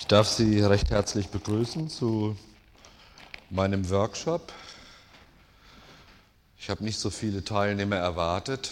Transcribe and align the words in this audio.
Ich 0.00 0.06
darf 0.06 0.26
Sie 0.28 0.60
recht 0.60 0.90
herzlich 0.90 1.28
begrüßen 1.28 1.90
zu 1.90 2.34
meinem 3.50 3.90
Workshop. 3.90 4.50
Ich 6.58 6.70
habe 6.70 6.82
nicht 6.82 6.98
so 6.98 7.10
viele 7.10 7.44
Teilnehmer 7.44 7.96
erwartet. 7.96 8.70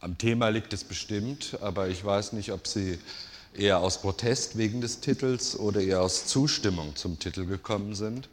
Am 0.00 0.18
Thema 0.18 0.50
liegt 0.50 0.74
es 0.74 0.84
bestimmt, 0.84 1.56
aber 1.62 1.88
ich 1.88 2.04
weiß 2.04 2.34
nicht, 2.34 2.52
ob 2.52 2.66
Sie 2.66 2.98
eher 3.54 3.78
aus 3.78 4.02
Protest 4.02 4.58
wegen 4.58 4.82
des 4.82 5.00
Titels 5.00 5.58
oder 5.58 5.80
eher 5.80 6.02
aus 6.02 6.26
Zustimmung 6.26 6.94
zum 6.94 7.18
Titel 7.18 7.46
gekommen 7.46 7.94
sind. 7.94 8.28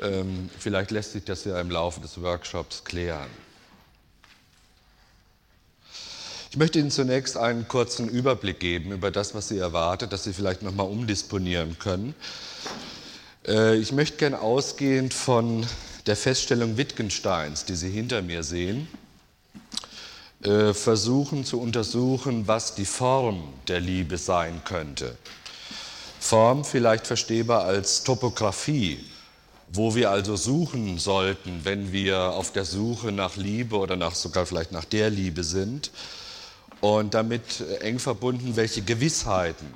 Ähm, 0.00 0.50
vielleicht 0.58 0.90
lässt 0.90 1.12
sich 1.12 1.24
das 1.24 1.44
ja 1.44 1.60
im 1.60 1.70
Laufe 1.70 2.00
des 2.00 2.20
Workshops 2.20 2.82
klären. 2.82 3.30
Ich 6.50 6.56
möchte 6.56 6.78
Ihnen 6.78 6.90
zunächst 6.90 7.36
einen 7.36 7.68
kurzen 7.68 8.08
Überblick 8.08 8.58
geben 8.58 8.92
über 8.92 9.10
das, 9.10 9.34
was 9.34 9.48
Sie 9.48 9.58
erwartet, 9.58 10.12
dass 10.12 10.24
Sie 10.24 10.32
vielleicht 10.32 10.62
nochmal 10.62 10.86
umdisponieren 10.86 11.78
können. 11.78 12.14
Äh, 13.46 13.76
ich 13.76 13.92
möchte 13.92 14.16
gerne 14.16 14.40
ausgehend 14.40 15.12
von 15.12 15.66
der 16.06 16.16
Feststellung 16.16 16.78
Wittgensteins, 16.78 17.66
die 17.66 17.74
Sie 17.74 17.90
hinter 17.90 18.22
mir 18.22 18.42
sehen, 18.42 18.88
äh, 20.42 20.72
versuchen 20.72 21.44
zu 21.44 21.60
untersuchen, 21.60 22.48
was 22.48 22.74
die 22.74 22.86
Form 22.86 23.52
der 23.68 23.80
Liebe 23.80 24.16
sein 24.16 24.62
könnte. 24.64 25.18
Form 26.18 26.64
vielleicht 26.64 27.06
verstehbar 27.06 27.64
als 27.64 28.04
Topographie, 28.04 29.04
wo 29.70 29.94
wir 29.94 30.10
also 30.10 30.34
suchen 30.34 30.96
sollten, 30.96 31.60
wenn 31.64 31.92
wir 31.92 32.18
auf 32.18 32.52
der 32.52 32.64
Suche 32.64 33.12
nach 33.12 33.36
Liebe 33.36 33.76
oder 33.76 33.96
nach, 33.96 34.14
sogar 34.14 34.46
vielleicht 34.46 34.72
nach 34.72 34.86
der 34.86 35.10
Liebe 35.10 35.44
sind 35.44 35.90
und 36.80 37.14
damit 37.14 37.60
eng 37.80 37.98
verbunden, 37.98 38.56
welche 38.56 38.82
Gewissheiten 38.82 39.66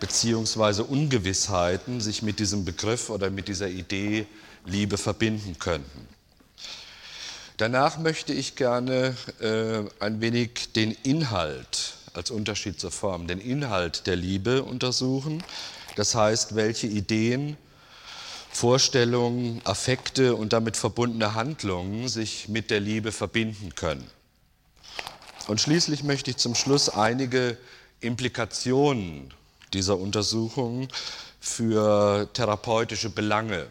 bzw. 0.00 0.82
Ungewissheiten 0.82 2.00
sich 2.00 2.22
mit 2.22 2.38
diesem 2.38 2.64
Begriff 2.64 3.10
oder 3.10 3.30
mit 3.30 3.48
dieser 3.48 3.68
Idee 3.68 4.26
Liebe 4.64 4.98
verbinden 4.98 5.58
könnten. 5.58 6.08
Danach 7.56 7.98
möchte 7.98 8.32
ich 8.32 8.54
gerne 8.54 9.16
äh, 9.40 9.82
ein 10.02 10.20
wenig 10.20 10.72
den 10.74 10.92
Inhalt 11.02 11.94
als 12.14 12.30
Unterschied 12.30 12.78
zur 12.78 12.92
Form, 12.92 13.26
den 13.26 13.40
Inhalt 13.40 14.06
der 14.06 14.14
Liebe 14.14 14.62
untersuchen. 14.62 15.42
Das 15.96 16.14
heißt, 16.14 16.54
welche 16.54 16.86
Ideen, 16.86 17.56
Vorstellungen, 18.50 19.60
Affekte 19.64 20.36
und 20.36 20.52
damit 20.52 20.76
verbundene 20.76 21.34
Handlungen 21.34 22.08
sich 22.08 22.48
mit 22.48 22.70
der 22.70 22.80
Liebe 22.80 23.10
verbinden 23.10 23.74
können. 23.74 24.08
Und 25.48 25.62
schließlich 25.62 26.04
möchte 26.04 26.30
ich 26.30 26.36
zum 26.36 26.54
Schluss 26.54 26.90
einige 26.90 27.56
Implikationen 28.00 29.32
dieser 29.72 29.98
Untersuchungen 29.98 30.88
für 31.40 32.28
therapeutische 32.34 33.08
Belange 33.08 33.66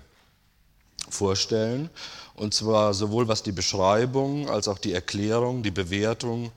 vorstellen. 1.07 1.91
Und 2.33 2.55
zwar 2.55 2.95
sowohl 2.95 3.27
was 3.27 3.43
die 3.43 3.51
Beschreibung 3.51 4.49
als 4.49 4.67
auch 4.67 4.79
die 4.79 4.91
Erklärung, 4.91 5.61
die 5.61 5.69
Bewertung 5.69 6.51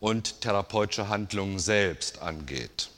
und 0.00 0.40
therapeutische 0.40 1.10
Handlungen 1.10 1.58
selbst 1.58 2.22
angeht. 2.22 2.88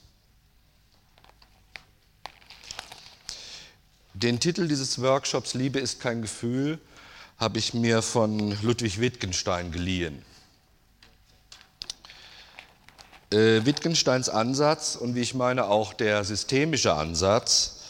Den 4.13 4.39
Titel 4.39 4.69
dieses 4.69 5.03
Workshops 5.03 5.55
Liebe 5.55 5.81
ist 5.81 6.01
kein 6.01 6.23
Gefühl 6.23 6.79
habe 7.37 7.59
ich 7.59 7.75
mir 7.75 8.01
von 8.01 8.57
Ludwig 8.63 9.01
Wittgenstein 9.01 9.73
geliehen. 9.73 10.23
Äh, 13.31 13.65
Wittgensteins 13.65 14.29
Ansatz 14.29 14.97
und 14.97 15.15
wie 15.15 15.21
ich 15.21 15.35
meine 15.35 15.67
auch 15.67 15.95
der 15.95 16.25
systemische 16.25 16.95
Ansatz, 16.95 17.81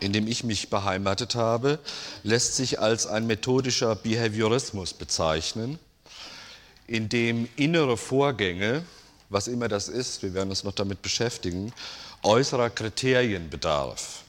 in 0.00 0.12
dem 0.12 0.26
ich 0.26 0.44
mich 0.44 0.70
beheimatet 0.70 1.34
habe, 1.34 1.78
lässt 2.22 2.56
sich 2.56 2.80
als 2.80 3.06
ein 3.06 3.26
methodischer 3.26 3.94
Behaviorismus 3.96 4.92
bezeichnen, 4.92 5.78
in 6.86 7.08
dem 7.08 7.48
innere 7.56 7.96
Vorgänge, 7.96 8.84
was 9.30 9.48
immer 9.48 9.68
das 9.68 9.88
ist, 9.88 10.22
wir 10.22 10.34
werden 10.34 10.50
uns 10.50 10.64
noch 10.64 10.74
damit 10.74 11.02
beschäftigen, 11.02 11.72
äußerer 12.22 12.70
Kriterien 12.70 13.50
bedarf. 13.50 14.22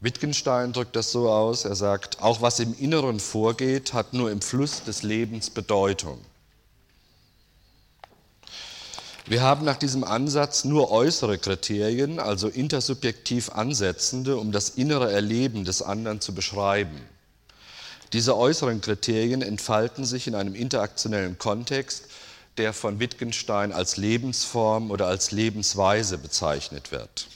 Wittgenstein 0.00 0.72
drückt 0.72 0.96
das 0.96 1.12
so 1.12 1.30
aus, 1.30 1.64
er 1.64 1.74
sagt, 1.74 2.22
auch 2.22 2.40
was 2.40 2.58
im 2.60 2.74
Inneren 2.78 3.20
vorgeht, 3.20 3.92
hat 3.92 4.14
nur 4.14 4.30
im 4.30 4.40
Fluss 4.40 4.82
des 4.84 5.02
Lebens 5.02 5.50
Bedeutung. 5.50 6.18
Wir 9.30 9.42
haben 9.42 9.64
nach 9.64 9.76
diesem 9.76 10.02
Ansatz 10.02 10.64
nur 10.64 10.90
äußere 10.90 11.38
Kriterien, 11.38 12.18
also 12.18 12.48
intersubjektiv 12.48 13.50
ansetzende, 13.50 14.36
um 14.36 14.50
das 14.50 14.70
innere 14.70 15.12
Erleben 15.12 15.64
des 15.64 15.82
anderen 15.82 16.20
zu 16.20 16.34
beschreiben. 16.34 17.00
Diese 18.12 18.36
äußeren 18.36 18.80
Kriterien 18.80 19.40
entfalten 19.40 20.04
sich 20.04 20.26
in 20.26 20.34
einem 20.34 20.56
interaktionellen 20.56 21.38
Kontext, 21.38 22.06
der 22.56 22.72
von 22.72 22.98
Wittgenstein 22.98 23.70
als 23.70 23.96
Lebensform 23.96 24.90
oder 24.90 25.06
als 25.06 25.30
Lebensweise 25.30 26.18
bezeichnet 26.18 26.90
wird. 26.90 27.28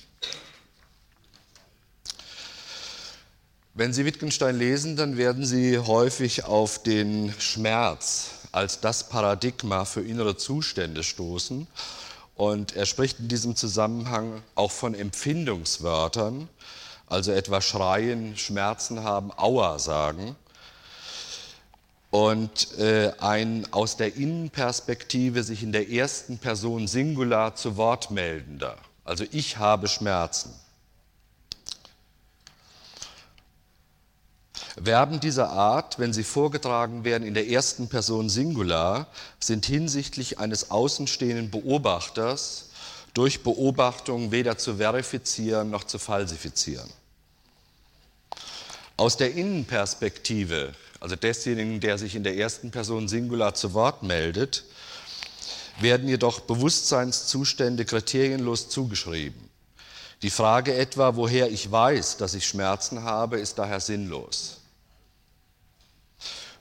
Wenn 3.75 3.93
Sie 3.93 4.05
Wittgenstein 4.05 4.59
lesen, 4.59 4.97
dann 4.97 5.17
werden 5.17 5.47
Sie 5.47 5.79
häufig 5.79 6.43
auf 6.43 6.83
den 6.83 7.33
Schmerz 7.39 8.34
als 8.55 8.81
das 8.81 9.09
Paradigma 9.09 9.85
für 9.85 10.01
innere 10.01 10.37
Zustände 10.37 11.03
stoßen. 11.03 11.67
Und 12.37 12.77
er 12.77 12.87
spricht 12.87 13.19
in 13.19 13.29
diesem 13.29 13.57
Zusammenhang 13.57 14.43
auch 14.55 14.71
von 14.71 14.95
Empfindungswörtern, 14.95 16.49
also 17.09 17.33
etwa 17.33 17.61
schreien, 17.61 18.37
Schmerzen 18.37 19.03
haben, 19.03 19.33
Aua 19.37 19.79
sagen. 19.79 20.37
Und 22.11 22.79
äh, 22.79 23.13
ein 23.19 23.67
aus 23.73 23.97
der 23.97 24.15
Innenperspektive 24.15 25.43
sich 25.43 25.65
in 25.65 25.73
der 25.73 25.91
ersten 25.91 26.39
Person 26.39 26.87
Singular 26.87 27.57
zu 27.57 27.77
Wort 27.77 28.13
meldender, 28.13 28.77
also 29.05 29.25
ich 29.33 29.57
habe 29.57 29.89
Schmerzen. 29.89 30.55
Verben 34.83 35.21
dieser 35.21 35.51
Art, 35.51 36.01
wenn 36.01 36.13
sie 36.13 36.25
vorgetragen 36.25 37.05
werden 37.05 37.27
in 37.27 37.35
der 37.35 37.49
ersten 37.49 37.89
Person 37.89 38.29
Singular, 38.29 39.07
sind 39.39 39.67
hinsichtlich 39.67 40.41
eines 40.41 40.71
außenstehenden 40.73 41.51
Beobachters 41.51 42.71
durch 43.15 43.45
Beobachtung 43.45 44.33
weder 44.33 44.59
zu 44.59 44.77
verifizieren 44.77 45.71
noch 45.71 45.85
zu 45.85 46.01
falsifizieren. 46.01 46.91
Aus 48.97 49.17
der 49.17 49.35
Innenperspektive, 49.35 50.75
also 50.99 51.15
desjenigen, 51.15 51.79
der 51.79 51.97
sich 51.97 52.17
in 52.17 52.25
der 52.25 52.37
ersten 52.37 52.73
Person 52.73 53.07
Singular 53.07 53.55
zu 53.55 53.75
Wort 53.75 54.03
meldet, 54.03 54.65
werden 55.81 56.09
jedoch 56.09 56.41
Bewusstseinszustände 56.41 57.85
kriterienlos 57.85 58.69
zugeschrieben. 58.69 59.51
Die 60.23 60.31
Frage 60.31 60.75
etwa, 60.75 61.17
woher 61.17 61.51
ich 61.51 61.71
weiß, 61.71 62.17
dass 62.17 62.35
ich 62.35 62.47
Schmerzen 62.47 63.03
habe, 63.03 63.39
ist 63.39 63.59
daher 63.59 63.81
sinnlos. 63.81 64.61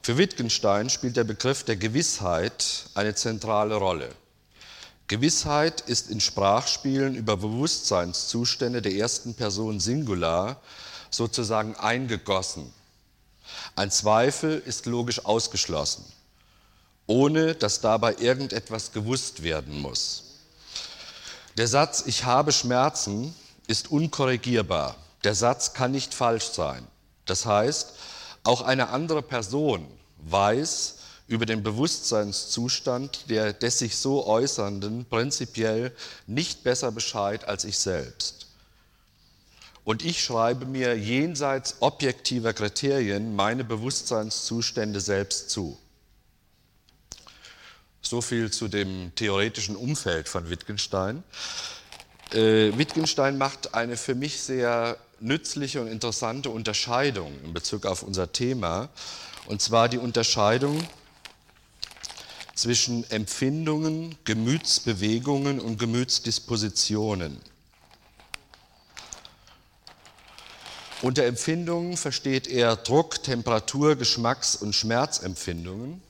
Für 0.05 0.17
Wittgenstein 0.17 0.89
spielt 0.89 1.15
der 1.15 1.23
Begriff 1.23 1.63
der 1.63 1.77
Gewissheit 1.77 2.87
eine 2.93 3.15
zentrale 3.15 3.75
Rolle. 3.75 4.13
Gewissheit 5.07 5.79
ist 5.79 6.09
in 6.09 6.19
Sprachspielen 6.19 7.15
über 7.15 7.37
Bewusstseinszustände 7.37 8.81
der 8.81 8.95
ersten 8.95 9.33
Person 9.33 9.79
Singular 9.79 10.59
sozusagen 11.09 11.77
eingegossen. 11.77 12.73
Ein 13.77 13.91
Zweifel 13.91 14.61
ist 14.65 14.87
logisch 14.87 15.23
ausgeschlossen, 15.23 16.03
ohne 17.07 17.55
dass 17.55 17.79
dabei 17.79 18.15
irgendetwas 18.17 18.91
gewusst 18.91 19.41
werden 19.41 19.79
muss. 19.79 20.23
Der 21.55 21.69
Satz 21.69 22.03
Ich 22.05 22.25
habe 22.25 22.51
Schmerzen 22.51 23.33
ist 23.67 23.89
unkorrigierbar. 23.89 24.97
Der 25.23 25.33
Satz 25.33 25.71
kann 25.71 25.91
nicht 25.91 26.13
falsch 26.13 26.49
sein. 26.49 26.85
Das 27.25 27.45
heißt, 27.45 27.93
auch 28.43 28.61
eine 28.61 28.89
andere 28.89 29.21
Person 29.21 29.87
weiß 30.17 30.99
über 31.27 31.45
den 31.45 31.63
Bewusstseinszustand 31.63 33.29
der 33.29 33.53
des 33.53 33.79
sich 33.79 33.97
so 33.97 34.27
äußernden 34.27 35.05
prinzipiell 35.05 35.95
nicht 36.27 36.63
besser 36.63 36.91
Bescheid 36.91 37.47
als 37.47 37.63
ich 37.63 37.79
selbst. 37.79 38.47
Und 39.85 40.03
ich 40.05 40.23
schreibe 40.23 40.65
mir 40.65 40.97
jenseits 40.97 41.77
objektiver 41.81 42.53
Kriterien 42.53 43.35
meine 43.35 43.63
Bewusstseinszustände 43.63 45.01
selbst 45.01 45.49
zu. 45.49 45.77
So 48.01 48.21
viel 48.21 48.51
zu 48.51 48.67
dem 48.67 49.13
theoretischen 49.15 49.75
Umfeld 49.75 50.29
von 50.29 50.49
Wittgenstein. 50.49 51.23
Äh, 52.31 52.77
Wittgenstein 52.77 53.37
macht 53.37 53.73
eine 53.73 53.97
für 53.97 54.15
mich 54.15 54.41
sehr 54.41 54.97
nützliche 55.19 55.81
und 55.81 55.87
interessante 55.87 56.49
Unterscheidung 56.49 57.33
in 57.43 57.53
Bezug 57.53 57.85
auf 57.85 58.03
unser 58.03 58.31
Thema. 58.31 58.89
Und 59.47 59.61
zwar 59.61 59.89
die 59.89 59.97
Unterscheidung 59.97 60.85
zwischen 62.55 63.09
Empfindungen, 63.09 64.15
Gemütsbewegungen 64.25 65.59
und 65.59 65.77
Gemütsdispositionen. 65.79 67.39
Unter 71.01 71.25
Empfindungen 71.25 71.97
versteht 71.97 72.47
er 72.47 72.77
Druck, 72.77 73.21
Temperatur, 73.23 73.97
Geschmacks- 73.97 74.55
und 74.55 74.73
Schmerzempfindungen. 74.73 76.01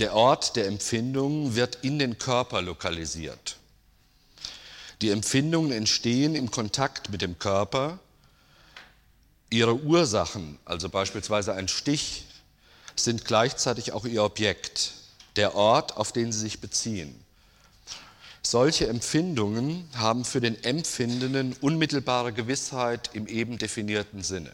Der 0.00 0.14
Ort 0.14 0.56
der 0.56 0.66
Empfindungen 0.66 1.54
wird 1.54 1.78
in 1.82 2.00
den 2.00 2.18
Körper 2.18 2.60
lokalisiert. 2.60 3.58
Die 5.02 5.10
Empfindungen 5.10 5.72
entstehen 5.72 6.36
im 6.36 6.52
Kontakt 6.52 7.10
mit 7.10 7.22
dem 7.22 7.36
Körper. 7.38 7.98
Ihre 9.50 9.74
Ursachen, 9.74 10.60
also 10.64 10.88
beispielsweise 10.88 11.54
ein 11.54 11.66
Stich, 11.66 12.24
sind 12.94 13.24
gleichzeitig 13.24 13.92
auch 13.92 14.04
ihr 14.04 14.22
Objekt, 14.22 14.92
der 15.34 15.56
Ort, 15.56 15.96
auf 15.96 16.12
den 16.12 16.30
sie 16.30 16.38
sich 16.38 16.60
beziehen. 16.60 17.18
Solche 18.42 18.86
Empfindungen 18.86 19.88
haben 19.94 20.24
für 20.24 20.40
den 20.40 20.62
Empfindenden 20.62 21.54
unmittelbare 21.60 22.32
Gewissheit 22.32 23.10
im 23.12 23.26
eben 23.26 23.58
definierten 23.58 24.22
Sinne. 24.22 24.52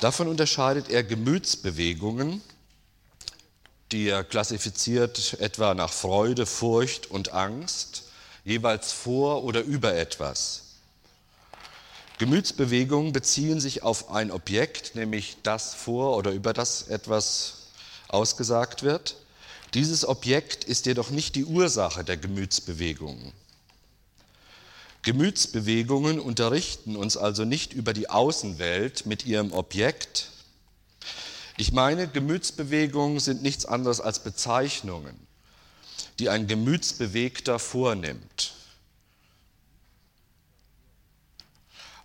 Davon 0.00 0.28
unterscheidet 0.28 0.90
er 0.90 1.02
Gemütsbewegungen, 1.02 2.42
die 3.92 4.08
er 4.08 4.24
klassifiziert 4.24 5.36
etwa 5.40 5.74
nach 5.74 5.92
Freude, 5.92 6.46
Furcht 6.46 7.10
und 7.10 7.32
Angst, 7.32 8.04
jeweils 8.44 8.92
vor 8.92 9.44
oder 9.44 9.62
über 9.62 9.94
etwas. 9.94 10.62
Gemütsbewegungen 12.18 13.12
beziehen 13.12 13.60
sich 13.60 13.82
auf 13.82 14.10
ein 14.10 14.30
Objekt, 14.30 14.94
nämlich 14.94 15.36
das 15.42 15.74
vor 15.74 16.16
oder 16.16 16.30
über 16.30 16.52
das 16.52 16.88
etwas 16.88 17.68
ausgesagt 18.08 18.82
wird. 18.82 19.16
Dieses 19.74 20.06
Objekt 20.08 20.64
ist 20.64 20.86
jedoch 20.86 21.10
nicht 21.10 21.34
die 21.34 21.44
Ursache 21.44 22.04
der 22.04 22.16
Gemütsbewegungen. 22.16 23.32
Gemütsbewegungen 25.02 26.18
unterrichten 26.18 26.96
uns 26.96 27.16
also 27.16 27.44
nicht 27.44 27.74
über 27.74 27.92
die 27.92 28.08
Außenwelt 28.08 29.06
mit 29.06 29.26
ihrem 29.26 29.52
Objekt. 29.52 30.30
Ich 31.58 31.72
meine, 31.72 32.06
Gemütsbewegungen 32.06 33.18
sind 33.18 33.42
nichts 33.42 33.64
anderes 33.64 34.00
als 34.00 34.18
Bezeichnungen, 34.18 35.14
die 36.18 36.28
ein 36.28 36.46
Gemütsbewegter 36.46 37.58
vornimmt. 37.58 38.52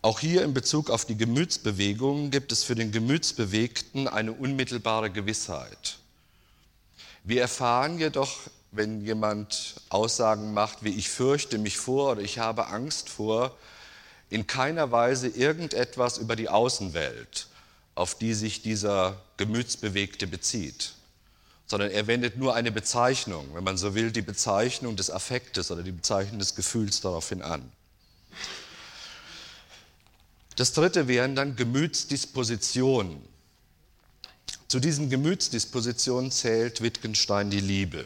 Auch 0.01 0.19
hier 0.19 0.43
in 0.43 0.53
Bezug 0.53 0.89
auf 0.89 1.05
die 1.05 1.17
Gemütsbewegungen 1.17 2.31
gibt 2.31 2.51
es 2.51 2.63
für 2.63 2.75
den 2.75 2.91
Gemütsbewegten 2.91 4.07
eine 4.07 4.31
unmittelbare 4.31 5.11
Gewissheit. 5.11 5.97
Wir 7.23 7.41
erfahren 7.41 7.99
jedoch, 7.99 8.39
wenn 8.71 9.01
jemand 9.01 9.75
Aussagen 9.89 10.53
macht 10.53 10.83
wie 10.83 10.95
ich 10.95 11.09
fürchte 11.09 11.57
mich 11.57 11.77
vor 11.77 12.13
oder 12.13 12.21
ich 12.21 12.39
habe 12.39 12.67
Angst 12.67 13.09
vor, 13.09 13.55
in 14.29 14.47
keiner 14.47 14.91
Weise 14.91 15.27
irgendetwas 15.27 16.17
über 16.17 16.37
die 16.37 16.49
Außenwelt, 16.49 17.47
auf 17.93 18.15
die 18.15 18.33
sich 18.33 18.61
dieser 18.61 19.21
Gemütsbewegte 19.41 20.27
bezieht, 20.27 20.93
sondern 21.65 21.89
er 21.89 22.05
wendet 22.05 22.37
nur 22.37 22.53
eine 22.53 22.71
Bezeichnung, 22.71 23.55
wenn 23.55 23.63
man 23.63 23.75
so 23.75 23.95
will, 23.95 24.11
die 24.11 24.21
Bezeichnung 24.21 24.95
des 24.95 25.09
Affektes 25.09 25.71
oder 25.71 25.81
die 25.81 25.91
Bezeichnung 25.91 26.37
des 26.37 26.53
Gefühls 26.53 27.01
daraufhin 27.01 27.41
an. 27.41 27.71
Das 30.57 30.73
dritte 30.73 31.07
wären 31.07 31.35
dann 31.35 31.55
Gemütsdispositionen. 31.55 33.17
Zu 34.67 34.79
diesen 34.79 35.09
Gemütsdispositionen 35.09 36.29
zählt 36.29 36.81
Wittgenstein 36.81 37.49
die 37.49 37.61
Liebe. 37.61 38.05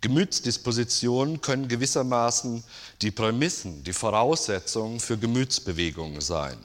Gemütsdispositionen 0.00 1.40
können 1.40 1.66
gewissermaßen 1.66 2.62
die 3.02 3.10
Prämissen, 3.10 3.82
die 3.82 3.92
Voraussetzungen 3.92 5.00
für 5.00 5.18
Gemütsbewegungen 5.18 6.20
sein. 6.20 6.56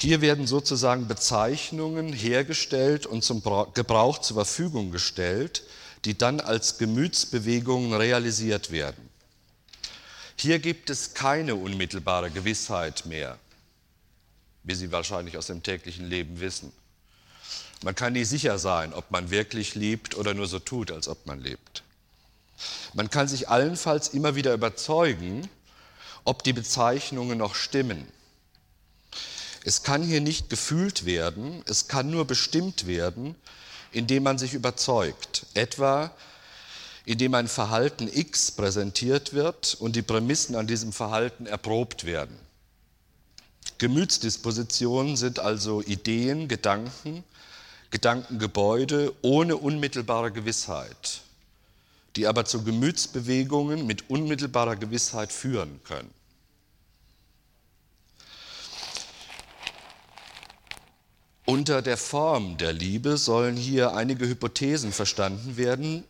Hier 0.00 0.20
werden 0.20 0.46
sozusagen 0.46 1.08
Bezeichnungen 1.08 2.12
hergestellt 2.12 3.06
und 3.06 3.22
zum 3.22 3.42
Gebrauch 3.74 4.18
zur 4.18 4.36
Verfügung 4.36 4.92
gestellt, 4.92 5.62
die 6.04 6.16
dann 6.16 6.40
als 6.40 6.78
Gemütsbewegungen 6.78 7.92
realisiert 7.92 8.70
werden. 8.70 9.08
Hier 10.36 10.58
gibt 10.58 10.88
es 10.88 11.12
keine 11.12 11.54
unmittelbare 11.54 12.30
Gewissheit 12.30 13.04
mehr 13.04 13.38
wie 14.62 14.74
Sie 14.74 14.92
wahrscheinlich 14.92 15.36
aus 15.36 15.46
dem 15.46 15.62
täglichen 15.62 16.06
Leben 16.08 16.40
wissen. 16.40 16.72
Man 17.82 17.94
kann 17.94 18.12
nie 18.12 18.24
sicher 18.24 18.58
sein, 18.58 18.92
ob 18.92 19.10
man 19.10 19.30
wirklich 19.30 19.74
liebt 19.74 20.16
oder 20.16 20.34
nur 20.34 20.46
so 20.46 20.58
tut, 20.58 20.90
als 20.90 21.08
ob 21.08 21.26
man 21.26 21.40
lebt. 21.40 21.82
Man 22.92 23.08
kann 23.08 23.26
sich 23.26 23.48
allenfalls 23.48 24.08
immer 24.08 24.34
wieder 24.34 24.52
überzeugen, 24.52 25.48
ob 26.24 26.44
die 26.44 26.52
Bezeichnungen 26.52 27.38
noch 27.38 27.54
stimmen. 27.54 28.06
Es 29.64 29.82
kann 29.82 30.02
hier 30.02 30.20
nicht 30.20 30.48
gefühlt 30.48 31.04
werden, 31.04 31.62
es 31.66 31.88
kann 31.88 32.10
nur 32.10 32.24
bestimmt 32.24 32.86
werden, 32.86 33.34
indem 33.92 34.22
man 34.22 34.38
sich 34.38 34.54
überzeugt, 34.54 35.46
etwa 35.54 36.10
indem 37.04 37.34
ein 37.34 37.48
Verhalten 37.48 38.08
X 38.12 38.52
präsentiert 38.52 39.32
wird 39.32 39.74
und 39.80 39.96
die 39.96 40.02
Prämissen 40.02 40.54
an 40.54 40.66
diesem 40.66 40.92
Verhalten 40.92 41.46
erprobt 41.46 42.04
werden. 42.04 42.38
Gemütsdispositionen 43.78 45.16
sind 45.16 45.38
also 45.38 45.82
Ideen, 45.82 46.46
Gedanken, 46.48 47.24
Gedankengebäude 47.90 49.12
ohne 49.22 49.56
unmittelbare 49.56 50.30
Gewissheit, 50.30 51.22
die 52.16 52.26
aber 52.26 52.44
zu 52.44 52.62
Gemütsbewegungen 52.62 53.86
mit 53.86 54.10
unmittelbarer 54.10 54.76
Gewissheit 54.76 55.32
führen 55.32 55.80
können. 55.84 56.10
Unter 61.50 61.82
der 61.82 61.96
Form 61.96 62.56
der 62.58 62.72
Liebe 62.72 63.16
sollen 63.16 63.56
hier 63.56 63.94
einige 63.94 64.28
Hypothesen 64.28 64.92
verstanden 64.92 65.56
werden, 65.56 66.04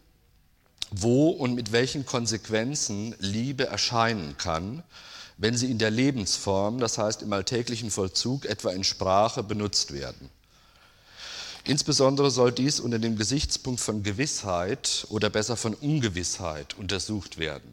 wo 0.90 1.31
und 1.31 1.54
mit 1.54 1.72
welchen 1.72 2.04
Konsequenzen 2.04 3.14
Liebe 3.19 3.66
erscheinen 3.66 4.37
kann 4.37 4.82
wenn 5.40 5.56
sie 5.56 5.70
in 5.70 5.78
der 5.78 5.90
Lebensform, 5.90 6.78
das 6.78 6.99
heißt 6.99 7.23
im 7.23 7.32
alltäglichen 7.32 7.90
Vollzug, 7.90 8.44
etwa 8.44 8.73
in 8.73 8.85
Sprache 8.85 9.42
benutzt 9.42 9.94
werden. 9.94 10.28
Insbesondere 11.64 12.30
soll 12.30 12.52
dies 12.52 12.78
unter 12.78 12.99
dem 12.99 13.16
Gesichtspunkt 13.16 13.80
von 13.80 14.02
Gewissheit 14.02 15.06
oder 15.09 15.30
besser 15.30 15.56
von 15.56 15.73
Ungewissheit 15.73 16.76
untersucht 16.76 17.38
werden. 17.38 17.73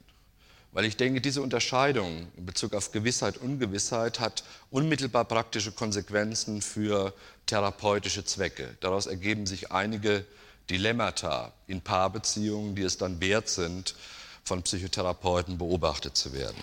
Weil 0.77 0.85
ich 0.85 0.95
denke, 0.95 1.21
diese 1.21 1.41
Unterscheidung 1.41 2.27
in 2.37 2.45
Bezug 2.45 2.75
auf 2.75 2.91
Gewissheit, 2.91 3.37
und 3.37 3.53
Ungewissheit 3.53 4.19
hat 4.19 4.43
unmittelbar 4.69 5.25
praktische 5.25 5.71
Konsequenzen 5.71 6.61
für 6.61 7.15
therapeutische 7.47 8.23
Zwecke. 8.25 8.77
Daraus 8.79 9.07
ergeben 9.07 9.47
sich 9.47 9.71
einige 9.71 10.23
Dilemmata 10.69 11.51
in 11.65 11.81
Paarbeziehungen, 11.81 12.75
die 12.75 12.83
es 12.83 12.99
dann 12.99 13.19
wert 13.19 13.49
sind, 13.49 13.95
von 14.43 14.61
Psychotherapeuten 14.61 15.57
beobachtet 15.57 16.15
zu 16.15 16.31
werden. 16.33 16.61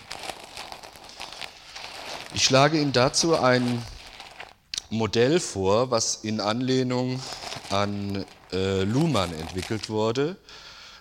Ich 2.33 2.45
schlage 2.45 2.79
Ihnen 2.79 2.93
dazu 2.93 3.37
ein 3.37 3.83
Modell 4.89 5.41
vor, 5.41 5.91
was 5.91 6.23
in 6.23 6.39
Anlehnung 6.39 7.21
an 7.69 8.25
äh, 8.53 8.83
Luhmann 8.83 9.33
entwickelt 9.33 9.89
wurde. 9.89 10.37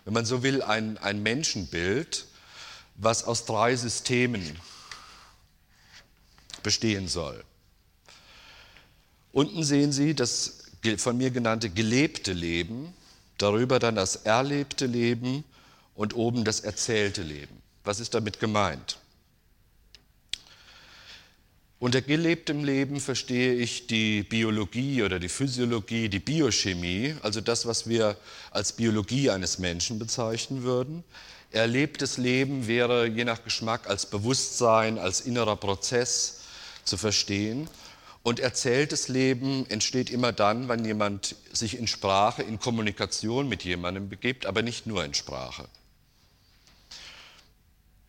Wenn 0.05 0.15
man 0.15 0.25
so 0.25 0.43
will, 0.43 0.63
ein, 0.63 0.99
ein 0.99 1.23
Menschenbild, 1.23 2.27
was 2.95 3.25
aus 3.25 3.45
drei 3.45 3.77
Systemen 3.77 4.59
bestehen 6.63 7.09
soll. 7.09 7.45
Unten 9.33 9.65
sehen 9.65 9.93
Sie 9.93 10.15
das 10.15 10.65
von 10.99 11.17
mir 11.17 11.31
genannte 11.31 11.71
gelebte 11.71 12.33
Leben, 12.33 12.95
darüber 13.39 13.79
dann 13.79 13.97
das 13.97 14.17
erlebte 14.17 14.87
Leben 14.87 15.45
und 15.95 16.15
oben 16.15 16.45
das 16.45 16.61
erzählte 16.61 17.23
Leben. 17.23 17.63
Was 17.85 18.01
ist 18.01 18.15
damit 18.15 18.39
gemeint? 18.39 18.99
Unter 21.81 22.01
gelebtem 22.01 22.65
Leben 22.65 23.01
verstehe 23.01 23.55
ich 23.55 23.87
die 23.87 24.23
Biologie 24.23 25.03
oder 25.03 25.19
die 25.19 25.29
Physiologie, 25.29 26.09
die 26.09 26.21
Biochemie, 26.21 27.15
also 27.23 27.41
das, 27.41 27.67
was 27.67 27.89
wir 27.89 28.17
als 28.53 28.73
Biologie 28.73 29.29
eines 29.29 29.59
Menschen 29.59 29.99
bezeichnen 29.99 30.63
würden. 30.63 31.05
Erlebtes 31.55 32.17
Leben 32.17 32.67
wäre 32.67 33.07
je 33.07 33.25
nach 33.25 33.45
Geschmack 33.45 33.89
als 33.89 34.07
Bewusstsein, 34.07 34.99
als 34.99 35.21
innerer 35.21 35.55
Prozess 35.55 36.41
zu 36.85 36.97
verstehen. 36.97 37.69
Und 38.25 38.41
erzähltes 38.41 39.07
Leben 39.07 39.65
entsteht 39.69 40.11
immer 40.11 40.33
dann, 40.33 40.69
wenn 40.69 40.85
jemand 40.85 41.37
sich 41.53 41.79
in 41.79 41.87
Sprache, 41.87 42.43
in 42.43 42.59
Kommunikation 42.59 43.49
mit 43.49 43.63
jemandem 43.63 44.09
begibt, 44.09 44.47
aber 44.47 44.63
nicht 44.63 44.87
nur 44.87 45.05
in 45.05 45.15
Sprache. 45.15 45.69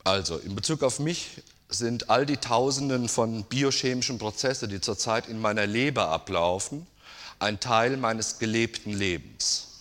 Also 0.03 0.37
in 0.37 0.55
Bezug 0.55 0.81
auf 0.81 0.99
mich 0.99 1.43
sind 1.69 2.09
all 2.09 2.25
die 2.25 2.37
Tausenden 2.37 3.07
von 3.07 3.43
biochemischen 3.43 4.17
Prozessen, 4.17 4.69
die 4.71 4.81
zurzeit 4.81 5.27
in 5.27 5.39
meiner 5.39 5.67
Leber 5.67 6.07
ablaufen, 6.07 6.87
ein 7.37 7.59
Teil 7.59 7.97
meines 7.97 8.39
gelebten 8.39 8.91
Lebens. 8.91 9.75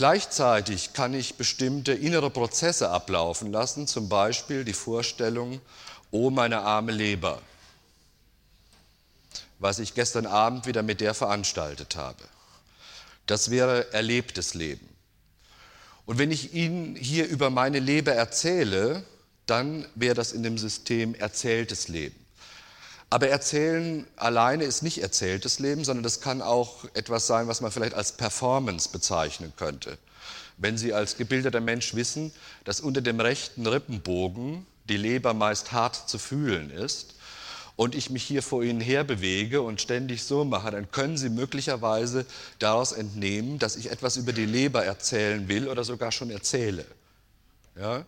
Gleichzeitig 0.00 0.94
kann 0.94 1.12
ich 1.12 1.34
bestimmte 1.34 1.92
innere 1.92 2.30
Prozesse 2.30 2.88
ablaufen 2.88 3.52
lassen, 3.52 3.86
zum 3.86 4.08
Beispiel 4.08 4.64
die 4.64 4.72
Vorstellung, 4.72 5.60
oh 6.10 6.30
meine 6.30 6.62
arme 6.62 6.90
Leber, 6.90 7.42
was 9.58 9.78
ich 9.78 9.92
gestern 9.92 10.24
Abend 10.24 10.64
wieder 10.64 10.82
mit 10.82 11.02
der 11.02 11.12
veranstaltet 11.12 11.96
habe. 11.96 12.24
Das 13.26 13.50
wäre 13.50 13.92
erlebtes 13.92 14.54
Leben. 14.54 14.88
Und 16.06 16.16
wenn 16.16 16.30
ich 16.30 16.54
Ihnen 16.54 16.96
hier 16.96 17.28
über 17.28 17.50
meine 17.50 17.78
Leber 17.78 18.14
erzähle, 18.14 19.04
dann 19.44 19.86
wäre 19.96 20.14
das 20.14 20.32
in 20.32 20.42
dem 20.42 20.56
System 20.56 21.14
erzähltes 21.14 21.88
Leben. 21.88 22.19
Aber 23.12 23.28
erzählen 23.28 24.06
alleine 24.16 24.64
ist 24.64 24.82
nicht 24.82 25.02
erzähltes 25.02 25.58
Leben, 25.58 25.84
sondern 25.84 26.04
das 26.04 26.20
kann 26.20 26.40
auch 26.40 26.84
etwas 26.94 27.26
sein, 27.26 27.48
was 27.48 27.60
man 27.60 27.72
vielleicht 27.72 27.94
als 27.94 28.12
Performance 28.12 28.88
bezeichnen 28.90 29.52
könnte. 29.56 29.98
Wenn 30.58 30.78
Sie 30.78 30.94
als 30.94 31.16
gebildeter 31.16 31.60
Mensch 31.60 31.94
wissen, 31.94 32.32
dass 32.64 32.80
unter 32.80 33.00
dem 33.00 33.18
rechten 33.18 33.66
Rippenbogen 33.66 34.64
die 34.88 34.96
Leber 34.96 35.34
meist 35.34 35.72
hart 35.72 36.08
zu 36.08 36.18
fühlen 36.18 36.70
ist 36.70 37.14
und 37.74 37.96
ich 37.96 38.10
mich 38.10 38.22
hier 38.22 38.44
vor 38.44 38.62
Ihnen 38.62 38.80
her 38.80 39.02
bewege 39.02 39.62
und 39.62 39.80
ständig 39.80 40.22
so 40.22 40.44
mache, 40.44 40.70
dann 40.70 40.90
können 40.92 41.16
Sie 41.16 41.30
möglicherweise 41.30 42.26
daraus 42.60 42.92
entnehmen, 42.92 43.58
dass 43.58 43.74
ich 43.74 43.90
etwas 43.90 44.18
über 44.18 44.32
die 44.32 44.46
Leber 44.46 44.84
erzählen 44.84 45.48
will 45.48 45.66
oder 45.66 45.82
sogar 45.82 46.12
schon 46.12 46.30
erzähle. 46.30 46.84
Ja? 47.76 48.04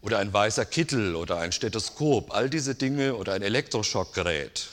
Oder 0.00 0.18
ein 0.18 0.32
weißer 0.32 0.64
Kittel 0.64 1.14
oder 1.14 1.38
ein 1.38 1.52
Stethoskop, 1.52 2.34
all 2.34 2.50
diese 2.50 2.74
Dinge 2.74 3.14
oder 3.16 3.34
ein 3.34 3.42
Elektroschockgerät 3.42 4.68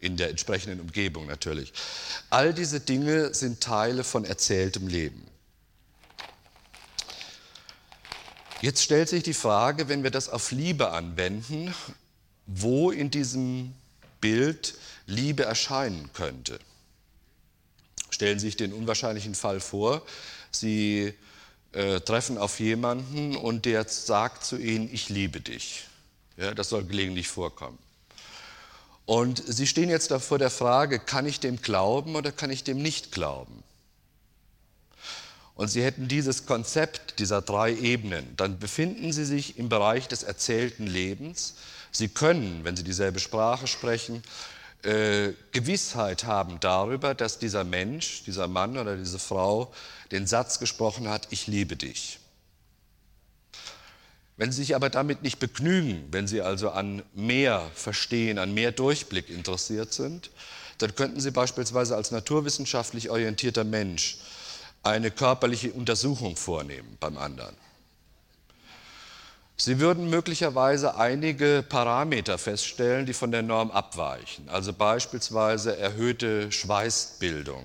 in 0.00 0.16
der 0.16 0.30
entsprechenden 0.30 0.80
Umgebung 0.80 1.26
natürlich. 1.26 1.72
All 2.30 2.52
diese 2.52 2.80
Dinge 2.80 3.34
sind 3.34 3.60
Teile 3.60 4.04
von 4.04 4.24
erzähltem 4.24 4.88
Leben. 4.88 5.26
Jetzt 8.60 8.82
stellt 8.82 9.08
sich 9.08 9.22
die 9.22 9.34
Frage, 9.34 9.88
wenn 9.88 10.02
wir 10.02 10.10
das 10.10 10.28
auf 10.28 10.52
Liebe 10.52 10.90
anwenden, 10.90 11.74
wo 12.46 12.90
in 12.90 13.10
diesem 13.10 13.74
Bild 14.20 14.74
Liebe 15.06 15.44
erscheinen 15.44 16.10
könnte. 16.12 16.58
Stellen 18.10 18.38
Sie 18.38 18.46
sich 18.46 18.56
den 18.56 18.72
unwahrscheinlichen 18.72 19.34
Fall 19.34 19.58
vor, 19.60 20.02
Sie 20.50 21.14
äh, 21.72 22.00
treffen 22.00 22.38
auf 22.38 22.60
jemanden 22.60 23.36
und 23.36 23.64
der 23.64 23.88
sagt 23.88 24.44
zu 24.44 24.56
ihnen, 24.56 24.88
ich 24.92 25.08
liebe 25.08 25.40
dich. 25.40 25.84
Ja, 26.36 26.54
das 26.54 26.68
soll 26.68 26.84
gelegentlich 26.84 27.28
vorkommen. 27.28 27.78
Und 29.04 29.42
sie 29.46 29.66
stehen 29.66 29.90
jetzt 29.90 30.12
vor 30.12 30.38
der 30.38 30.50
Frage, 30.50 30.98
kann 30.98 31.26
ich 31.26 31.40
dem 31.40 31.60
glauben 31.60 32.14
oder 32.14 32.32
kann 32.32 32.50
ich 32.50 32.64
dem 32.64 32.80
nicht 32.80 33.12
glauben? 33.12 33.62
Und 35.54 35.68
sie 35.68 35.82
hätten 35.82 36.08
dieses 36.08 36.46
Konzept 36.46 37.18
dieser 37.18 37.42
drei 37.42 37.74
Ebenen, 37.74 38.36
dann 38.36 38.58
befinden 38.58 39.12
sie 39.12 39.24
sich 39.24 39.58
im 39.58 39.68
Bereich 39.68 40.08
des 40.08 40.22
erzählten 40.22 40.86
Lebens. 40.86 41.54
Sie 41.90 42.08
können, 42.08 42.64
wenn 42.64 42.76
sie 42.76 42.84
dieselbe 42.84 43.20
Sprache 43.20 43.66
sprechen, 43.66 44.22
äh, 44.82 45.32
Gewissheit 45.52 46.24
haben 46.24 46.58
darüber, 46.60 47.14
dass 47.14 47.38
dieser 47.38 47.64
Mensch, 47.64 48.24
dieser 48.24 48.48
Mann 48.48 48.76
oder 48.76 48.96
diese 48.96 49.18
Frau 49.18 49.72
den 50.10 50.26
Satz 50.26 50.58
gesprochen 50.58 51.08
hat, 51.08 51.28
ich 51.30 51.46
liebe 51.46 51.76
dich. 51.76 52.18
Wenn 54.36 54.50
Sie 54.50 54.62
sich 54.62 54.74
aber 54.74 54.90
damit 54.90 55.22
nicht 55.22 55.38
begnügen, 55.38 56.08
wenn 56.10 56.26
Sie 56.26 56.42
also 56.42 56.70
an 56.70 57.02
mehr 57.14 57.70
Verstehen, 57.74 58.38
an 58.38 58.54
mehr 58.54 58.72
Durchblick 58.72 59.28
interessiert 59.28 59.92
sind, 59.92 60.30
dann 60.78 60.94
könnten 60.96 61.20
Sie 61.20 61.30
beispielsweise 61.30 61.94
als 61.94 62.10
naturwissenschaftlich 62.10 63.10
orientierter 63.10 63.64
Mensch 63.64 64.18
eine 64.82 65.10
körperliche 65.10 65.72
Untersuchung 65.72 66.36
vornehmen 66.36 66.96
beim 66.98 67.18
anderen. 67.18 67.54
Sie 69.64 69.78
würden 69.78 70.10
möglicherweise 70.10 70.96
einige 70.96 71.64
Parameter 71.68 72.36
feststellen, 72.36 73.06
die 73.06 73.12
von 73.12 73.30
der 73.30 73.42
Norm 73.42 73.70
abweichen, 73.70 74.48
also 74.48 74.72
beispielsweise 74.72 75.76
erhöhte 75.76 76.50
Schweißbildung. 76.50 77.64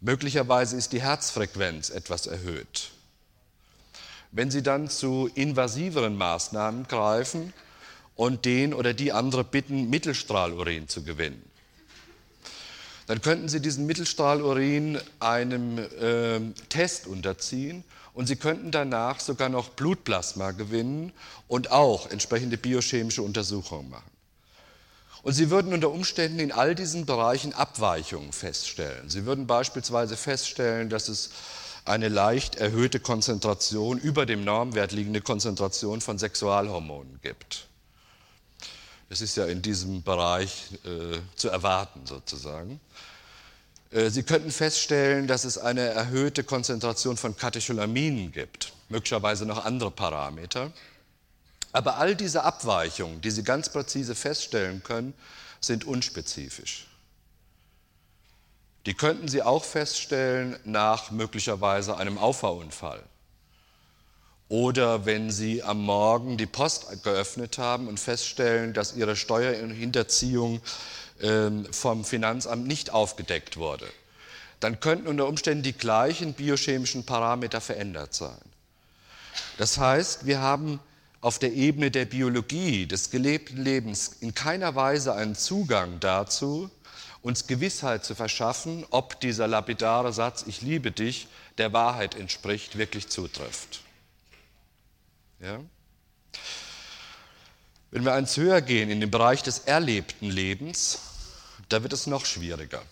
Möglicherweise 0.00 0.76
ist 0.76 0.92
die 0.92 1.00
Herzfrequenz 1.00 1.90
etwas 1.90 2.26
erhöht. 2.26 2.90
Wenn 4.32 4.50
Sie 4.50 4.64
dann 4.64 4.90
zu 4.90 5.30
invasiveren 5.36 6.16
Maßnahmen 6.16 6.88
greifen 6.88 7.52
und 8.16 8.46
den 8.46 8.74
oder 8.74 8.94
die 8.94 9.12
andere 9.12 9.44
bitten, 9.44 9.90
Mittelstrahlurin 9.90 10.88
zu 10.88 11.04
gewinnen, 11.04 11.48
dann 13.06 13.22
könnten 13.22 13.48
Sie 13.48 13.60
diesen 13.60 13.86
Mittelstrahlurin 13.86 14.98
einem 15.20 15.78
äh, 15.78 16.40
Test 16.68 17.06
unterziehen 17.06 17.84
und 18.16 18.26
Sie 18.26 18.36
könnten 18.36 18.70
danach 18.70 19.20
sogar 19.20 19.50
noch 19.50 19.68
Blutplasma 19.68 20.52
gewinnen 20.52 21.12
und 21.48 21.70
auch 21.70 22.10
entsprechende 22.10 22.56
biochemische 22.56 23.20
Untersuchungen 23.20 23.90
machen. 23.90 24.10
Und 25.22 25.34
Sie 25.34 25.50
würden 25.50 25.74
unter 25.74 25.90
Umständen 25.90 26.38
in 26.38 26.50
all 26.50 26.74
diesen 26.74 27.04
Bereichen 27.04 27.52
Abweichungen 27.52 28.32
feststellen. 28.32 29.10
Sie 29.10 29.26
würden 29.26 29.46
beispielsweise 29.46 30.16
feststellen, 30.16 30.88
dass 30.88 31.08
es 31.08 31.28
eine 31.84 32.08
leicht 32.08 32.56
erhöhte 32.56 33.00
Konzentration, 33.00 33.98
über 33.98 34.24
dem 34.24 34.44
Normwert 34.44 34.92
liegende 34.92 35.20
Konzentration 35.20 36.00
von 36.00 36.18
Sexualhormonen 36.18 37.20
gibt. 37.20 37.68
Das 39.10 39.20
ist 39.20 39.36
ja 39.36 39.44
in 39.44 39.60
diesem 39.60 40.02
Bereich 40.02 40.70
äh, 40.86 41.18
zu 41.34 41.50
erwarten 41.50 42.06
sozusagen. 42.06 42.80
Äh, 43.90 44.10
Sie 44.10 44.22
könnten 44.22 44.50
feststellen, 44.50 45.26
dass 45.26 45.44
es 45.44 45.58
eine 45.58 45.82
erhöhte 45.82 46.44
Konzentration 46.44 47.16
von 47.16 47.36
Katecholaminen 47.36 48.32
gibt, 48.32 48.72
möglicherweise 48.88 49.46
noch 49.46 49.64
andere 49.64 49.90
Parameter. 49.90 50.72
Aber 51.72 51.98
all 51.98 52.14
diese 52.14 52.42
Abweichungen, 52.42 53.20
die 53.20 53.30
Sie 53.30 53.44
ganz 53.44 53.68
präzise 53.68 54.14
feststellen 54.14 54.82
können, 54.82 55.14
sind 55.60 55.84
unspezifisch. 55.84 56.86
Die 58.86 58.94
könnten 58.94 59.28
Sie 59.28 59.42
auch 59.42 59.64
feststellen 59.64 60.56
nach 60.64 61.10
möglicherweise 61.10 61.96
einem 61.96 62.18
Auffahrunfall. 62.18 63.02
Oder 64.48 65.04
wenn 65.04 65.32
Sie 65.32 65.64
am 65.64 65.82
Morgen 65.82 66.36
die 66.36 66.46
Post 66.46 67.02
geöffnet 67.02 67.58
haben 67.58 67.88
und 67.88 67.98
feststellen, 67.98 68.72
dass 68.74 68.94
Ihre 68.94 69.16
Steuerhinterziehung 69.16 70.60
vom 71.70 72.04
Finanzamt 72.04 72.66
nicht 72.66 72.90
aufgedeckt 72.90 73.56
wurde, 73.56 73.88
dann 74.60 74.80
könnten 74.80 75.06
unter 75.06 75.26
Umständen 75.26 75.62
die 75.62 75.72
gleichen 75.72 76.34
biochemischen 76.34 77.04
Parameter 77.04 77.60
verändert 77.60 78.14
sein. 78.14 78.40
Das 79.58 79.78
heißt, 79.78 80.26
wir 80.26 80.40
haben 80.40 80.80
auf 81.20 81.38
der 81.38 81.52
Ebene 81.52 81.90
der 81.90 82.04
Biologie, 82.04 82.86
des 82.86 83.10
gelebten 83.10 83.62
Lebens 83.62 84.16
in 84.20 84.34
keiner 84.34 84.74
Weise 84.74 85.14
einen 85.14 85.34
Zugang 85.34 85.98
dazu, 86.00 86.70
uns 87.22 87.46
Gewissheit 87.46 88.04
zu 88.04 88.14
verschaffen, 88.14 88.86
ob 88.90 89.20
dieser 89.20 89.48
lapidare 89.48 90.12
Satz, 90.12 90.44
ich 90.46 90.62
liebe 90.62 90.92
dich, 90.92 91.26
der 91.58 91.72
Wahrheit 91.72 92.14
entspricht, 92.14 92.78
wirklich 92.78 93.08
zutrifft. 93.08 93.80
Ja? 95.40 95.60
Wenn 97.96 98.04
wir 98.04 98.12
eins 98.12 98.36
höher 98.36 98.60
gehen 98.60 98.90
in 98.90 99.00
den 99.00 99.10
Bereich 99.10 99.42
des 99.42 99.60
erlebten 99.60 100.28
Lebens, 100.28 100.98
da 101.70 101.82
wird 101.82 101.94
es 101.94 102.06
noch 102.06 102.26
schwieriger. 102.26 102.82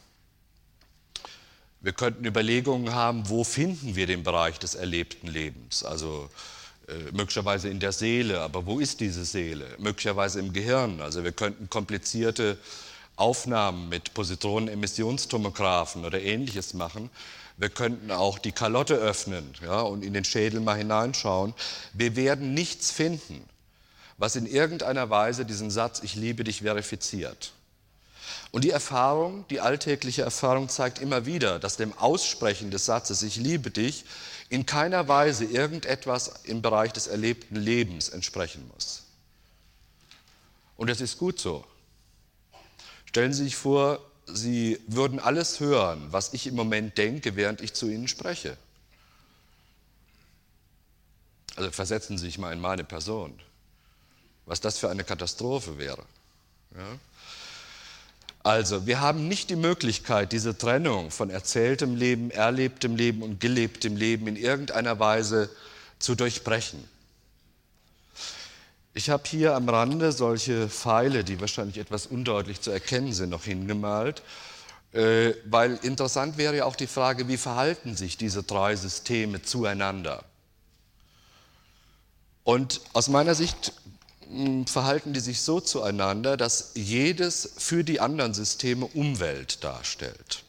Wir 1.82 1.92
könnten 1.92 2.24
Überlegungen 2.24 2.94
haben, 2.94 3.28
wo 3.28 3.44
finden 3.44 3.96
wir 3.96 4.06
den 4.06 4.22
Bereich 4.22 4.58
des 4.58 4.74
erlebten 4.74 5.26
Lebens? 5.26 5.84
Also 5.84 6.30
äh, 6.88 6.94
möglicherweise 7.12 7.68
in 7.68 7.80
der 7.80 7.92
Seele, 7.92 8.40
aber 8.40 8.64
wo 8.64 8.80
ist 8.80 9.00
diese 9.00 9.26
Seele? 9.26 9.66
Möglicherweise 9.76 10.40
im 10.40 10.54
Gehirn. 10.54 11.02
Also 11.02 11.22
wir 11.22 11.32
könnten 11.32 11.68
komplizierte 11.68 12.56
Aufnahmen 13.16 13.90
mit 13.90 14.14
Positronenemissionstomografen 14.14 16.06
oder 16.06 16.22
ähnliches 16.22 16.72
machen. 16.72 17.10
Wir 17.58 17.68
könnten 17.68 18.10
auch 18.10 18.38
die 18.38 18.52
Kalotte 18.52 18.94
öffnen 18.94 19.52
ja, 19.62 19.82
und 19.82 20.02
in 20.02 20.14
den 20.14 20.24
Schädel 20.24 20.60
mal 20.60 20.78
hineinschauen. 20.78 21.52
Wir 21.92 22.16
werden 22.16 22.54
nichts 22.54 22.90
finden, 22.90 23.46
was 24.24 24.36
in 24.36 24.46
irgendeiner 24.46 25.10
Weise 25.10 25.44
diesen 25.44 25.70
Satz 25.70 26.00
Ich 26.02 26.14
liebe 26.14 26.44
dich 26.44 26.62
verifiziert. 26.62 27.52
Und 28.52 28.64
die 28.64 28.70
Erfahrung, 28.70 29.44
die 29.50 29.60
alltägliche 29.60 30.22
Erfahrung 30.22 30.70
zeigt 30.70 30.98
immer 30.98 31.26
wieder, 31.26 31.58
dass 31.58 31.76
dem 31.76 31.92
Aussprechen 31.98 32.70
des 32.70 32.86
Satzes 32.86 33.22
Ich 33.22 33.36
liebe 33.36 33.70
dich 33.70 34.06
in 34.48 34.64
keiner 34.64 35.08
Weise 35.08 35.44
irgendetwas 35.44 36.32
im 36.44 36.62
Bereich 36.62 36.90
des 36.94 37.06
erlebten 37.06 37.56
Lebens 37.56 38.08
entsprechen 38.08 38.66
muss. 38.72 39.02
Und 40.78 40.88
es 40.88 41.02
ist 41.02 41.18
gut 41.18 41.38
so. 41.38 41.62
Stellen 43.04 43.34
Sie 43.34 43.44
sich 43.44 43.56
vor, 43.56 44.00
Sie 44.24 44.80
würden 44.86 45.20
alles 45.20 45.60
hören, 45.60 46.06
was 46.12 46.32
ich 46.32 46.46
im 46.46 46.54
Moment 46.54 46.96
denke, 46.96 47.36
während 47.36 47.60
ich 47.60 47.74
zu 47.74 47.90
Ihnen 47.90 48.08
spreche. 48.08 48.56
Also 51.56 51.70
versetzen 51.70 52.16
Sie 52.16 52.24
sich 52.24 52.38
mal 52.38 52.54
in 52.54 52.60
meine 52.60 52.84
Person, 52.84 53.38
was 54.46 54.60
das 54.60 54.78
für 54.78 54.90
eine 54.90 55.04
Katastrophe 55.04 55.78
wäre. 55.78 56.02
Ja? 56.76 56.98
Also, 58.42 58.86
wir 58.86 59.00
haben 59.00 59.26
nicht 59.26 59.48
die 59.48 59.56
Möglichkeit, 59.56 60.32
diese 60.32 60.56
Trennung 60.58 61.10
von 61.10 61.30
erzähltem 61.30 61.96
Leben, 61.96 62.30
erlebtem 62.30 62.94
Leben 62.94 63.22
und 63.22 63.40
gelebtem 63.40 63.96
Leben 63.96 64.26
in 64.26 64.36
irgendeiner 64.36 64.98
Weise 64.98 65.48
zu 65.98 66.14
durchbrechen. 66.14 66.86
Ich 68.92 69.08
habe 69.08 69.22
hier 69.26 69.54
am 69.54 69.68
Rande 69.68 70.12
solche 70.12 70.68
Pfeile, 70.68 71.24
die 71.24 71.40
wahrscheinlich 71.40 71.78
etwas 71.78 72.06
undeutlich 72.06 72.60
zu 72.60 72.70
erkennen 72.70 73.14
sind, 73.14 73.30
noch 73.30 73.44
hingemalt, 73.44 74.22
äh, 74.92 75.32
weil 75.46 75.78
interessant 75.82 76.36
wäre 76.36 76.56
ja 76.56 76.64
auch 76.66 76.76
die 76.76 76.86
Frage, 76.86 77.26
wie 77.26 77.38
verhalten 77.38 77.96
sich 77.96 78.18
diese 78.18 78.42
drei 78.42 78.76
Systeme 78.76 79.42
zueinander? 79.42 80.22
Und 82.44 82.82
aus 82.92 83.08
meiner 83.08 83.34
Sicht 83.34 83.72
verhalten 84.66 85.12
die 85.12 85.20
sich 85.20 85.40
so 85.40 85.60
zueinander, 85.60 86.36
dass 86.36 86.72
jedes 86.74 87.54
für 87.56 87.84
die 87.84 88.00
anderen 88.00 88.34
Systeme 88.34 88.86
Umwelt 88.86 89.62
darstellt. 89.64 90.44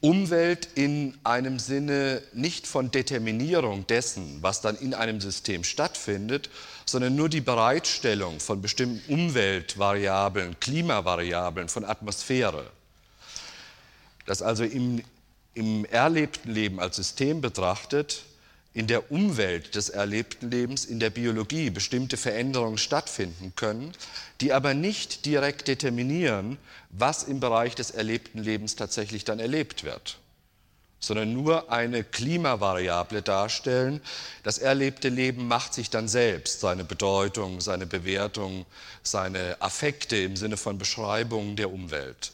Umwelt 0.00 0.68
in 0.74 1.16
einem 1.24 1.58
Sinne 1.58 2.22
nicht 2.34 2.66
von 2.66 2.90
Determinierung 2.90 3.86
dessen, 3.86 4.42
was 4.42 4.60
dann 4.60 4.76
in 4.76 4.92
einem 4.92 5.22
System 5.22 5.64
stattfindet, 5.64 6.50
sondern 6.84 7.16
nur 7.16 7.30
die 7.30 7.40
Bereitstellung 7.40 8.38
von 8.38 8.60
bestimmten 8.60 9.10
Umweltvariablen, 9.10 10.60
Klimavariablen, 10.60 11.70
von 11.70 11.86
Atmosphäre. 11.86 12.70
Das 14.26 14.42
also 14.42 14.64
im, 14.64 15.02
im 15.54 15.86
erlebten 15.86 16.52
Leben 16.52 16.80
als 16.80 16.96
System 16.96 17.40
betrachtet 17.40 18.24
in 18.74 18.88
der 18.88 19.12
Umwelt 19.12 19.76
des 19.76 19.88
erlebten 19.88 20.50
Lebens, 20.50 20.84
in 20.84 20.98
der 20.98 21.10
Biologie 21.10 21.70
bestimmte 21.70 22.16
Veränderungen 22.16 22.76
stattfinden 22.76 23.52
können, 23.54 23.92
die 24.40 24.52
aber 24.52 24.74
nicht 24.74 25.24
direkt 25.26 25.68
determinieren, 25.68 26.58
was 26.90 27.22
im 27.22 27.38
Bereich 27.38 27.76
des 27.76 27.92
erlebten 27.92 28.42
Lebens 28.42 28.74
tatsächlich 28.74 29.24
dann 29.24 29.38
erlebt 29.38 29.84
wird, 29.84 30.18
sondern 30.98 31.32
nur 31.32 31.70
eine 31.70 32.02
Klimavariable 32.02 33.22
darstellen. 33.22 34.00
Das 34.42 34.58
erlebte 34.58 35.08
Leben 35.08 35.46
macht 35.46 35.72
sich 35.72 35.88
dann 35.88 36.08
selbst 36.08 36.58
seine 36.58 36.82
Bedeutung, 36.82 37.60
seine 37.60 37.86
Bewertung, 37.86 38.66
seine 39.04 39.56
Affekte 39.60 40.16
im 40.16 40.34
Sinne 40.34 40.56
von 40.56 40.78
Beschreibungen 40.78 41.54
der 41.54 41.72
Umwelt. 41.72 42.32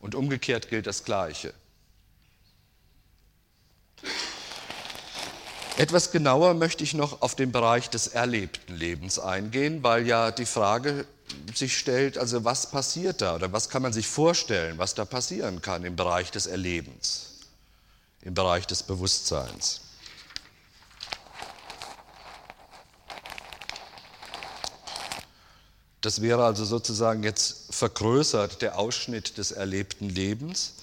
Und 0.00 0.14
umgekehrt 0.14 0.70
gilt 0.70 0.86
das 0.86 1.04
Gleiche. 1.04 1.52
Etwas 5.78 6.10
genauer 6.10 6.52
möchte 6.52 6.84
ich 6.84 6.92
noch 6.92 7.22
auf 7.22 7.34
den 7.34 7.50
Bereich 7.50 7.88
des 7.88 8.08
erlebten 8.08 8.74
Lebens 8.74 9.18
eingehen, 9.18 9.82
weil 9.82 10.06
ja 10.06 10.30
die 10.30 10.44
Frage 10.44 11.06
sich 11.54 11.78
stellt, 11.78 12.18
also 12.18 12.44
was 12.44 12.70
passiert 12.70 13.22
da 13.22 13.36
oder 13.36 13.52
was 13.52 13.70
kann 13.70 13.80
man 13.80 13.92
sich 13.94 14.06
vorstellen, 14.06 14.76
was 14.76 14.94
da 14.94 15.06
passieren 15.06 15.62
kann 15.62 15.84
im 15.84 15.96
Bereich 15.96 16.30
des 16.30 16.46
Erlebens, 16.46 17.38
im 18.20 18.34
Bereich 18.34 18.66
des 18.66 18.82
Bewusstseins. 18.82 19.80
Das 26.02 26.20
wäre 26.20 26.44
also 26.44 26.66
sozusagen 26.66 27.22
jetzt 27.22 27.74
vergrößert 27.74 28.60
der 28.60 28.78
Ausschnitt 28.78 29.38
des 29.38 29.52
erlebten 29.52 30.10
Lebens. 30.10 30.74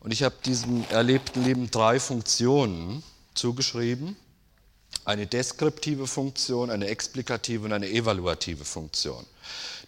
Und 0.00 0.12
ich 0.12 0.22
habe 0.22 0.34
diesem 0.44 0.84
erlebten 0.90 1.44
Leben 1.44 1.70
drei 1.70 1.98
Funktionen 1.98 3.02
zugeschrieben 3.34 4.16
eine 5.04 5.26
deskriptive 5.26 6.06
Funktion, 6.06 6.70
eine 6.70 6.88
explikative 6.88 7.66
und 7.66 7.72
eine 7.72 7.88
evaluative 7.88 8.64
Funktion. 8.64 9.24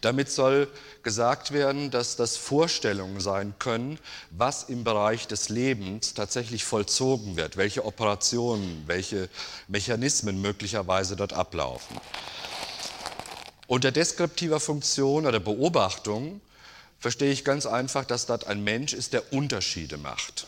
Damit 0.02 0.30
soll 0.30 0.68
gesagt 1.02 1.52
werden, 1.52 1.90
dass 1.90 2.16
das 2.16 2.36
Vorstellungen 2.36 3.20
sein 3.20 3.54
können, 3.58 3.98
was 4.30 4.64
im 4.64 4.84
Bereich 4.84 5.26
des 5.26 5.48
Lebens 5.48 6.12
tatsächlich 6.14 6.64
vollzogen 6.64 7.36
wird, 7.36 7.56
welche 7.56 7.84
Operationen, 7.84 8.84
welche 8.86 9.28
Mechanismen 9.68 10.40
möglicherweise 10.42 11.16
dort 11.16 11.32
ablaufen. 11.32 11.96
Unter 13.66 13.90
deskriptiver 13.90 14.60
Funktion 14.60 15.26
oder 15.26 15.40
Beobachtung 15.40 16.40
verstehe 16.98 17.32
ich 17.32 17.44
ganz 17.44 17.66
einfach, 17.66 18.04
dass 18.04 18.26
dort 18.26 18.46
ein 18.46 18.62
Mensch 18.62 18.92
ist, 18.92 19.12
der 19.12 19.32
Unterschiede 19.32 19.96
macht 19.96 20.46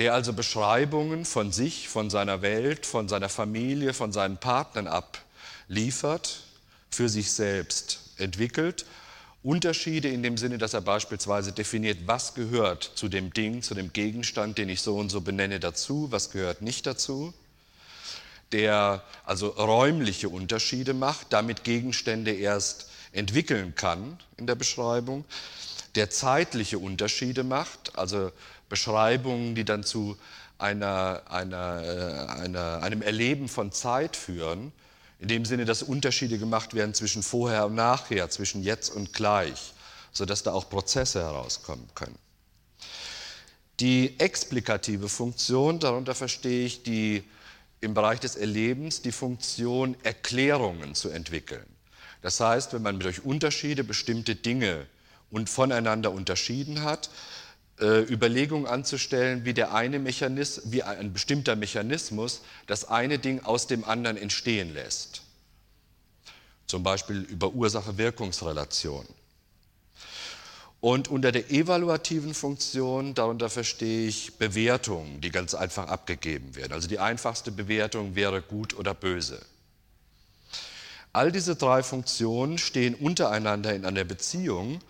der 0.00 0.14
also 0.14 0.32
Beschreibungen 0.32 1.26
von 1.26 1.52
sich, 1.52 1.90
von 1.90 2.08
seiner 2.08 2.40
Welt, 2.40 2.86
von 2.86 3.06
seiner 3.06 3.28
Familie, 3.28 3.92
von 3.92 4.12
seinen 4.12 4.38
Partnern 4.38 4.88
abliefert, 4.88 6.40
für 6.90 7.10
sich 7.10 7.30
selbst 7.30 8.00
entwickelt. 8.16 8.86
Unterschiede 9.42 10.08
in 10.08 10.22
dem 10.22 10.38
Sinne, 10.38 10.56
dass 10.56 10.72
er 10.72 10.80
beispielsweise 10.80 11.52
definiert, 11.52 11.98
was 12.06 12.34
gehört 12.34 12.82
zu 12.94 13.08
dem 13.08 13.34
Ding, 13.34 13.60
zu 13.60 13.74
dem 13.74 13.92
Gegenstand, 13.92 14.56
den 14.56 14.70
ich 14.70 14.80
so 14.80 14.96
und 14.96 15.10
so 15.10 15.20
benenne, 15.20 15.60
dazu, 15.60 16.08
was 16.10 16.30
gehört 16.30 16.62
nicht 16.62 16.86
dazu. 16.86 17.34
Der 18.52 19.02
also 19.26 19.48
räumliche 19.48 20.30
Unterschiede 20.30 20.94
macht, 20.94 21.26
damit 21.30 21.62
Gegenstände 21.62 22.32
erst 22.32 22.88
entwickeln 23.12 23.74
kann 23.74 24.18
in 24.38 24.46
der 24.46 24.54
Beschreibung, 24.54 25.26
der 25.94 26.08
zeitliche 26.08 26.78
Unterschiede 26.78 27.44
macht, 27.44 27.98
also 27.98 28.30
Beschreibungen, 28.70 29.54
die 29.54 29.66
dann 29.66 29.84
zu 29.84 30.16
einer, 30.56 31.22
einer, 31.28 31.82
äh, 31.82 32.32
einer, 32.40 32.82
einem 32.82 33.02
Erleben 33.02 33.48
von 33.48 33.72
Zeit 33.72 34.16
führen, 34.16 34.72
in 35.18 35.28
dem 35.28 35.44
Sinne, 35.44 35.66
dass 35.66 35.82
Unterschiede 35.82 36.38
gemacht 36.38 36.72
werden 36.72 36.94
zwischen 36.94 37.22
vorher 37.22 37.66
und 37.66 37.74
nachher, 37.74 38.30
zwischen 38.30 38.62
jetzt 38.62 38.88
und 38.88 39.12
gleich, 39.12 39.74
sodass 40.12 40.42
da 40.42 40.52
auch 40.52 40.70
Prozesse 40.70 41.20
herauskommen 41.20 41.86
können. 41.94 42.18
Die 43.80 44.18
explikative 44.18 45.10
Funktion, 45.10 45.78
darunter 45.78 46.14
verstehe 46.14 46.64
ich 46.64 46.82
die 46.82 47.22
im 47.82 47.94
Bereich 47.94 48.20
des 48.20 48.36
Erlebens 48.36 49.02
die 49.02 49.12
Funktion, 49.12 49.96
Erklärungen 50.02 50.94
zu 50.94 51.10
entwickeln. 51.10 51.66
Das 52.22 52.40
heißt, 52.40 52.74
wenn 52.74 52.82
man 52.82 53.00
durch 53.00 53.24
Unterschiede 53.24 53.84
bestimmte 53.84 54.34
Dinge 54.34 54.86
und 55.30 55.48
voneinander 55.48 56.12
unterschieden 56.12 56.82
hat, 56.82 57.08
äh, 57.80 58.02
Überlegungen 58.02 58.66
anzustellen, 58.66 59.44
wie 59.44 59.54
der 59.54 59.74
eine 59.74 59.98
Mechanismus, 59.98 60.70
wie 60.70 60.82
ein 60.82 61.12
bestimmter 61.12 61.56
Mechanismus 61.56 62.42
das 62.66 62.88
eine 62.88 63.18
Ding 63.18 63.40
aus 63.44 63.66
dem 63.66 63.84
anderen 63.84 64.16
entstehen 64.16 64.74
lässt. 64.74 65.22
Zum 66.66 66.82
Beispiel 66.82 67.22
über 67.22 67.52
Ursache-Wirkungsrelation. 67.52 69.06
Und 70.80 71.08
unter 71.08 71.30
der 71.30 71.50
evaluativen 71.50 72.32
Funktion, 72.32 73.14
darunter 73.14 73.50
verstehe 73.50 74.08
ich 74.08 74.38
Bewertungen, 74.38 75.20
die 75.20 75.30
ganz 75.30 75.54
einfach 75.54 75.88
abgegeben 75.88 76.56
werden. 76.56 76.72
Also 76.72 76.88
die 76.88 76.98
einfachste 76.98 77.52
Bewertung 77.52 78.14
wäre 78.14 78.40
gut 78.40 78.74
oder 78.78 78.94
böse. 78.94 79.40
All 81.12 81.32
diese 81.32 81.56
drei 81.56 81.82
Funktionen 81.82 82.56
stehen 82.56 82.94
untereinander 82.94 83.74
in 83.74 83.84
einer 83.84 84.04
Beziehung 84.04 84.80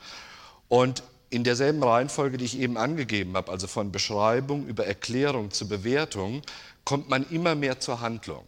und 0.68 1.02
in 1.30 1.44
derselben 1.44 1.82
Reihenfolge, 1.82 2.38
die 2.38 2.44
ich 2.44 2.58
eben 2.58 2.76
angegeben 2.76 3.36
habe, 3.36 3.50
also 3.50 3.68
von 3.68 3.92
Beschreibung 3.92 4.66
über 4.66 4.86
Erklärung 4.86 5.52
zu 5.52 5.68
Bewertung, 5.68 6.42
kommt 6.84 7.08
man 7.08 7.28
immer 7.30 7.54
mehr 7.54 7.78
zur 7.78 8.00
Handlung. 8.00 8.44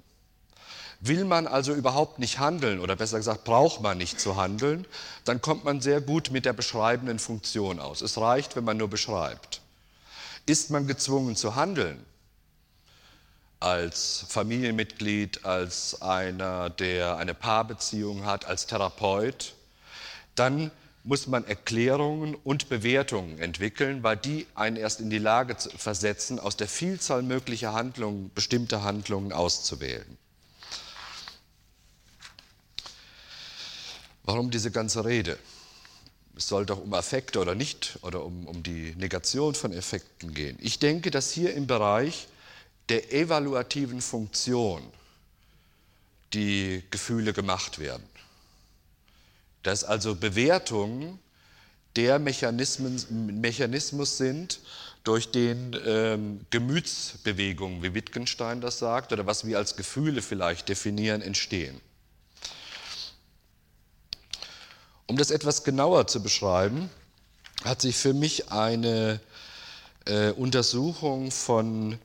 Will 1.01 1.25
man 1.25 1.47
also 1.47 1.75
überhaupt 1.75 2.19
nicht 2.19 2.39
handeln 2.39 2.79
oder 2.79 2.95
besser 2.95 3.19
gesagt 3.19 3.45
braucht 3.45 3.81
man 3.81 3.99
nicht 3.99 4.21
zu 4.21 4.37
handeln, 4.37 4.87
dann 5.25 5.41
kommt 5.41 5.65
man 5.65 5.81
sehr 5.81 6.01
gut 6.01 6.31
mit 6.31 6.45
der 6.45 6.53
beschreibenden 6.53 7.19
Funktion 7.19 7.81
aus. 7.81 8.03
Es 8.03 8.19
reicht, 8.19 8.55
wenn 8.55 8.65
man 8.65 8.77
nur 8.77 8.89
beschreibt. 8.89 9.63
Ist 10.47 10.71
man 10.71 10.87
gezwungen 10.87 11.35
zu 11.35 11.55
handeln, 11.57 12.05
als 13.59 14.27
Familienmitglied, 14.29 15.45
als 15.45 16.03
einer, 16.03 16.71
der 16.71 17.17
eine 17.17 17.35
Paarbeziehung 17.35 18.25
hat, 18.25 18.45
als 18.45 18.67
Therapeut, 18.67 19.55
dann 20.35 20.73
muss 21.05 21.27
man 21.27 21.45
Erklärungen 21.45 22.35
und 22.35 22.69
Bewertungen 22.69 23.39
entwickeln, 23.39 24.03
weil 24.03 24.17
die 24.17 24.47
einen 24.55 24.77
erst 24.77 25.01
in 25.01 25.11
die 25.11 25.19
Lage 25.19 25.57
versetzen, 25.77 26.39
aus 26.39 26.57
der 26.57 26.69
Vielzahl 26.69 27.23
möglicher 27.23 27.73
Handlungen 27.73 28.31
bestimmte 28.35 28.83
Handlungen 28.83 29.33
auszuwählen. 29.33 30.17
Warum 34.25 34.53
diese 34.53 34.71
ganze 34.71 35.05
Rede? 35.05 35.37
Es 36.37 36.47
soll 36.47 36.65
doch 36.65 36.81
um 36.81 36.95
Affekte 36.95 37.41
oder 37.41 37.57
nicht 37.57 37.99
oder 38.03 38.25
um, 38.25 38.47
um 38.47 38.63
die 38.63 38.95
Negation 38.97 39.55
von 39.55 39.73
Effekten 39.73 40.33
gehen. 40.33 40.57
Ich 40.61 40.79
denke, 40.79 41.11
dass 41.11 41.33
hier 41.33 41.53
im 41.55 41.67
Bereich 41.67 42.29
der 42.89 43.13
evaluativen 43.13 44.01
Funktion 44.01 44.83
die 46.33 46.83
Gefühle 46.91 47.33
gemacht 47.33 47.81
werden 47.81 48.05
dass 49.63 49.85
also 49.85 50.15
Bewertungen 50.15 51.19
der 51.97 52.19
Mechanismus 52.19 54.17
sind, 54.17 54.61
durch 55.05 55.31
den 55.31 55.77
ähm, 55.85 56.47
Gemütsbewegungen, 56.51 57.83
wie 57.83 57.95
Wittgenstein 57.95 58.61
das 58.61 58.79
sagt, 58.79 59.13
oder 59.13 59.27
was 59.27 59.45
wir 59.45 59.59
als 59.59 59.77
Gefühle 59.77 60.23
vielleicht 60.23 60.69
definieren, 60.69 61.23
entstehen. 61.23 61.81
Um 65.07 65.17
das 65.17 65.31
etwas 65.31 65.65
genauer 65.65 66.07
zu 66.07 66.23
beschreiben, 66.23 66.89
hat 67.65 67.81
sich 67.83 67.97
für 67.97 68.15
mich 68.15 68.51
eine 68.53 69.21
äh, 70.07 70.31
Untersuchung 70.31 71.31
von 71.31 71.99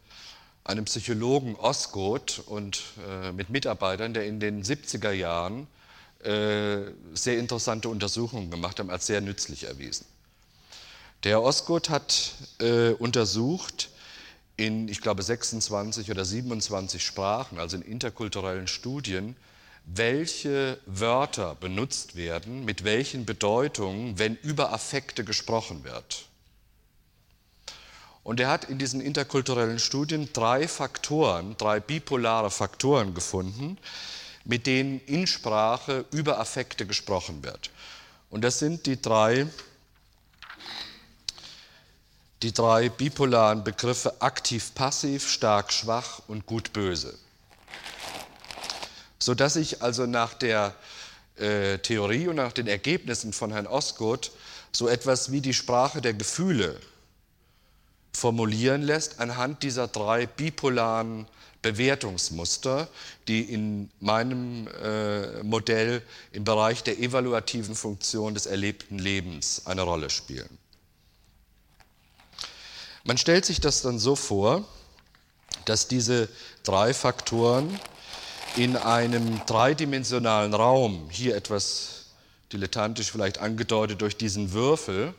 einem 0.63 0.86
Psychologen 0.86 1.56
Osgood 1.56 2.41
und 2.48 2.82
äh, 3.08 3.32
mit 3.32 3.50
Mitarbeitern, 3.50 4.13
der 4.13 4.26
in 4.26 4.39
den 4.39 4.63
70er 4.63 5.12
Jahren 5.12 5.67
sehr 6.24 7.40
interessante 7.40 7.90
Untersuchungen 7.90 8.50
gemacht 8.52 8.80
hat, 8.80 8.90
als 8.90 9.08
sehr 9.08 9.22
nützlich 9.22 9.66
erwiesen. 9.66 10.06
Der 11.24 11.42
Osgood 11.42 11.90
hat 11.90 12.34
äh, 12.60 12.92
untersucht 12.92 13.90
in, 14.56 14.88
ich 14.88 15.02
glaube, 15.02 15.24
26 15.24 16.12
oder 16.12 16.26
27 16.26 17.04
Sprachen, 17.04 17.60
also 17.60 17.78
in 17.78 17.84
interkulturellen 17.84 18.68
Studien, 18.68 19.36
welche 19.86 20.80
Wörter 20.86 21.56
benutzt 21.56 22.16
werden, 22.16 22.66
mit 22.66 22.84
welchen 22.84 23.26
Bedeutungen, 23.26 24.20
wenn 24.20 24.36
über 24.36 24.74
Affekte 24.74 25.24
gesprochen 25.24 25.84
wird. 25.84 26.26
Und 28.24 28.42
er 28.42 28.50
hat 28.50 28.66
in 28.66 28.78
diesen 28.78 29.00
interkulturellen 29.00 29.80
Studien 29.80 30.30
drei 30.34 30.68
Faktoren, 30.68 31.56
drei 31.58 31.80
bipolare 31.80 32.52
Faktoren 32.52 33.14
gefunden, 33.14 33.78
mit 34.48 34.66
denen 34.66 35.00
in 35.06 35.28
Sprache 35.28 36.06
über 36.12 36.40
Affekte 36.40 36.86
gesprochen 36.86 37.44
wird. 37.44 37.70
Und 38.30 38.44
das 38.44 38.60
sind 38.60 38.86
die 38.86 39.02
drei, 39.02 39.48
die 42.42 42.54
drei 42.54 42.90
bipolaren 42.90 43.64
Begriffe 43.64 44.22
aktiv-passiv, 44.22 45.30
stark-schwach 45.30 46.22
und 46.28 46.46
gut-böse 46.46 47.18
sodass 49.20 49.56
ich 49.56 49.82
also 49.82 50.06
nach 50.06 50.34
der 50.34 50.74
äh, 51.38 51.80
Theorie 51.80 52.28
und 52.28 52.36
nach 52.36 52.54
den 52.54 52.68
Ergebnissen 52.68 53.34
von 53.34 53.52
Herrn 53.52 53.68
Osgood 53.68 54.32
so 54.72 54.88
etwas 54.88 55.32
wie 55.32 55.42
die 55.42 55.54
Sprache 55.54 56.02
der 56.02 56.14
Gefühle 56.14 56.80
formulieren 58.14 58.82
lässt 58.82 59.20
anhand 59.20 59.64
dieser 59.64 59.88
drei 59.88 60.26
bipolaren 60.26 61.28
Bewertungsmuster, 61.72 62.88
die 63.28 63.42
in 63.42 63.90
meinem 64.00 64.68
äh, 64.68 65.44
Modell 65.44 66.02
im 66.32 66.44
Bereich 66.46 66.84
der 66.84 66.98
evaluativen 67.00 67.76
Funktion 67.76 68.34
des 68.34 68.46
erlebten 68.46 69.00
Lebens 69.00 69.64
eine 69.66 69.82
Rolle 69.82 70.10
spielen. 70.10 70.58
Man 73.04 73.18
stellt 73.18 73.46
sich 73.46 73.60
das 73.60 73.82
dann 73.82 74.00
so 74.00 74.16
vor, 74.16 74.66
dass 75.66 75.88
diese 75.90 76.30
drei 76.64 76.94
Faktoren 76.94 77.80
in 78.56 78.78
einem 78.78 79.42
dreidimensionalen 79.46 80.54
Raum, 80.54 81.10
hier 81.10 81.36
etwas 81.36 82.06
dilettantisch 82.54 83.12
vielleicht 83.12 83.40
angedeutet 83.40 84.02
durch 84.02 84.16
diesen 84.16 84.54
Würfel, 84.54 85.14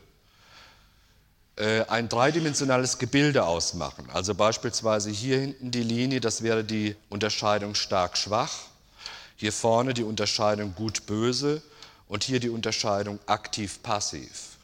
ein 1.59 2.07
dreidimensionales 2.07 2.99
Gebilde 2.99 3.45
ausmachen. 3.45 4.09
Also 4.13 4.33
beispielsweise 4.33 5.09
hier 5.09 5.39
hinten 5.39 5.71
die 5.71 5.83
Linie, 5.83 6.21
das 6.21 6.41
wäre 6.41 6.63
die 6.63 6.95
Unterscheidung 7.09 7.75
stark-schwach, 7.75 8.53
hier 9.35 9.51
vorne 9.51 9.93
die 9.93 10.03
Unterscheidung 10.03 10.73
gut-böse 10.73 11.61
und 12.07 12.23
hier 12.23 12.39
die 12.39 12.49
Unterscheidung 12.49 13.19
aktiv-passiv. 13.25 14.57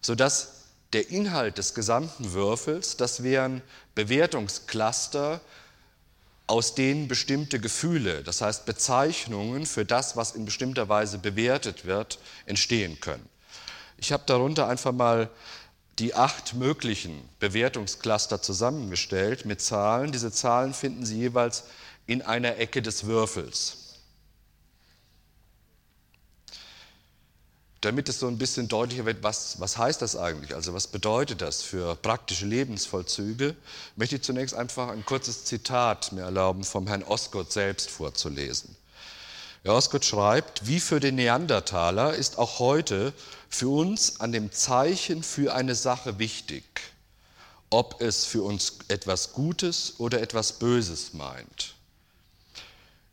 Sodass 0.00 0.64
der 0.92 1.08
Inhalt 1.10 1.58
des 1.58 1.74
gesamten 1.74 2.32
Würfels, 2.32 2.96
das 2.96 3.22
wären 3.22 3.62
Bewertungscluster, 3.94 5.40
aus 6.46 6.74
denen 6.74 7.08
bestimmte 7.08 7.58
Gefühle, 7.58 8.22
das 8.22 8.40
heißt 8.42 8.66
Bezeichnungen 8.66 9.66
für 9.66 9.84
das, 9.84 10.16
was 10.16 10.32
in 10.32 10.44
bestimmter 10.44 10.88
Weise 10.88 11.18
bewertet 11.18 11.86
wird, 11.86 12.18
entstehen 12.44 13.00
können. 13.00 13.26
Ich 13.96 14.12
habe 14.12 14.24
darunter 14.26 14.68
einfach 14.68 14.92
mal 14.92 15.30
die 15.98 16.14
acht 16.14 16.54
möglichen 16.54 17.28
Bewertungscluster 17.38 18.42
zusammengestellt 18.42 19.44
mit 19.44 19.60
Zahlen. 19.60 20.12
Diese 20.12 20.32
Zahlen 20.32 20.74
finden 20.74 21.06
Sie 21.06 21.18
jeweils 21.18 21.64
in 22.06 22.22
einer 22.22 22.58
Ecke 22.58 22.82
des 22.82 23.06
Würfels. 23.06 23.84
damit 27.84 28.08
es 28.08 28.18
so 28.18 28.28
ein 28.28 28.38
bisschen 28.38 28.68
deutlicher 28.68 29.04
wird, 29.04 29.22
was, 29.22 29.60
was 29.60 29.76
heißt 29.76 30.00
das 30.00 30.16
eigentlich, 30.16 30.54
also 30.54 30.72
was 30.72 30.86
bedeutet 30.86 31.42
das 31.42 31.62
für 31.62 31.94
praktische 31.96 32.46
Lebensvollzüge, 32.46 33.54
möchte 33.96 34.16
ich 34.16 34.22
zunächst 34.22 34.54
einfach 34.54 34.88
ein 34.88 35.04
kurzes 35.04 35.44
Zitat 35.44 36.12
mir 36.12 36.22
erlauben, 36.22 36.64
vom 36.64 36.86
Herrn 36.86 37.02
Osgood 37.02 37.52
selbst 37.52 37.90
vorzulesen. 37.90 38.74
Herr 39.64 39.74
Osgood 39.74 40.04
schreibt, 40.04 40.66
wie 40.66 40.80
für 40.80 41.00
den 41.00 41.16
Neandertaler 41.16 42.14
ist 42.14 42.38
auch 42.38 42.58
heute 42.58 43.12
für 43.54 43.68
uns 43.68 44.20
an 44.20 44.32
dem 44.32 44.50
Zeichen 44.50 45.22
für 45.22 45.54
eine 45.54 45.76
Sache 45.76 46.18
wichtig, 46.18 46.64
ob 47.70 48.00
es 48.00 48.24
für 48.24 48.42
uns 48.42 48.78
etwas 48.88 49.32
Gutes 49.32 49.94
oder 49.98 50.20
etwas 50.20 50.54
Böses 50.58 51.12
meint. 51.12 51.74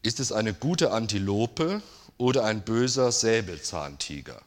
Ist 0.02 0.20
es 0.20 0.32
eine 0.32 0.56
gute 0.56 0.92
Antilope 0.92 1.84
oder 2.18 2.44
ein 2.44 2.64
böser 2.64 3.12
Säbelzahntiger? 3.12 4.42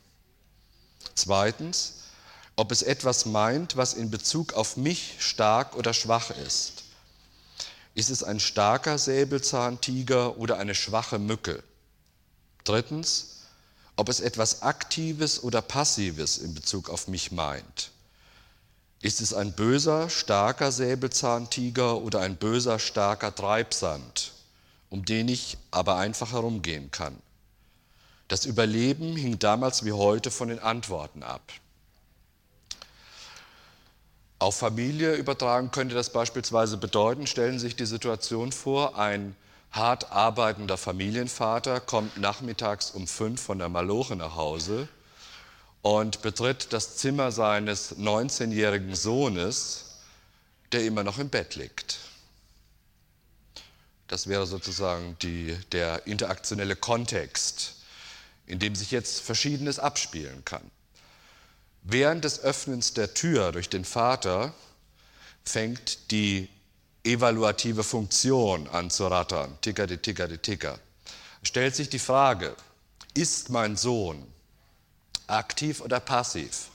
Zweitens, 1.14 2.00
ob 2.57 2.72
es 2.72 2.83
etwas 2.83 3.24
meint, 3.24 3.76
was 3.76 3.94
in 3.94 4.11
Bezug 4.11 4.54
auf 4.54 4.76
mich 4.76 5.14
stark 5.20 5.76
oder 5.76 5.94
schwach 5.94 6.30
ist. 6.30 6.83
Ist 7.94 8.11
es 8.11 8.24
ein 8.24 8.40
starker 8.40 8.98
Säbelzahntiger 8.98 10.38
oder 10.38 10.59
eine 10.59 10.74
schwache 10.74 11.20
Mücke? 11.20 11.62
Drittens, 12.64 13.33
ob 13.96 14.09
es 14.09 14.20
etwas 14.20 14.62
Aktives 14.62 15.42
oder 15.42 15.62
Passives 15.62 16.38
in 16.38 16.54
Bezug 16.54 16.88
auf 16.90 17.09
mich 17.09 17.33
meint. 17.33 17.90
Ist 19.00 19.20
es 19.20 19.35
ein 19.35 19.52
böser, 19.52 20.09
starker 20.09 20.72
Säbelzahntiger 20.72 21.98
oder 21.98 22.20
ein 22.20 22.37
böser, 22.37 22.78
starker 22.78 23.35
Treibsand, 23.35 24.33
um 24.88 25.04
den 25.04 25.28
ich 25.28 25.59
aber 25.70 25.96
einfach 25.96 26.33
herumgehen 26.33 26.90
kann? 26.90 27.16
Das 28.28 28.46
Überleben 28.46 29.16
hing 29.16 29.38
damals 29.38 29.85
wie 29.85 29.92
heute 29.92 30.30
von 30.30 30.48
den 30.48 30.59
Antworten 30.59 31.22
ab. 31.22 31.42
Auf 34.38 34.57
Familie 34.57 35.14
übertragen 35.14 35.70
könnte 35.70 35.94
das 35.94 36.11
beispielsweise 36.11 36.76
bedeuten, 36.78 37.26
stellen 37.26 37.59
Sie 37.59 37.66
sich 37.66 37.76
die 37.76 37.87
Situation 37.87 38.52
vor, 38.52 38.98
ein 38.98 39.37
hart 39.74 40.12
arbeitender 40.12 40.76
Familienvater 40.76 41.80
kommt 41.80 42.16
nachmittags 42.16 42.90
um 42.90 43.06
fünf 43.06 43.42
von 43.42 43.58
der 43.58 43.68
Maloche 43.68 44.16
nach 44.16 44.37
Hause 44.37 44.88
und 45.82 46.22
betritt 46.22 46.72
das 46.72 46.96
Zimmer 46.96 47.32
seines 47.32 47.96
19-jährigen 47.98 48.94
Sohnes, 48.94 49.96
der 50.72 50.84
immer 50.84 51.04
noch 51.04 51.18
im 51.18 51.28
Bett 51.28 51.56
liegt. 51.56 51.98
Das 54.08 54.28
wäre 54.28 54.46
sozusagen 54.46 55.16
die, 55.20 55.56
der 55.72 56.06
interaktionelle 56.06 56.76
Kontext 56.76 57.74
in 58.46 58.58
dem 58.58 58.74
sich 58.74 58.90
jetzt 58.90 59.20
Verschiedenes 59.20 59.78
abspielen 59.78 60.44
kann. 60.44 60.70
Während 61.82 62.24
des 62.24 62.40
Öffnens 62.40 62.94
der 62.94 63.14
Tür 63.14 63.52
durch 63.52 63.68
den 63.68 63.84
Vater 63.84 64.54
fängt 65.44 66.10
die 66.10 66.48
evaluative 67.04 67.84
Funktion 67.84 68.68
an 68.68 68.90
zu 68.90 69.06
rattern. 69.06 69.58
Ticker, 69.60 69.86
die 69.86 69.98
Ticker, 69.98 70.40
Ticker. 70.40 70.78
Stellt 71.42 71.76
sich 71.76 71.88
die 71.90 71.98
Frage, 71.98 72.56
ist 73.14 73.50
mein 73.50 73.76
Sohn 73.76 74.26
aktiv 75.26 75.80
oder 75.80 76.00
passiv? 76.00 76.68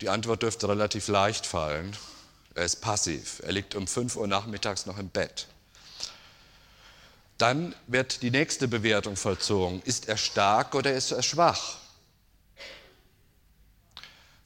Die 0.00 0.08
Antwort 0.08 0.42
dürfte 0.42 0.68
relativ 0.68 1.08
leicht 1.08 1.46
fallen. 1.46 1.96
Er 2.54 2.64
ist 2.64 2.80
passiv. 2.80 3.40
Er 3.44 3.52
liegt 3.52 3.74
um 3.74 3.86
5 3.86 4.16
Uhr 4.16 4.26
nachmittags 4.26 4.86
noch 4.86 4.98
im 4.98 5.08
Bett. 5.08 5.46
Dann 7.36 7.74
wird 7.86 8.22
die 8.22 8.32
nächste 8.32 8.66
Bewertung 8.66 9.16
vollzogen. 9.16 9.80
Ist 9.82 10.08
er 10.08 10.16
stark 10.16 10.74
oder 10.74 10.92
ist 10.92 11.12
er 11.12 11.22
schwach? 11.22 11.78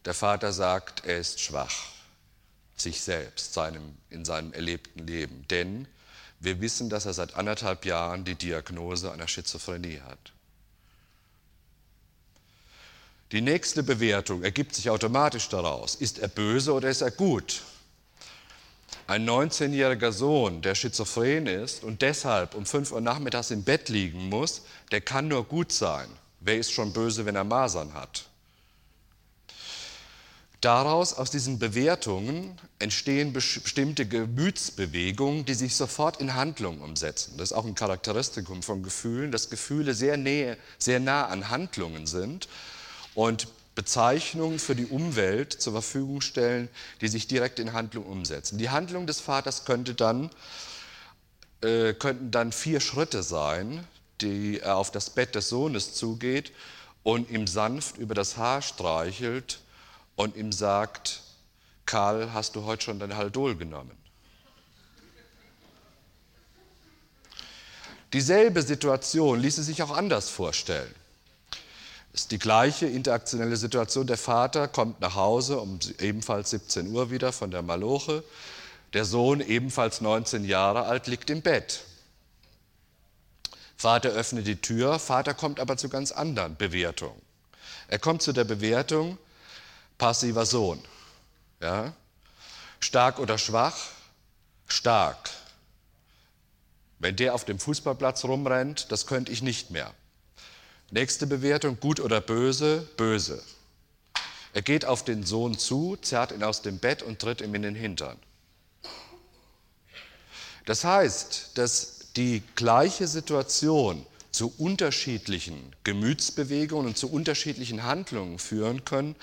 Der 0.04 0.14
Vater 0.14 0.52
sagt, 0.52 1.06
er 1.06 1.18
ist 1.18 1.40
schwach, 1.40 1.91
sich 2.82 3.00
selbst, 3.00 3.54
seinem, 3.54 3.96
in 4.10 4.24
seinem 4.24 4.52
erlebten 4.52 5.06
Leben. 5.06 5.46
Denn 5.48 5.86
wir 6.40 6.60
wissen, 6.60 6.90
dass 6.90 7.06
er 7.06 7.14
seit 7.14 7.34
anderthalb 7.34 7.84
Jahren 7.84 8.24
die 8.24 8.34
Diagnose 8.34 9.12
einer 9.12 9.28
Schizophrenie 9.28 10.00
hat. 10.00 10.32
Die 13.30 13.40
nächste 13.40 13.82
Bewertung 13.82 14.42
ergibt 14.42 14.74
sich 14.74 14.90
automatisch 14.90 15.48
daraus. 15.48 15.94
Ist 15.94 16.18
er 16.18 16.28
böse 16.28 16.74
oder 16.74 16.90
ist 16.90 17.00
er 17.00 17.10
gut? 17.10 17.62
Ein 19.06 19.28
19-jähriger 19.28 20.12
Sohn, 20.12 20.62
der 20.62 20.74
schizophren 20.74 21.46
ist 21.46 21.82
und 21.82 22.02
deshalb 22.02 22.54
um 22.54 22.66
5 22.66 22.92
Uhr 22.92 23.00
nachmittags 23.00 23.50
im 23.50 23.64
Bett 23.64 23.88
liegen 23.88 24.28
muss, 24.28 24.62
der 24.90 25.00
kann 25.00 25.28
nur 25.28 25.44
gut 25.44 25.72
sein. 25.72 26.08
Wer 26.40 26.58
ist 26.58 26.72
schon 26.72 26.92
böse, 26.92 27.24
wenn 27.24 27.36
er 27.36 27.44
Masern 27.44 27.94
hat? 27.94 28.26
Daraus, 30.62 31.14
aus 31.14 31.32
diesen 31.32 31.58
Bewertungen, 31.58 32.56
entstehen 32.78 33.32
bestimmte 33.32 34.06
Gemütsbewegungen, 34.06 35.44
die 35.44 35.54
sich 35.54 35.74
sofort 35.74 36.20
in 36.20 36.34
Handlungen 36.34 36.82
umsetzen. 36.82 37.36
Das 37.36 37.50
ist 37.50 37.56
auch 37.56 37.66
ein 37.66 37.74
Charakteristikum 37.74 38.62
von 38.62 38.84
Gefühlen, 38.84 39.32
dass 39.32 39.50
Gefühle 39.50 39.92
sehr, 39.92 40.16
nähe, 40.16 40.56
sehr 40.78 41.00
nah 41.00 41.26
an 41.26 41.50
Handlungen 41.50 42.06
sind 42.06 42.46
und 43.16 43.48
Bezeichnungen 43.74 44.60
für 44.60 44.76
die 44.76 44.86
Umwelt 44.86 45.52
zur 45.52 45.72
Verfügung 45.72 46.20
stellen, 46.20 46.68
die 47.00 47.08
sich 47.08 47.26
direkt 47.26 47.58
in 47.58 47.72
Handlung 47.72 48.06
umsetzen. 48.06 48.56
Die 48.56 48.70
Handlung 48.70 49.08
des 49.08 49.18
Vaters 49.18 49.64
könnte 49.64 49.94
dann, 49.94 50.30
äh, 51.62 51.92
könnten 51.92 52.30
dann 52.30 52.52
vier 52.52 52.78
Schritte 52.78 53.24
sein, 53.24 53.84
die 54.20 54.60
er 54.60 54.76
auf 54.76 54.92
das 54.92 55.10
Bett 55.10 55.34
des 55.34 55.48
Sohnes 55.48 55.94
zugeht 55.94 56.52
und 57.02 57.30
ihm 57.30 57.48
sanft 57.48 57.98
über 57.98 58.14
das 58.14 58.36
Haar 58.36 58.62
streichelt 58.62 59.58
und 60.16 60.36
ihm 60.36 60.52
sagt, 60.52 61.22
Karl, 61.86 62.32
hast 62.32 62.56
du 62.56 62.64
heute 62.64 62.84
schon 62.84 62.98
dein 62.98 63.16
Haldol 63.16 63.56
genommen? 63.56 63.96
Dieselbe 68.12 68.62
Situation 68.62 69.40
ließe 69.40 69.62
sich 69.62 69.82
auch 69.82 69.90
anders 69.90 70.28
vorstellen. 70.28 70.94
Es 72.12 72.22
ist 72.22 72.30
die 72.30 72.38
gleiche 72.38 72.86
interaktionelle 72.86 73.56
Situation. 73.56 74.06
Der 74.06 74.18
Vater 74.18 74.68
kommt 74.68 75.00
nach 75.00 75.14
Hause 75.14 75.58
um 75.58 75.78
ebenfalls 75.98 76.50
17 76.50 76.88
Uhr 76.88 77.10
wieder 77.10 77.32
von 77.32 77.50
der 77.50 77.62
Maloche. 77.62 78.22
Der 78.92 79.06
Sohn, 79.06 79.40
ebenfalls 79.40 80.02
19 80.02 80.44
Jahre 80.44 80.84
alt, 80.84 81.06
liegt 81.06 81.30
im 81.30 81.40
Bett. 81.40 81.84
Vater 83.78 84.10
öffnet 84.10 84.46
die 84.46 84.60
Tür, 84.60 84.98
Vater 84.98 85.32
kommt 85.32 85.58
aber 85.58 85.78
zu 85.78 85.88
ganz 85.88 86.12
anderen 86.12 86.56
Bewertungen. 86.56 87.20
Er 87.88 87.98
kommt 87.98 88.20
zu 88.20 88.32
der 88.32 88.44
Bewertung, 88.44 89.16
passiver 90.02 90.46
Sohn. 90.46 90.82
Ja? 91.60 91.92
Stark 92.80 93.20
oder 93.20 93.38
schwach? 93.38 93.76
Stark. 94.66 95.30
Wenn 96.98 97.14
der 97.14 97.36
auf 97.36 97.44
dem 97.44 97.60
Fußballplatz 97.60 98.24
rumrennt, 98.24 98.90
das 98.90 99.06
könnte 99.06 99.30
ich 99.30 99.42
nicht 99.42 99.70
mehr. 99.70 99.94
Nächste 100.90 101.28
Bewertung, 101.28 101.78
gut 101.78 102.00
oder 102.00 102.20
böse? 102.20 102.88
Böse. 102.96 103.44
Er 104.52 104.62
geht 104.62 104.84
auf 104.84 105.04
den 105.04 105.22
Sohn 105.22 105.56
zu, 105.56 105.96
zerrt 106.02 106.32
ihn 106.32 106.42
aus 106.42 106.62
dem 106.62 106.80
Bett 106.80 107.04
und 107.04 107.20
tritt 107.20 107.40
ihm 107.40 107.54
in 107.54 107.62
den 107.62 107.76
Hintern. 107.76 108.18
Das 110.66 110.82
heißt, 110.82 111.52
dass 111.54 112.10
die 112.16 112.42
gleiche 112.56 113.06
Situation 113.06 114.04
zu 114.32 114.52
unterschiedlichen 114.58 115.76
Gemütsbewegungen 115.84 116.88
und 116.88 116.98
zu 116.98 117.08
unterschiedlichen 117.08 117.84
Handlungen 117.84 118.40
führen 118.40 118.84
können, 118.84 119.14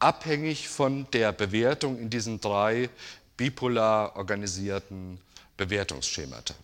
abhängig 0.00 0.68
von 0.68 1.06
der 1.12 1.32
Bewertung 1.32 1.98
in 1.98 2.10
diesen 2.10 2.40
drei 2.40 2.90
bipolar 3.36 4.16
organisierten 4.16 5.20
Bewertungsschemata. 5.56 6.54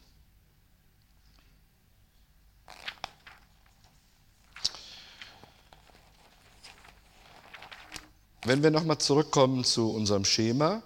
Wenn 8.44 8.62
wir 8.62 8.70
nochmal 8.70 8.98
zurückkommen 8.98 9.64
zu 9.64 9.90
unserem 9.90 10.24
Schema, 10.24 10.82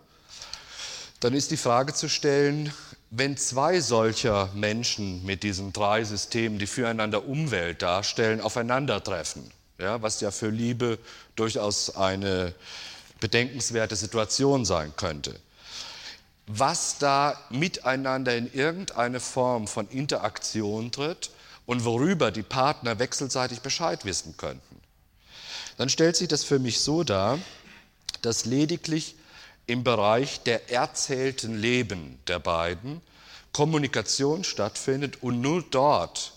dann 1.20 1.34
ist 1.34 1.50
die 1.50 1.58
Frage 1.58 1.92
zu 1.92 2.08
stellen, 2.08 2.72
wenn 3.10 3.36
zwei 3.36 3.80
solcher 3.80 4.48
Menschen 4.54 5.24
mit 5.26 5.42
diesen 5.42 5.72
drei 5.72 6.04
Systemen, 6.04 6.58
die 6.58 6.66
füreinander 6.66 7.26
Umwelt 7.26 7.82
darstellen, 7.82 8.40
aufeinandertreffen, 8.40 9.50
ja, 9.80 10.02
was 10.02 10.20
ja 10.20 10.30
für 10.30 10.50
Liebe 10.50 10.98
durchaus 11.36 11.96
eine 11.96 12.54
bedenkenswerte 13.20 13.96
Situation 13.96 14.64
sein 14.64 14.94
könnte. 14.96 15.38
Was 16.46 16.98
da 16.98 17.38
miteinander 17.50 18.36
in 18.36 18.52
irgendeine 18.52 19.20
Form 19.20 19.68
von 19.68 19.88
Interaktion 19.88 20.90
tritt 20.90 21.30
und 21.66 21.84
worüber 21.84 22.30
die 22.30 22.42
Partner 22.42 22.98
wechselseitig 22.98 23.60
Bescheid 23.60 24.04
wissen 24.04 24.36
könnten. 24.36 24.80
Dann 25.76 25.88
stellt 25.88 26.16
sich 26.16 26.28
das 26.28 26.44
für 26.44 26.58
mich 26.58 26.80
so 26.80 27.04
dar, 27.04 27.38
dass 28.22 28.44
lediglich 28.44 29.14
im 29.66 29.84
Bereich 29.84 30.42
der 30.42 30.70
erzählten 30.70 31.56
Leben 31.56 32.18
der 32.26 32.38
beiden 32.38 33.00
Kommunikation 33.52 34.44
stattfindet 34.44 35.22
und 35.22 35.40
nur 35.40 35.62
dort 35.62 36.32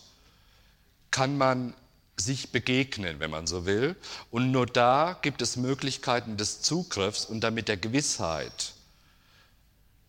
kann 1.10 1.38
man 1.38 1.74
sich 2.18 2.52
begegnen, 2.52 3.20
wenn 3.20 3.32
man 3.32 3.48
so 3.48 3.66
will. 3.66 3.96
Und 4.32 4.52
nur 4.52 4.66
da 4.66 5.18
gibt 5.22 5.42
es 5.42 5.58
Möglichkeiten 5.58 6.38
des 6.38 6.62
Zugriffs 6.62 7.26
und 7.26 7.42
damit 7.42 7.68
der 7.68 7.78
Gewissheit 7.78 8.74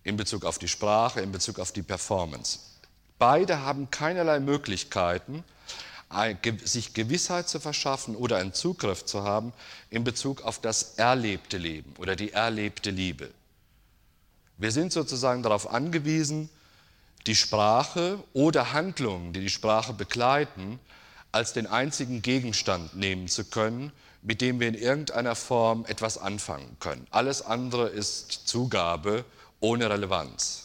in 0.02 0.16
Bezug 0.16 0.44
auf 0.44 0.58
die 0.58 0.68
Sprache, 0.68 1.20
in 1.20 1.32
Bezug 1.32 1.58
auf 1.58 1.72
die 1.72 1.82
Performance. 1.82 2.58
Beide 3.18 3.60
haben 3.60 3.90
keinerlei 3.90 4.38
Möglichkeiten, 4.38 5.44
sich 6.64 6.94
Gewissheit 6.94 7.48
zu 7.48 7.58
verschaffen 7.58 8.14
oder 8.14 8.36
einen 8.36 8.52
Zugriff 8.52 9.04
zu 9.04 9.24
haben 9.24 9.52
in 9.90 10.04
Bezug 10.04 10.42
auf 10.42 10.60
das 10.60 10.94
erlebte 10.96 11.58
Leben 11.58 11.94
oder 11.98 12.14
die 12.14 12.32
erlebte 12.32 12.90
Liebe. 12.90 13.30
Wir 14.58 14.70
sind 14.70 14.92
sozusagen 14.92 15.42
darauf 15.42 15.72
angewiesen, 15.72 16.50
die 17.26 17.34
Sprache 17.34 18.22
oder 18.32 18.72
Handlungen, 18.72 19.32
die 19.32 19.40
die 19.40 19.50
Sprache 19.50 19.92
begleiten, 19.92 20.78
als 21.34 21.52
den 21.52 21.66
einzigen 21.66 22.22
Gegenstand 22.22 22.94
nehmen 22.94 23.26
zu 23.26 23.44
können, 23.44 23.90
mit 24.22 24.40
dem 24.40 24.60
wir 24.60 24.68
in 24.68 24.74
irgendeiner 24.74 25.34
Form 25.34 25.84
etwas 25.86 26.16
anfangen 26.16 26.76
können. 26.78 27.08
Alles 27.10 27.42
andere 27.42 27.88
ist 27.88 28.46
Zugabe 28.46 29.24
ohne 29.58 29.90
Relevanz. 29.90 30.60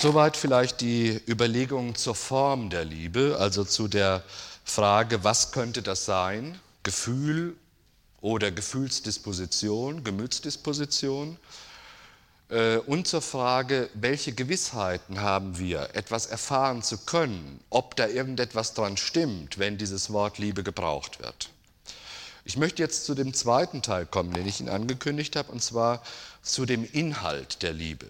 Soweit 0.00 0.38
vielleicht 0.38 0.80
die 0.80 1.20
Überlegungen 1.28 1.94
zur 1.94 2.14
Form 2.14 2.70
der 2.70 2.86
Liebe, 2.86 3.36
also 3.38 3.62
zu 3.62 3.88
der 3.88 4.22
Frage, 4.64 5.22
was 5.22 5.52
könnte 5.52 5.82
das 5.82 6.06
sein? 6.06 6.58
Gefühl 6.82 7.56
oder 8.22 8.50
Gefühlsdisposition, 8.50 10.02
Gemütsdisposition 10.02 11.36
äh, 12.54 12.78
und 12.78 13.08
zur 13.08 13.20
Frage, 13.20 13.90
welche 13.94 14.32
Gewissheiten 14.32 15.20
haben 15.20 15.58
wir, 15.58 15.90
etwas 15.94 16.26
erfahren 16.26 16.82
zu 16.82 16.98
können, 16.98 17.60
ob 17.68 17.96
da 17.96 18.06
irgendetwas 18.06 18.74
dran 18.74 18.96
stimmt, 18.96 19.58
wenn 19.58 19.76
dieses 19.76 20.12
Wort 20.12 20.38
Liebe 20.38 20.62
gebraucht 20.62 21.20
wird. 21.20 21.50
Ich 22.44 22.56
möchte 22.56 22.80
jetzt 22.80 23.06
zu 23.06 23.14
dem 23.14 23.34
zweiten 23.34 23.82
Teil 23.82 24.06
kommen, 24.06 24.32
den 24.32 24.46
ich 24.46 24.60
Ihnen 24.60 24.68
angekündigt 24.68 25.34
habe, 25.34 25.50
und 25.50 25.62
zwar 25.62 26.02
zu 26.42 26.64
dem 26.64 26.88
Inhalt 26.92 27.62
der 27.62 27.72
Liebe. 27.72 28.06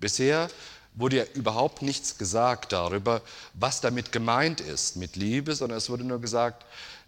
Bisher 0.00 0.48
wurde 0.94 1.18
ja 1.18 1.24
überhaupt 1.34 1.82
nichts 1.82 2.16
gesagt 2.16 2.72
darüber, 2.72 3.20
was 3.52 3.82
damit 3.82 4.10
gemeint 4.10 4.60
ist 4.62 4.96
mit 4.96 5.16
Liebe, 5.16 5.54
sondern 5.54 5.78
es 5.78 5.90
wurde 5.90 6.04
nur 6.04 6.20
gesagt, 6.20 6.64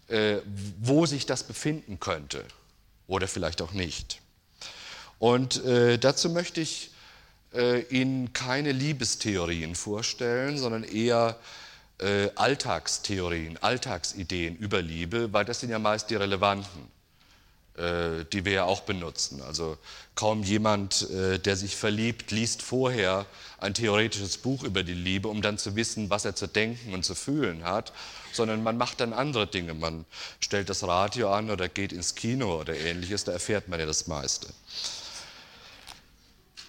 äh, 0.07 0.37
wo 0.79 1.07
sich 1.07 1.25
das 1.25 1.43
befinden 1.43 1.99
könnte 1.99 2.45
oder 3.07 3.27
vielleicht 3.27 3.61
auch 3.61 3.71
nicht. 3.71 4.20
Und 5.21 5.63
äh, 5.65 5.99
dazu 5.99 6.31
möchte 6.31 6.61
ich 6.61 6.89
äh, 7.53 7.81
Ihnen 7.81 8.33
keine 8.33 8.71
Liebestheorien 8.71 9.75
vorstellen, 9.75 10.57
sondern 10.57 10.83
eher 10.83 11.37
äh, 11.99 12.31
Alltagstheorien, 12.33 13.59
Alltagsideen 13.61 14.55
über 14.57 14.81
Liebe, 14.81 15.31
weil 15.31 15.45
das 15.45 15.59
sind 15.59 15.69
ja 15.69 15.77
meist 15.77 16.09
die 16.09 16.15
relevanten, 16.15 16.87
äh, 17.77 18.25
die 18.33 18.45
wir 18.45 18.51
ja 18.51 18.63
auch 18.63 18.81
benutzen. 18.81 19.43
Also 19.43 19.77
kaum 20.15 20.41
jemand, 20.41 21.07
äh, 21.11 21.37
der 21.37 21.55
sich 21.55 21.75
verliebt, 21.75 22.31
liest 22.31 22.63
vorher 22.63 23.27
ein 23.59 23.75
theoretisches 23.75 24.39
Buch 24.39 24.63
über 24.63 24.81
die 24.81 24.95
Liebe, 24.95 25.27
um 25.27 25.43
dann 25.43 25.59
zu 25.59 25.75
wissen, 25.75 26.09
was 26.09 26.25
er 26.25 26.35
zu 26.35 26.47
denken 26.47 26.95
und 26.95 27.05
zu 27.05 27.13
fühlen 27.13 27.63
hat, 27.63 27.93
sondern 28.33 28.63
man 28.63 28.75
macht 28.75 28.99
dann 28.99 29.13
andere 29.13 29.45
Dinge. 29.45 29.75
Man 29.75 30.03
stellt 30.39 30.67
das 30.71 30.81
Radio 30.81 31.31
an 31.31 31.51
oder 31.51 31.69
geht 31.69 31.93
ins 31.93 32.15
Kino 32.15 32.59
oder 32.59 32.75
ähnliches, 32.75 33.23
da 33.23 33.33
erfährt 33.33 33.67
man 33.67 33.79
ja 33.79 33.85
das 33.85 34.07
meiste. 34.07 34.47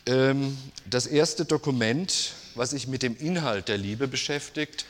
Ähm, 0.06 0.58
das 0.84 1.06
erste 1.06 1.44
Dokument, 1.44 2.32
was 2.54 2.70
sich 2.70 2.88
mit 2.88 3.02
dem 3.02 3.16
Inhalt 3.16 3.68
der 3.68 3.78
Liebe 3.78 4.08
beschäftigt, 4.08 4.84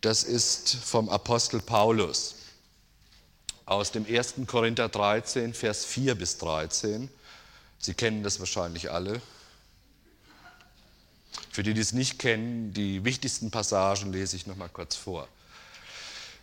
das 0.00 0.22
ist 0.22 0.74
vom 0.74 1.08
Apostel 1.08 1.60
Paulus 1.60 2.36
aus 3.66 3.90
dem 3.90 4.06
1. 4.06 4.34
Korinther 4.46 4.88
13, 4.88 5.54
Vers 5.54 5.84
4 5.84 6.14
bis 6.14 6.38
13. 6.38 7.08
Sie 7.78 7.94
kennen 7.94 8.22
das 8.22 8.38
wahrscheinlich 8.38 8.90
alle. 8.90 9.20
Für 11.50 11.62
die, 11.62 11.74
die 11.74 11.80
es 11.80 11.92
nicht 11.92 12.18
kennen, 12.18 12.72
die 12.72 13.04
wichtigsten 13.04 13.50
Passagen 13.50 14.12
lese 14.12 14.36
ich 14.36 14.46
noch 14.46 14.56
mal 14.56 14.68
kurz 14.68 14.94
vor. 14.94 15.28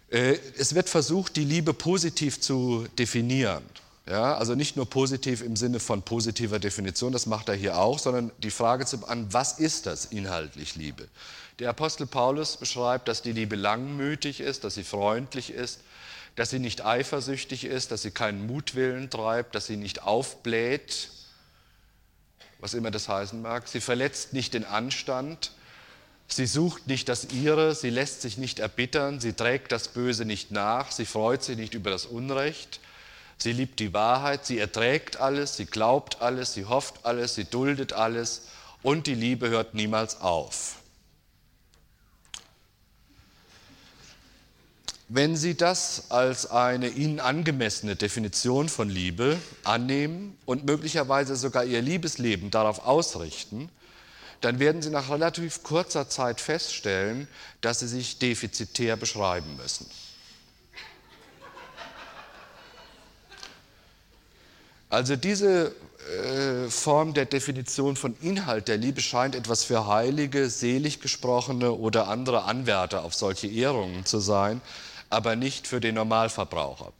Äh, 0.09 0.37
es 0.57 0.75
wird 0.75 0.89
versucht, 0.89 1.35
die 1.37 1.45
Liebe 1.45 1.73
positiv 1.73 2.41
zu 2.41 2.87
definieren. 2.99 3.63
Ja, 4.07 4.35
also 4.35 4.55
nicht 4.55 4.75
nur 4.75 4.89
positiv 4.89 5.41
im 5.41 5.55
Sinne 5.55 5.79
von 5.79 6.01
positiver 6.01 6.59
Definition, 6.59 7.13
das 7.13 7.27
macht 7.27 7.49
er 7.49 7.55
hier 7.55 7.77
auch, 7.77 7.99
sondern 7.99 8.31
die 8.39 8.49
Frage 8.49 8.85
zu 8.85 9.07
an, 9.07 9.31
was 9.31 9.59
ist 9.59 9.85
das 9.85 10.05
inhaltlich 10.05 10.75
Liebe? 10.75 11.07
Der 11.59 11.69
Apostel 11.69 12.07
Paulus 12.07 12.57
beschreibt, 12.57 13.07
dass 13.07 13.21
die 13.21 13.31
Liebe 13.31 13.55
langmütig 13.55 14.39
ist, 14.39 14.63
dass 14.63 14.73
sie 14.73 14.83
freundlich 14.83 15.51
ist, 15.51 15.81
dass 16.35 16.49
sie 16.49 16.59
nicht 16.59 16.83
eifersüchtig 16.83 17.65
ist, 17.65 17.91
dass 17.91 18.01
sie 18.01 18.11
keinen 18.11 18.47
Mutwillen 18.47 19.09
treibt, 19.11 19.53
dass 19.53 19.67
sie 19.67 19.77
nicht 19.77 20.01
aufbläht, 20.01 21.09
was 22.59 22.73
immer 22.73 22.89
das 22.89 23.07
heißen 23.07 23.41
mag. 23.41 23.67
Sie 23.67 23.81
verletzt 23.81 24.33
nicht 24.33 24.55
den 24.55 24.65
Anstand, 24.65 25.51
sie 26.27 26.47
sucht 26.47 26.87
nicht 26.87 27.09
das 27.09 27.27
Ihre, 27.31 27.75
sie 27.75 27.89
lässt 27.91 28.21
sich 28.21 28.37
nicht 28.37 28.57
erbittern, 28.57 29.19
sie 29.19 29.33
trägt 29.33 29.71
das 29.71 29.89
Böse 29.89 30.25
nicht 30.25 30.49
nach, 30.49 30.91
sie 30.91 31.05
freut 31.05 31.43
sich 31.43 31.57
nicht 31.57 31.75
über 31.75 31.91
das 31.91 32.05
Unrecht, 32.05 32.79
sie 33.41 33.53
liebt 33.53 33.79
die 33.79 33.93
Wahrheit, 33.93 34.45
sie 34.45 34.59
erträgt 34.59 35.17
alles, 35.17 35.57
sie 35.57 35.65
glaubt 35.65 36.21
alles, 36.21 36.53
sie 36.53 36.65
hofft 36.65 37.05
alles, 37.05 37.35
sie 37.35 37.45
duldet 37.45 37.93
alles 37.93 38.43
und 38.83 39.07
die 39.07 39.15
Liebe 39.15 39.49
hört 39.49 39.73
niemals 39.73 40.21
auf. 40.21 40.75
Wenn 45.13 45.35
Sie 45.35 45.55
das 45.55 46.09
als 46.09 46.49
eine 46.49 46.87
Ihnen 46.87 47.19
angemessene 47.19 47.97
Definition 47.97 48.69
von 48.69 48.89
Liebe 48.89 49.37
annehmen 49.65 50.37
und 50.45 50.63
möglicherweise 50.63 51.35
sogar 51.35 51.65
Ihr 51.65 51.81
Liebesleben 51.81 52.49
darauf 52.49 52.85
ausrichten, 52.85 53.67
dann 54.39 54.59
werden 54.59 54.81
Sie 54.81 54.89
nach 54.89 55.09
relativ 55.09 55.63
kurzer 55.63 56.07
Zeit 56.07 56.39
feststellen, 56.39 57.27
dass 57.59 57.79
Sie 57.79 57.89
sich 57.89 58.19
defizitär 58.19 58.95
beschreiben 58.95 59.57
müssen. 59.57 59.85
Also 64.91 65.15
diese 65.15 65.73
äh, 66.23 66.69
Form 66.69 67.15
der 67.15 67.25
Definition 67.25 67.95
von 67.95 68.15
Inhalt 68.21 68.67
der 68.67 68.77
Liebe 68.77 69.01
scheint 69.01 69.35
etwas 69.35 69.63
für 69.63 69.87
Heilige, 69.87 70.49
selig 70.49 70.99
gesprochene 70.99 71.71
oder 71.71 72.07
andere 72.07 72.43
Anwärter 72.43 73.03
auf 73.03 73.15
solche 73.15 73.47
Ehrungen 73.47 74.05
zu 74.05 74.19
sein 74.19 74.61
aber 75.11 75.35
nicht 75.35 75.67
für 75.67 75.79
den 75.79 75.95
Normalverbraucher. 75.95 76.91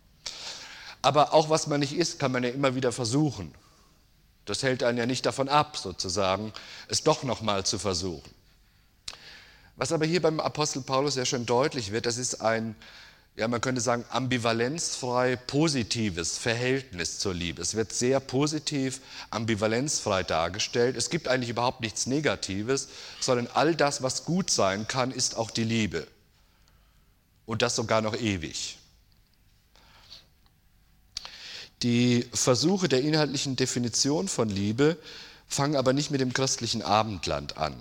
Aber 1.02 1.34
auch 1.34 1.50
was 1.50 1.66
man 1.66 1.80
nicht 1.80 1.94
isst, 1.94 2.20
kann 2.20 2.32
man 2.32 2.44
ja 2.44 2.50
immer 2.50 2.76
wieder 2.76 2.92
versuchen. 2.92 3.54
Das 4.46 4.62
hält 4.62 4.84
einen 4.84 4.98
ja 4.98 5.06
nicht 5.06 5.26
davon 5.26 5.50
ab, 5.50 5.78
sozusagen, 5.78 6.54
es 6.90 7.04
doch 7.04 7.24
nochmal 7.24 7.66
zu 7.66 7.80
versuchen. 7.80 8.30
Was 9.78 9.92
aber 9.92 10.06
hier 10.06 10.22
beim 10.22 10.40
Apostel 10.40 10.82
Paulus 10.82 11.16
sehr 11.16 11.26
schön 11.26 11.46
deutlich 11.46 11.92
wird, 11.92 12.06
das 12.06 12.18
ist 12.18 12.42
ein, 12.42 12.76
ja, 13.38 13.48
man 13.48 13.62
könnte 13.62 13.80
sagen, 13.82 14.04
ambivalenzfrei 14.10 15.36
positives 15.36 16.38
Verhältnis 16.38 17.20
zur 17.20 17.34
Liebe. 17.34 17.62
Es 17.62 17.76
wird 17.76 17.94
sehr 17.94 18.20
positiv, 18.20 19.00
ambivalenzfrei 19.30 20.24
dargestellt. 20.24 20.98
Es 20.98 21.10
gibt 21.10 21.28
eigentlich 21.28 21.50
überhaupt 21.50 21.80
nichts 21.80 22.08
Negatives, 22.08 22.90
sondern 23.22 23.48
all 23.48 23.74
das, 23.76 24.04
was 24.04 24.26
gut 24.26 24.50
sein 24.50 24.88
kann, 24.88 25.12
ist 25.12 25.38
auch 25.38 25.50
die 25.50 25.64
Liebe 25.64 26.06
und 27.46 27.62
das 27.62 27.76
sogar 27.76 28.02
noch 28.02 28.16
ewig. 28.16 28.78
Die 31.84 32.30
Versuche 32.34 32.90
der 32.90 33.02
inhaltlichen 33.02 33.56
Definition 33.56 34.28
von 34.28 34.50
Liebe 34.50 34.98
fangen 35.48 35.76
aber 35.78 35.94
nicht 35.94 36.12
mit 36.12 36.22
dem 36.22 36.34
christlichen 36.34 36.82
Abendland 36.82 37.58
an. 37.58 37.76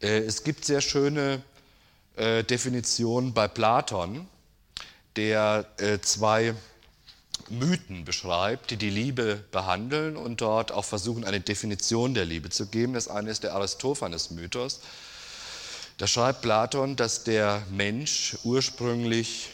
Äh, 0.00 0.18
es 0.20 0.44
gibt 0.44 0.64
sehr 0.64 0.80
schöne 0.80 1.42
äh, 2.16 2.44
Definitionen 2.44 3.32
bei 3.32 3.48
Platon, 3.48 4.26
der 5.16 5.66
äh, 5.78 6.00
zwei 6.00 6.54
Mythen 7.48 8.04
beschreibt, 8.04 8.70
die 8.70 8.76
die 8.76 8.90
Liebe 8.90 9.44
behandeln 9.52 10.16
und 10.16 10.40
dort 10.40 10.72
auch 10.72 10.84
versuchen, 10.84 11.24
eine 11.24 11.40
Definition 11.40 12.14
der 12.14 12.24
Liebe 12.24 12.50
zu 12.50 12.66
geben. 12.66 12.94
Das 12.94 13.08
eine 13.08 13.30
ist 13.30 13.42
der 13.44 13.54
Aristophanes-Mythos. 13.54 14.80
Da 15.98 16.06
schreibt 16.06 16.42
Platon, 16.42 16.96
dass 16.96 17.24
der 17.24 17.62
Mensch 17.70 18.36
ursprünglich 18.44 19.50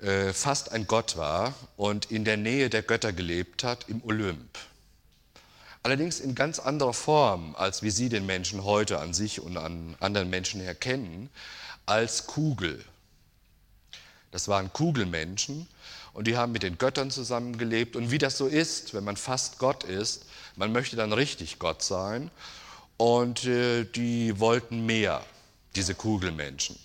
äh, 0.00 0.32
fast 0.32 0.72
ein 0.72 0.86
Gott 0.86 1.16
war 1.16 1.54
und 1.76 2.10
in 2.10 2.24
der 2.24 2.36
Nähe 2.36 2.70
der 2.70 2.82
Götter 2.82 3.12
gelebt 3.12 3.64
hat, 3.64 3.88
im 3.88 4.02
Olymp. 4.04 4.58
Allerdings 5.82 6.20
in 6.20 6.34
ganz 6.34 6.58
anderer 6.58 6.94
Form, 6.94 7.54
als 7.56 7.82
wie 7.82 7.90
Sie 7.90 8.08
den 8.08 8.26
Menschen 8.26 8.64
heute 8.64 8.98
an 8.98 9.14
sich 9.14 9.40
und 9.40 9.56
an 9.56 9.96
anderen 10.00 10.30
Menschen 10.30 10.60
erkennen, 10.60 11.30
als 11.88 12.26
Kugel. 12.26 12.84
Das 14.30 14.48
waren 14.48 14.72
Kugelmenschen 14.72 15.66
und 16.12 16.26
die 16.26 16.36
haben 16.36 16.52
mit 16.52 16.62
den 16.62 16.78
Göttern 16.78 17.10
zusammengelebt. 17.10 17.96
Und 17.96 18.10
wie 18.10 18.18
das 18.18 18.36
so 18.36 18.46
ist, 18.46 18.92
wenn 18.92 19.04
man 19.04 19.16
fast 19.16 19.58
Gott 19.58 19.84
ist, 19.84 20.26
man 20.56 20.72
möchte 20.72 20.96
dann 20.96 21.12
richtig 21.12 21.58
Gott 21.58 21.82
sein 21.82 22.30
und 22.98 23.44
äh, 23.46 23.84
die 23.84 24.38
wollten 24.38 24.84
mehr 24.84 25.24
diese 25.76 25.94
Kugelmenschen. 25.94 26.78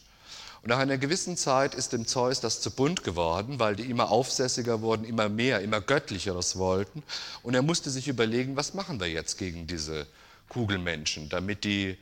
Und 0.62 0.70
nach 0.70 0.78
einer 0.78 0.98
gewissen 0.98 1.36
Zeit 1.36 1.76
ist 1.76 1.92
dem 1.92 2.08
Zeus 2.08 2.39
das 2.39 2.62
zu 2.62 2.72
bunt 2.72 3.04
geworden, 3.04 3.60
weil 3.60 3.76
die 3.76 3.89
immer 3.89 4.10
aufsässiger 4.10 4.80
wurden, 4.80 5.04
immer 5.04 5.28
mehr, 5.28 5.60
immer 5.60 5.82
göttlicheres 5.82 6.58
wollten. 6.58 7.04
Und 7.42 7.54
er 7.54 7.62
musste 7.62 7.89
sich 7.89 8.08
überlegen, 8.08 8.56
was 8.56 8.74
machen 8.74 9.02
wir 9.02 9.10
jetzt 9.10 9.38
gegen 9.38 9.68
diese 9.68 10.08
Kugelmenschen, 10.48 11.28
damit 11.28 11.66
die 11.66 11.98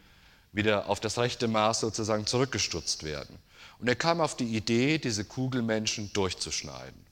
wieder 0.52 0.90
auf 0.90 1.00
das 1.00 1.18
rechte 1.18 1.48
Maß 1.48 1.80
sozusagen 1.80 2.26
zurückgestutzt 2.26 3.04
werden. 3.04 3.38
Und 3.80 3.88
er 3.88 3.96
kam 3.96 4.22
auf 4.22 4.36
die 4.36 4.56
Idee, 4.56 4.98
diese 4.98 5.26
Kugelmenschen 5.26 6.12
durchzuschneiden 6.14 7.12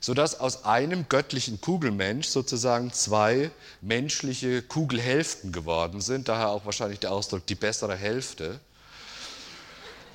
sodass 0.00 0.40
aus 0.40 0.64
einem 0.64 1.08
göttlichen 1.08 1.60
Kugelmensch 1.60 2.28
sozusagen 2.28 2.92
zwei 2.92 3.50
menschliche 3.82 4.62
Kugelhälften 4.62 5.52
geworden 5.52 6.00
sind, 6.00 6.28
daher 6.28 6.48
auch 6.48 6.64
wahrscheinlich 6.64 7.00
der 7.00 7.12
Ausdruck 7.12 7.46
die 7.46 7.54
bessere 7.54 7.96
Hälfte. 7.96 8.58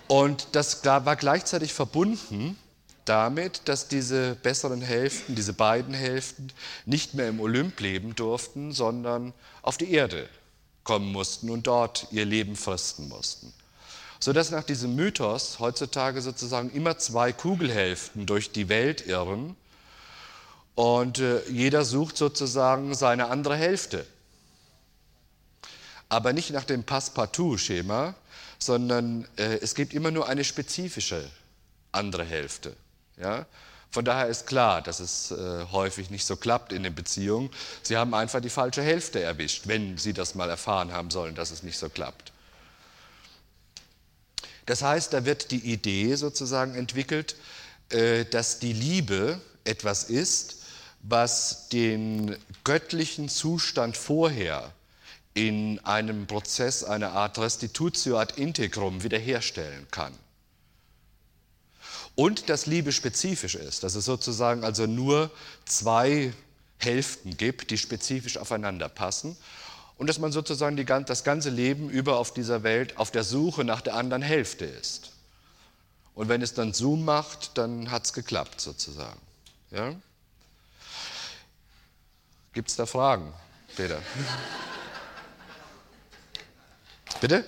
Und 0.07 0.47
das 0.53 0.83
war 0.83 1.15
gleichzeitig 1.15 1.73
verbunden 1.73 2.57
damit, 3.05 3.61
dass 3.65 3.87
diese 3.87 4.35
besseren 4.35 4.81
Hälften, 4.81 5.35
diese 5.35 5.53
beiden 5.53 5.93
Hälften, 5.93 6.51
nicht 6.87 7.13
mehr 7.13 7.29
im 7.29 7.39
Olymp 7.39 7.79
leben 7.79 8.15
durften, 8.15 8.71
sondern 8.71 9.33
auf 9.61 9.77
die 9.77 9.91
Erde 9.91 10.27
kommen 10.85 11.11
mussten 11.11 11.49
und 11.49 11.67
dort 11.67 12.07
ihr 12.11 12.23
Leben 12.23 12.55
fristen 12.55 13.09
mussten. 13.09 13.51
Sodass 14.21 14.51
nach 14.51 14.63
diesem 14.63 14.95
Mythos 14.95 15.59
heutzutage 15.59 16.21
sozusagen 16.21 16.71
immer 16.71 16.97
zwei 16.97 17.33
Kugelhälften 17.33 18.25
durch 18.25 18.53
die 18.53 18.69
Welt 18.69 19.05
irren 19.05 19.57
und 20.75 21.19
äh, 21.19 21.45
jeder 21.49 21.83
sucht 21.83 22.15
sozusagen 22.15 22.95
seine 22.95 23.27
andere 23.27 23.57
Hälfte. 23.57 24.05
Aber 26.07 26.31
nicht 26.31 26.51
nach 26.51 26.63
dem 26.63 26.83
Passepartout-Schema, 26.83 28.15
sondern 28.59 29.27
äh, 29.37 29.57
es 29.61 29.75
gibt 29.75 29.93
immer 29.93 30.11
nur 30.11 30.29
eine 30.29 30.43
spezifische 30.43 31.29
andere 31.91 32.23
Hälfte. 32.23 32.75
Ja? 33.17 33.45
Von 33.95 34.03
daher 34.03 34.27
ist 34.27 34.45
klar, 34.45 34.81
dass 34.81 34.99
es 34.99 35.31
äh, 35.31 35.67
häufig 35.71 36.09
nicht 36.09 36.25
so 36.25 36.35
klappt 36.35 36.73
in 36.73 36.83
den 36.83 36.93
Beziehungen. 36.93 37.49
Sie 37.81 37.95
haben 37.95 38.13
einfach 38.13 38.41
die 38.41 38.49
falsche 38.49 38.81
Hälfte 38.81 39.21
erwischt, 39.21 39.67
wenn 39.67 39.97
Sie 39.97 40.11
das 40.11 40.35
mal 40.35 40.49
erfahren 40.49 40.91
haben 40.91 41.11
sollen, 41.11 41.33
dass 41.33 41.49
es 41.49 41.63
nicht 41.63 41.77
so 41.77 41.87
klappt. 41.87 42.33
Das 44.65 44.81
heißt, 44.81 45.13
da 45.13 45.23
wird 45.23 45.51
die 45.51 45.71
Idee 45.71 46.15
sozusagen 46.15 46.75
entwickelt, 46.75 47.37
äh, 47.87 48.25
dass 48.25 48.59
die 48.59 48.73
Liebe 48.73 49.39
etwas 49.63 50.03
ist, 50.03 50.57
was 51.01 51.69
den 51.69 52.35
göttlichen 52.65 53.29
Zustand 53.29 53.95
vorher 53.95 54.73
in 55.35 55.79
einem 55.85 56.27
Prozess 56.27 56.83
eine 56.83 57.11
Art 57.11 57.37
Restitutio 57.37 58.19
ad 58.19 58.33
integrum 58.35 59.03
wiederherstellen 59.03 59.87
kann. 59.89 60.11
Und 62.15 62.49
dass 62.49 62.65
Liebe 62.65 62.91
spezifisch 62.91 63.55
ist, 63.55 63.83
dass 63.83 63.95
es 63.95 64.05
sozusagen 64.05 64.63
also 64.63 64.87
nur 64.87 65.31
zwei 65.65 66.33
Hälften 66.77 67.35
gibt, 67.35 67.71
die 67.71 67.77
spezifisch 67.77 68.37
aufeinander 68.37 68.87
passen 68.87 69.35
und 69.97 70.07
dass 70.07 70.19
man 70.19 70.31
sozusagen 70.31 70.77
die, 70.77 70.85
das 70.85 71.23
ganze 71.23 71.49
Leben 71.49 71.89
über 71.89 72.17
auf 72.17 72.33
dieser 72.33 72.63
Welt 72.63 72.97
auf 72.97 73.11
der 73.11 73.23
Suche 73.23 73.65
nach 73.65 73.81
der 73.81 73.95
anderen 73.95 74.21
Hälfte 74.21 74.65
ist. 74.65 75.11
Und 76.13 76.29
wenn 76.29 76.41
es 76.41 76.53
dann 76.53 76.73
Zoom 76.73 77.03
macht, 77.03 77.57
dann 77.57 77.91
hat 77.91 78.05
es 78.05 78.13
geklappt 78.13 78.61
sozusagen. 78.61 79.19
Ja? 79.71 79.93
Gibt 82.53 82.69
es 82.69 82.77
da 82.77 82.85
Fragen, 82.85 83.33
Peter? 83.75 83.99
Bitte? 87.19 87.43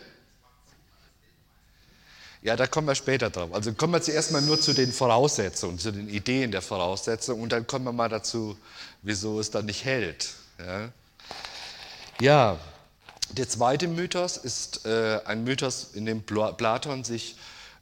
Ja, 2.47 2.55
da 2.55 2.65
kommen 2.65 2.87
wir 2.87 2.95
später 2.95 3.29
drauf. 3.29 3.53
Also 3.53 3.73
kommen 3.73 3.91
wir 3.91 4.01
zuerst 4.01 4.31
mal 4.31 4.41
nur 4.41 4.57
zu 4.57 4.71
den 4.71 4.93
Voraussetzungen, 4.93 5.77
zu 5.79 5.91
den 5.91 6.07
Ideen 6.07 6.49
der 6.49 6.61
Voraussetzungen 6.61 7.43
und 7.43 7.51
dann 7.51 7.67
kommen 7.67 7.83
wir 7.83 7.91
mal 7.91 8.07
dazu, 8.07 8.57
wieso 9.01 9.41
es 9.41 9.51
dann 9.51 9.65
nicht 9.65 9.83
hält. 9.83 10.29
Ja, 10.57 10.89
ja 12.21 12.59
der 13.31 13.49
zweite 13.49 13.89
Mythos 13.89 14.37
ist 14.37 14.85
äh, 14.85 15.19
ein 15.25 15.43
Mythos, 15.43 15.89
in 15.93 16.05
dem 16.05 16.23
Platon 16.23 17.03
sich 17.03 17.35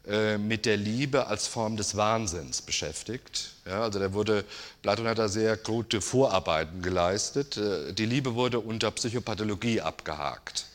äh, 0.07 0.39
mit 0.39 0.65
der 0.65 0.77
Liebe 0.77 1.27
als 1.27 1.45
Form 1.45 1.77
des 1.77 1.95
Wahnsinns 1.95 2.63
beschäftigt. 2.63 3.51
Ja, 3.67 3.83
also 3.83 3.99
da 3.99 4.13
wurde, 4.13 4.45
Platon 4.81 5.07
hat 5.07 5.19
da 5.19 5.27
sehr 5.27 5.57
gute 5.57 6.01
Vorarbeiten 6.01 6.81
geleistet. 6.81 7.57
Äh, 7.57 7.93
die 7.93 8.07
Liebe 8.07 8.33
wurde 8.33 8.59
unter 8.59 8.89
Psychopathologie 8.89 9.81
abgehakt, 9.81 10.65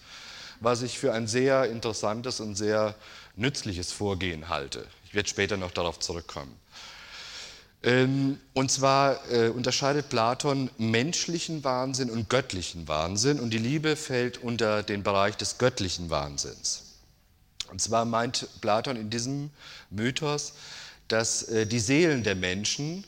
was 0.61 0.83
ich 0.83 0.97
für 0.97 1.13
ein 1.13 1.27
sehr 1.27 1.65
interessantes 1.69 2.39
und 2.39 2.55
sehr 2.55 2.95
nützliches 3.41 3.91
Vorgehen 3.93 4.49
halte. 4.49 4.87
Ich 5.05 5.15
werde 5.15 5.29
später 5.29 5.57
noch 5.57 5.73
darauf 5.73 5.99
zurückkommen. 5.99 6.55
Ähm, 7.83 8.39
und 8.53 8.71
zwar 8.71 9.19
äh, 9.33 9.49
unterscheidet 9.49 10.11
Platon 10.11 10.71
menschlichen 10.77 11.65
Wahnsinn 11.65 12.11
und 12.11 12.29
göttlichen 12.29 12.87
Wahnsinn 12.87 13.41
und 13.41 13.51
die 13.51 13.59
Liebe 13.59 13.97
fällt 13.97 14.39
unter 14.39 14.83
den 14.83 15.03
Bereich 15.03 15.37
des 15.37 15.57
göttlichen 15.57 16.11
Wahnsinns. 16.11 16.99
Und 17.71 17.81
zwar 17.81 18.05
meint 18.05 18.49
Platon 18.61 18.97
in 18.97 19.09
diesem 19.09 19.51
Mythos, 19.89 20.53
dass 21.09 21.45
äh, 21.45 21.67
die 21.67 21.81
Seelen 21.81 22.23
der 22.23 22.35
Menschen 22.35 23.05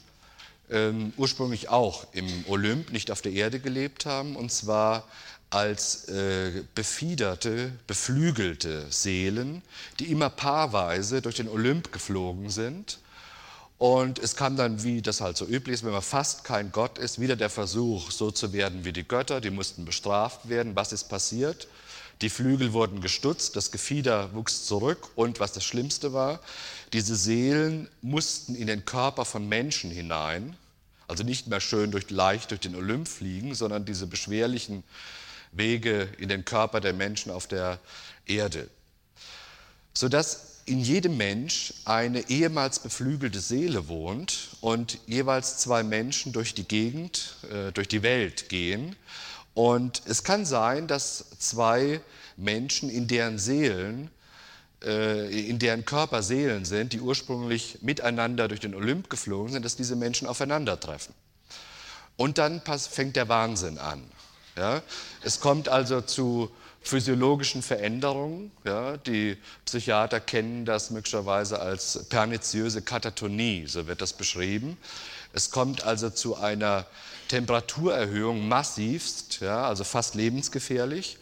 ähm, 0.71 1.13
ursprünglich 1.19 1.69
auch 1.69 2.07
im 2.13 2.27
Olymp, 2.49 2.93
nicht 2.93 3.11
auf 3.11 3.21
der 3.21 3.33
Erde 3.33 3.61
gelebt 3.61 4.07
haben, 4.07 4.37
und 4.37 4.51
zwar 4.51 5.05
als 5.53 6.09
äh, 6.09 6.65
befiederte, 6.75 7.73
beflügelte 7.87 8.87
Seelen, 8.89 9.63
die 9.99 10.11
immer 10.11 10.31
paarweise 10.31 11.21
durch 11.21 11.37
den 11.37 11.49
Olymp 11.49 11.93
geflogen 11.93 12.49
sind. 12.49 12.99
Und 13.77 14.19
es 14.19 14.35
kam 14.35 14.57
dann, 14.57 14.83
wie 14.83 15.03
das 15.03 15.21
halt 15.21 15.37
so 15.37 15.45
üblich 15.45 15.75
ist, 15.75 15.85
wenn 15.85 15.93
man 15.93 16.03
fast 16.03 16.45
kein 16.45 16.73
Gott 16.73 16.99
ist, 16.99 17.21
wieder 17.21 17.37
der 17.37 17.51
Versuch, 17.51 18.11
so 18.11 18.31
zu 18.31 18.53
werden 18.53 18.85
wie 18.85 18.93
die 18.93 19.07
Götter. 19.07 19.41
Die 19.41 19.51
mussten 19.51 19.85
bestraft 19.85 20.49
werden. 20.49 20.75
Was 20.75 20.93
ist 20.93 21.05
passiert? 21.11 21.69
Die 22.23 22.31
Flügel 22.31 22.73
wurden 22.73 23.01
gestutzt, 23.01 23.57
das 23.57 23.73
Gefieder 23.73 24.33
wuchs 24.33 24.65
zurück 24.65 25.09
und 25.17 25.41
was 25.41 25.53
das 25.53 25.65
Schlimmste 25.65 26.13
war, 26.13 26.39
diese 26.93 27.17
Seelen 27.17 27.89
mussten 28.01 28.55
in 28.55 28.69
den 28.69 28.85
Körper 28.85 29.25
von 29.25 29.49
Menschen 29.49 29.91
hinein, 29.91 30.57
also 31.09 31.25
nicht 31.25 31.49
mehr 31.49 31.61
schön 31.61 31.91
durch, 31.91 32.11
leicht 32.11 32.53
durch 32.53 32.61
den 32.61 32.77
Olymp 32.77 33.09
fliegen, 33.09 33.57
sondern 33.57 33.85
diese 33.85 34.07
beschwerlichen 34.07 34.85
Wege 35.53 36.09
in 36.19 36.29
den 36.29 36.45
Körper 36.45 36.81
der 36.81 36.93
Menschen 36.93 37.31
auf 37.31 37.47
der 37.47 37.79
Erde. 38.27 38.69
Sodass 39.95 40.63
in 40.65 40.81
jedem 40.81 41.17
Mensch 41.17 41.75
eine 41.85 42.29
ehemals 42.31 42.79
beflügelte 42.79 43.41
Seele 43.41 43.89
wohnt 43.89 44.49
und 44.61 44.99
jeweils 45.07 45.59
zwei 45.59 45.83
Menschen 45.83 46.33
durch 46.33 46.55
die 46.55 46.67
Gegend, 46.67 47.37
äh, 47.51 47.73
durch 47.73 47.89
die 47.89 48.03
Welt 48.03 48.49
gehen 48.49 48.97
und 49.55 50.03
es 50.07 50.25
kann 50.25 50.47
sein, 50.47 50.87
dass 50.87 51.27
zwei 51.39 52.01
Menschen, 52.37 52.89
in 52.89 53.07
deren 53.07 53.39
Seelen, 53.39 54.11
äh, 54.83 55.49
in 55.49 55.59
deren 55.59 55.85
Körper 55.85 56.23
Seelen 56.23 56.65
sind, 56.65 56.93
die 56.95 57.01
ursprünglich 57.01 57.79
miteinander 57.83 58.49
durch 58.49 58.61
den 58.61 58.75
Olymp 58.75 59.11
geflogen 59.11 59.53
sind, 59.53 59.65
dass 59.65 59.77
diese 59.77 59.97
Menschen 59.97 60.27
aufeinandertreffen. 60.27 61.15
Und 62.17 62.39
dann 62.39 62.63
fängt 62.63 63.17
der 63.17 63.29
Wahnsinn 63.29 63.79
an. 63.79 64.03
Ja? 64.57 64.83
Es 65.23 65.41
kommt 65.41 65.69
also 65.69 66.01
zu 66.01 66.51
physiologischen 66.83 67.63
Veränderungen. 67.63 68.51
Ja? 68.65 68.97
Die 68.97 69.37
Psychiater 69.65 70.21
kennen 70.21 70.65
das 70.65 70.91
möglicherweise 70.91 71.61
als 71.61 72.07
perniziöse 72.09 72.83
Katatonie, 72.83 73.67
so 73.67 73.87
wird 73.87 74.03
das 74.03 74.13
beschrieben. 74.13 74.77
Es 75.33 75.51
kommt 75.51 75.85
also 75.85 76.11
zu 76.11 76.37
einer 76.37 76.87
Temperaturerhöhung 77.29 78.47
massivst, 78.47 79.41
ja, 79.41 79.67
also 79.67 79.85
fast 79.85 80.15
lebensgefährlich, 80.15 81.17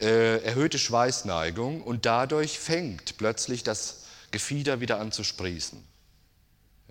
äh, 0.00 0.42
erhöhte 0.44 0.78
Schweißneigung 0.78 1.82
und 1.82 2.06
dadurch 2.06 2.60
fängt 2.60 3.16
plötzlich 3.16 3.64
das 3.64 4.04
Gefieder 4.30 4.80
wieder 4.80 5.00
an 5.00 5.10
zu 5.10 5.24
sprießen. 5.24 5.82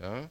Ja. 0.01 0.29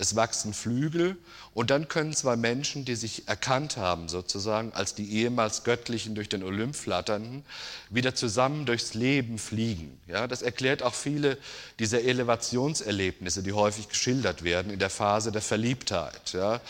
Es 0.00 0.14
wachsen 0.14 0.54
Flügel 0.54 1.16
und 1.54 1.70
dann 1.70 1.88
können 1.88 2.12
zwei 2.12 2.36
Menschen, 2.36 2.84
die 2.84 2.94
sich 2.94 3.26
erkannt 3.26 3.76
haben, 3.76 4.08
sozusagen 4.08 4.72
als 4.72 4.94
die 4.94 5.12
ehemals 5.12 5.64
Göttlichen 5.64 6.14
durch 6.14 6.28
den 6.28 6.44
Olymp 6.44 6.76
flatternden, 6.76 7.44
wieder 7.90 8.14
zusammen 8.14 8.64
durchs 8.64 8.94
Leben 8.94 9.38
fliegen. 9.38 9.98
Ja, 10.06 10.28
das 10.28 10.42
erklärt 10.42 10.84
auch 10.84 10.94
viele 10.94 11.36
dieser 11.80 12.02
Elevationserlebnisse, 12.02 13.42
die 13.42 13.52
häufig 13.52 13.88
geschildert 13.88 14.44
werden 14.44 14.70
in 14.72 14.78
der 14.78 14.88
Phase 14.88 15.32
der 15.32 15.42
Verliebtheit. 15.42 16.32
Ja, 16.32 16.60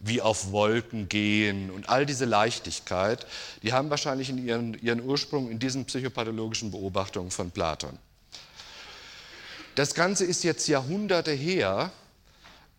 wie 0.00 0.20
auf 0.20 0.52
Wolken 0.52 1.08
gehen 1.08 1.70
und 1.70 1.88
all 1.88 2.04
diese 2.04 2.26
Leichtigkeit, 2.26 3.26
die 3.62 3.72
haben 3.72 3.88
wahrscheinlich 3.88 4.28
in 4.28 4.46
ihren, 4.46 4.74
ihren 4.74 5.00
Ursprung 5.00 5.50
in 5.50 5.58
diesen 5.58 5.86
psychopathologischen 5.86 6.70
Beobachtungen 6.70 7.30
von 7.30 7.50
Platon. 7.50 7.98
Das 9.74 9.94
Ganze 9.94 10.26
ist 10.26 10.44
jetzt 10.44 10.68
Jahrhunderte 10.68 11.32
her, 11.32 11.90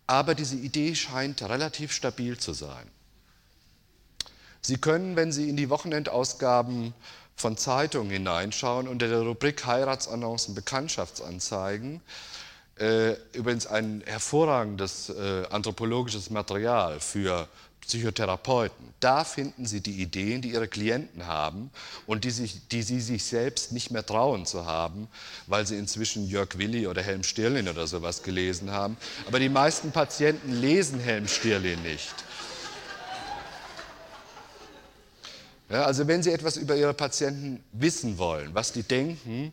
aber 0.06 0.34
diese 0.34 0.56
Idee 0.56 0.94
scheint 0.94 1.42
relativ 1.42 1.92
stabil 1.92 2.38
zu 2.38 2.52
sein. 2.52 2.86
Sie 4.60 4.78
können, 4.78 5.16
wenn 5.16 5.32
Sie 5.32 5.48
in 5.48 5.56
die 5.56 5.70
Wochenendausgaben 5.70 6.92
von 7.36 7.56
Zeitungen 7.56 8.10
hineinschauen, 8.10 8.88
unter 8.88 9.08
der 9.08 9.20
Rubrik 9.20 9.64
Heiratsannoncen, 9.66 10.54
Bekanntschaftsanzeigen, 10.54 12.00
äh, 12.78 13.12
übrigens 13.32 13.66
ein 13.66 14.02
hervorragendes 14.06 15.10
äh, 15.10 15.44
anthropologisches 15.50 16.30
Material 16.30 17.00
für 17.00 17.48
Psychotherapeuten. 17.86 18.94
Da 19.00 19.24
finden 19.24 19.66
Sie 19.66 19.80
die 19.80 20.02
Ideen, 20.02 20.42
die 20.42 20.52
Ihre 20.52 20.68
Klienten 20.68 21.26
haben 21.26 21.70
und 22.06 22.24
die, 22.24 22.30
sich, 22.30 22.68
die 22.68 22.82
Sie 22.82 23.00
sich 23.00 23.24
selbst 23.24 23.72
nicht 23.72 23.90
mehr 23.90 24.04
trauen 24.04 24.46
zu 24.46 24.66
haben, 24.66 25.08
weil 25.46 25.66
Sie 25.66 25.76
inzwischen 25.76 26.26
Jörg 26.26 26.58
Willi 26.58 26.86
oder 26.86 27.02
Helm 27.02 27.22
Stirlin 27.22 27.68
oder 27.68 27.86
sowas 27.86 28.22
gelesen 28.22 28.70
haben. 28.70 28.96
Aber 29.26 29.38
die 29.38 29.48
meisten 29.48 29.92
Patienten 29.92 30.52
lesen 30.52 30.98
Helm 31.00 31.28
Stirlin 31.28 31.82
nicht. 31.82 32.14
Ja, 35.68 35.84
also 35.84 36.06
wenn 36.06 36.22
Sie 36.22 36.32
etwas 36.32 36.56
über 36.56 36.76
Ihre 36.76 36.94
Patienten 36.94 37.62
wissen 37.72 38.18
wollen, 38.18 38.54
was 38.54 38.72
die 38.72 38.82
denken, 38.82 39.52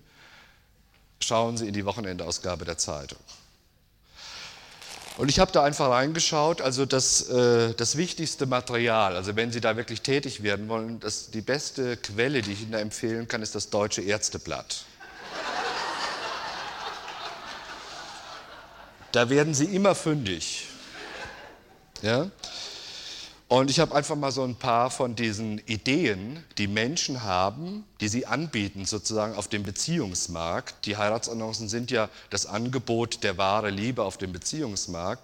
schauen 1.19 1.57
Sie 1.57 1.67
in 1.67 1.73
die 1.73 1.85
Wochenendausgabe 1.85 2.65
der 2.65 2.77
Zeitung. 2.77 3.19
Und 5.17 5.29
ich 5.29 5.39
habe 5.39 5.51
da 5.51 5.63
einfach 5.63 5.89
reingeschaut, 5.89 6.61
also 6.61 6.85
das, 6.85 7.29
äh, 7.29 7.73
das 7.75 7.97
wichtigste 7.97 8.47
Material, 8.47 9.15
also 9.15 9.35
wenn 9.35 9.51
Sie 9.51 9.61
da 9.61 9.77
wirklich 9.77 10.01
tätig 10.01 10.41
werden 10.41 10.67
wollen, 10.69 10.99
das, 10.99 11.29
die 11.29 11.41
beste 11.41 11.97
Quelle, 11.97 12.41
die 12.41 12.53
ich 12.53 12.61
Ihnen 12.63 12.71
da 12.71 12.79
empfehlen 12.79 13.27
kann, 13.27 13.43
ist 13.43 13.53
das 13.53 13.69
Deutsche 13.69 14.01
Ärzteblatt. 14.01 14.85
Da 19.11 19.29
werden 19.29 19.53
Sie 19.53 19.65
immer 19.65 19.93
fündig. 19.93 20.67
Ja? 22.01 22.31
Und 23.53 23.69
ich 23.69 23.79
habe 23.79 23.93
einfach 23.93 24.15
mal 24.15 24.31
so 24.31 24.43
ein 24.43 24.55
paar 24.55 24.89
von 24.89 25.15
diesen 25.15 25.59
Ideen, 25.67 26.43
die 26.57 26.67
Menschen 26.67 27.21
haben, 27.21 27.85
die 28.01 28.07
sie 28.07 28.25
anbieten 28.25 28.87
sozusagen 28.87 29.35
auf 29.35 29.47
dem 29.47 29.61
Beziehungsmarkt. 29.61 30.87
Die 30.87 30.97
Heiratsannoncen 30.97 31.69
sind 31.69 31.91
ja 31.91 32.09
das 32.31 32.47
Angebot 32.47 33.21
der 33.21 33.37
wahre 33.37 33.69
Liebe 33.69 34.01
auf 34.01 34.17
dem 34.17 34.33
Beziehungsmarkt. 34.33 35.21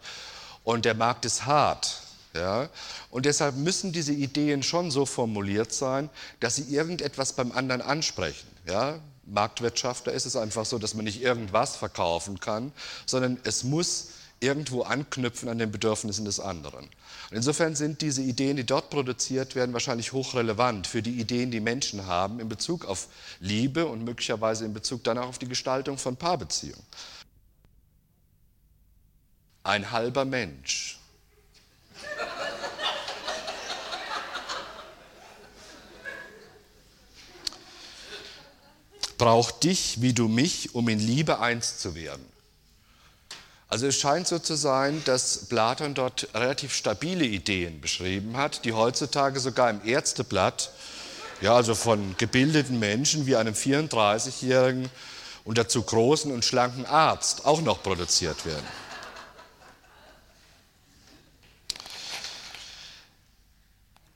Und 0.63 0.85
der 0.85 0.93
Markt 0.93 1.25
ist 1.25 1.47
hart. 1.47 2.03
Ja? 2.35 2.69
Und 3.09 3.25
deshalb 3.25 3.55
müssen 3.55 3.93
diese 3.93 4.13
Ideen 4.13 4.61
schon 4.61 4.91
so 4.91 5.07
formuliert 5.07 5.73
sein, 5.73 6.07
dass 6.39 6.57
sie 6.57 6.71
irgendetwas 6.71 7.33
beim 7.33 7.51
anderen 7.51 7.81
ansprechen. 7.81 8.47
Ja? 8.67 8.99
Marktwirtschaft, 9.25 10.05
ist 10.05 10.27
es 10.27 10.35
einfach 10.35 10.67
so, 10.67 10.77
dass 10.77 10.93
man 10.93 11.05
nicht 11.05 11.23
irgendwas 11.23 11.75
verkaufen 11.75 12.39
kann, 12.39 12.73
sondern 13.07 13.39
es 13.43 13.63
muss 13.63 14.09
irgendwo 14.39 14.83
anknüpfen 14.83 15.49
an 15.49 15.57
den 15.57 15.71
Bedürfnissen 15.71 16.25
des 16.25 16.39
anderen. 16.39 16.87
Und 17.29 17.37
insofern 17.37 17.75
sind 17.75 18.01
diese 18.01 18.23
Ideen, 18.23 18.57
die 18.57 18.65
dort 18.65 18.89
produziert 18.89 19.53
werden, 19.53 19.73
wahrscheinlich 19.73 20.13
hochrelevant 20.13 20.87
für 20.87 21.03
die 21.03 21.19
Ideen, 21.19 21.51
die 21.51 21.59
Menschen 21.59 22.07
haben 22.07 22.39
in 22.39 22.49
Bezug 22.49 22.85
auf 22.85 23.07
Liebe 23.39 23.85
und 23.85 24.03
möglicherweise 24.03 24.65
in 24.65 24.73
Bezug 24.73 25.03
dann 25.03 25.19
auch 25.19 25.27
auf 25.27 25.37
die 25.37 25.47
Gestaltung 25.47 25.99
von 25.99 26.17
Paarbeziehungen. 26.17 26.83
Ein 29.63 29.91
halber 29.91 30.25
Mensch. 30.25 30.99
braucht 39.19 39.65
dich 39.65 40.01
wie 40.01 40.13
du 40.13 40.27
mich, 40.27 40.73
um 40.73 40.89
in 40.89 40.97
Liebe 40.97 41.39
eins 41.39 41.77
zu 41.77 41.93
werden. 41.93 42.25
Also 43.69 43.85
es 43.85 43.99
scheint 43.99 44.27
so 44.27 44.39
zu 44.39 44.55
sein, 44.55 45.03
dass 45.05 45.45
Platon 45.45 45.93
dort 45.93 46.27
relativ 46.33 46.73
stabile 46.73 47.23
Ideen 47.23 47.79
beschrieben 47.81 48.35
hat, 48.35 48.65
die 48.65 48.73
heutzutage 48.73 49.39
sogar 49.39 49.69
im 49.69 49.85
Ärzteblatt, 49.85 50.71
ja 51.39 51.55
also 51.55 51.75
von 51.75 52.15
gebildeten 52.17 52.79
Menschen 52.79 53.27
wie 53.27 53.35
einem 53.35 53.53
34-jährigen 53.53 54.89
und 55.45 55.59
dazu 55.59 55.83
großen 55.83 56.31
und 56.31 56.43
schlanken 56.43 56.87
Arzt 56.87 57.45
auch 57.45 57.61
noch 57.61 57.83
produziert 57.83 58.43
werden. 58.47 58.65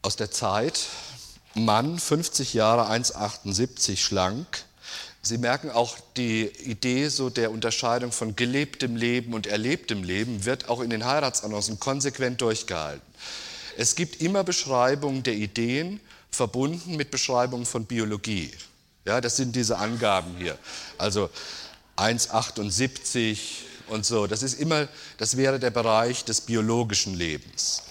Aus 0.01 0.15
der 0.15 0.31
Zeit, 0.31 0.87
Mann, 1.53 1.99
50 1.99 2.55
Jahre, 2.55 2.91
1,78 2.91 3.97
schlank, 3.97 4.65
Sie 5.25 5.37
merken 5.37 5.71
auch 5.71 5.95
die 6.17 6.47
Idee 6.65 7.07
so 7.07 7.29
der 7.29 7.51
Unterscheidung 7.51 8.11
von 8.11 8.35
gelebtem 8.35 8.97
Leben 8.97 9.33
und 9.33 9.47
erlebtem 9.47 10.03
Leben 10.03 10.43
wird 10.43 10.67
auch 10.67 10.81
in 10.81 10.89
den 10.89 11.05
Heiratsannoncen 11.05 11.79
konsequent 11.79 12.41
durchgehalten. 12.41 13.01
Es 13.77 13.95
gibt 13.95 14.21
immer 14.21 14.43
Beschreibungen 14.43 15.23
der 15.23 15.35
Ideen 15.35 16.01
verbunden 16.29 16.97
mit 16.97 17.09
Beschreibungen 17.09 17.65
von 17.65 17.85
Biologie. 17.85 18.51
Ja, 19.05 19.21
das 19.21 19.37
sind 19.37 19.55
diese 19.55 19.77
Angaben 19.77 20.35
hier. 20.37 20.57
Also 20.97 21.29
1,78 21.95 23.37
und 23.87 24.05
so. 24.05 24.27
Das 24.27 24.43
ist 24.43 24.59
immer, 24.59 24.89
das 25.17 25.37
wäre 25.37 25.57
der 25.57 25.71
Bereich 25.71 26.25
des 26.25 26.41
biologischen 26.41 27.13
Lebens. 27.13 27.83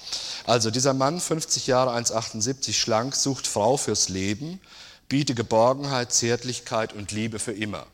Also 0.44 0.70
dieser 0.70 0.92
Mann, 0.92 1.18
50 1.18 1.66
Jahre, 1.66 1.96
1,78, 1.96 2.74
schlank, 2.74 3.14
sucht 3.14 3.46
Frau 3.46 3.78
fürs 3.78 4.10
Leben, 4.10 4.60
biete 5.08 5.34
Geborgenheit, 5.34 6.12
Zärtlichkeit 6.12 6.92
und 6.92 7.12
Liebe 7.12 7.38
für 7.38 7.52
immer. 7.52 7.86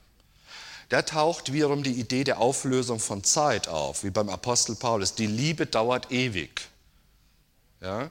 Da 0.89 1.03
taucht 1.03 1.53
wiederum 1.53 1.83
die 1.83 1.93
Idee 1.93 2.25
der 2.25 2.41
Auflösung 2.41 2.99
von 2.99 3.23
Zeit 3.23 3.69
auf, 3.69 4.05
wie 4.05 4.11
beim 4.11 4.31
Apostel 4.31 4.75
Paulus. 4.75 5.15
Die 5.15 5.27
Liebe 5.27 5.67
dauert 5.67 6.11
ewig. 6.11 6.69
Ja? 7.83 8.11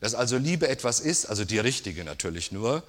Dass 0.00 0.14
also 0.14 0.36
Liebe 0.36 0.68
etwas 0.68 1.00
ist, 1.00 1.26
also 1.26 1.44
die 1.44 1.58
richtige 1.58 2.04
natürlich 2.04 2.52
nur, 2.52 2.82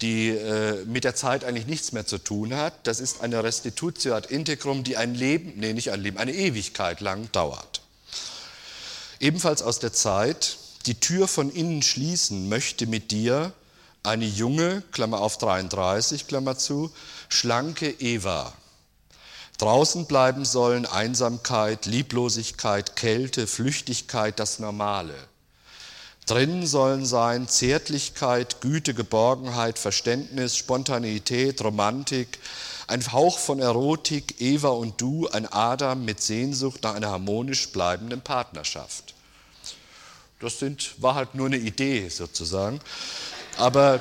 die 0.00 0.28
äh, 0.30 0.84
mit 0.84 1.04
der 1.04 1.14
Zeit 1.14 1.44
eigentlich 1.44 1.66
nichts 1.66 1.92
mehr 1.92 2.06
zu 2.06 2.18
tun 2.18 2.54
hat. 2.54 2.86
Das 2.86 3.00
ist 3.00 3.20
eine 3.20 3.42
Restitutio 3.42 4.14
ad 4.14 4.32
integrum, 4.32 4.84
die 4.84 4.96
ein 4.96 5.14
Leben, 5.14 5.54
nee, 5.56 5.72
nicht 5.72 5.90
ein 5.90 6.00
Leben, 6.00 6.18
eine 6.18 6.32
Ewigkeit 6.32 7.00
lang 7.00 7.30
dauert. 7.32 7.82
Ebenfalls 9.20 9.62
aus 9.62 9.78
der 9.78 9.92
Zeit, 9.92 10.58
die 10.86 11.00
Tür 11.00 11.28
von 11.28 11.50
innen 11.50 11.82
schließen 11.82 12.48
möchte 12.48 12.86
mit 12.86 13.10
dir 13.10 13.52
eine 14.04 14.26
junge, 14.26 14.82
Klammer 14.92 15.20
auf 15.20 15.38
33, 15.38 16.28
Klammer 16.28 16.56
zu, 16.56 16.92
schlanke 17.28 17.90
Eva. 17.90 18.52
Draußen 19.58 20.06
bleiben 20.06 20.44
sollen 20.44 20.84
Einsamkeit, 20.84 21.86
Lieblosigkeit, 21.86 22.96
Kälte, 22.96 23.46
Flüchtigkeit, 23.46 24.38
das 24.38 24.58
Normale. 24.58 25.14
Drinnen 26.26 26.66
sollen 26.66 27.04
sein 27.04 27.48
Zärtlichkeit, 27.48 28.60
Güte, 28.60 28.94
Geborgenheit, 28.94 29.78
Verständnis, 29.78 30.56
Spontaneität, 30.56 31.62
Romantik, 31.62 32.38
ein 32.86 33.12
Hauch 33.12 33.38
von 33.38 33.60
Erotik, 33.60 34.40
Eva 34.40 34.68
und 34.68 35.00
du, 35.00 35.28
ein 35.28 35.46
Adam 35.50 36.04
mit 36.04 36.20
Sehnsucht 36.20 36.82
nach 36.82 36.94
einer 36.94 37.10
harmonisch 37.10 37.70
bleibenden 37.70 38.22
Partnerschaft. 38.22 39.14
Das 40.40 40.58
sind, 40.58 41.00
war 41.00 41.14
halt 41.14 41.34
nur 41.34 41.46
eine 41.46 41.56
Idee 41.56 42.08
sozusagen. 42.08 42.80
Aber 43.58 44.00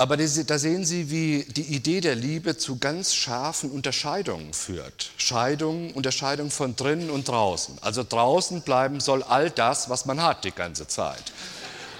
Aber 0.00 0.16
da 0.16 0.58
sehen 0.58 0.86
Sie, 0.86 1.10
wie 1.10 1.44
die 1.44 1.74
Idee 1.74 2.00
der 2.00 2.14
Liebe 2.14 2.56
zu 2.56 2.78
ganz 2.78 3.12
scharfen 3.12 3.70
Unterscheidungen 3.70 4.54
führt. 4.54 5.10
Scheidung, 5.18 5.92
Unterscheidung 5.92 6.50
von 6.50 6.74
drinnen 6.74 7.10
und 7.10 7.28
draußen. 7.28 7.76
Also 7.82 8.02
draußen 8.02 8.62
bleiben 8.62 9.00
soll 9.00 9.22
all 9.22 9.50
das, 9.50 9.90
was 9.90 10.06
man 10.06 10.22
hat 10.22 10.44
die 10.44 10.52
ganze 10.52 10.88
Zeit. 10.88 11.32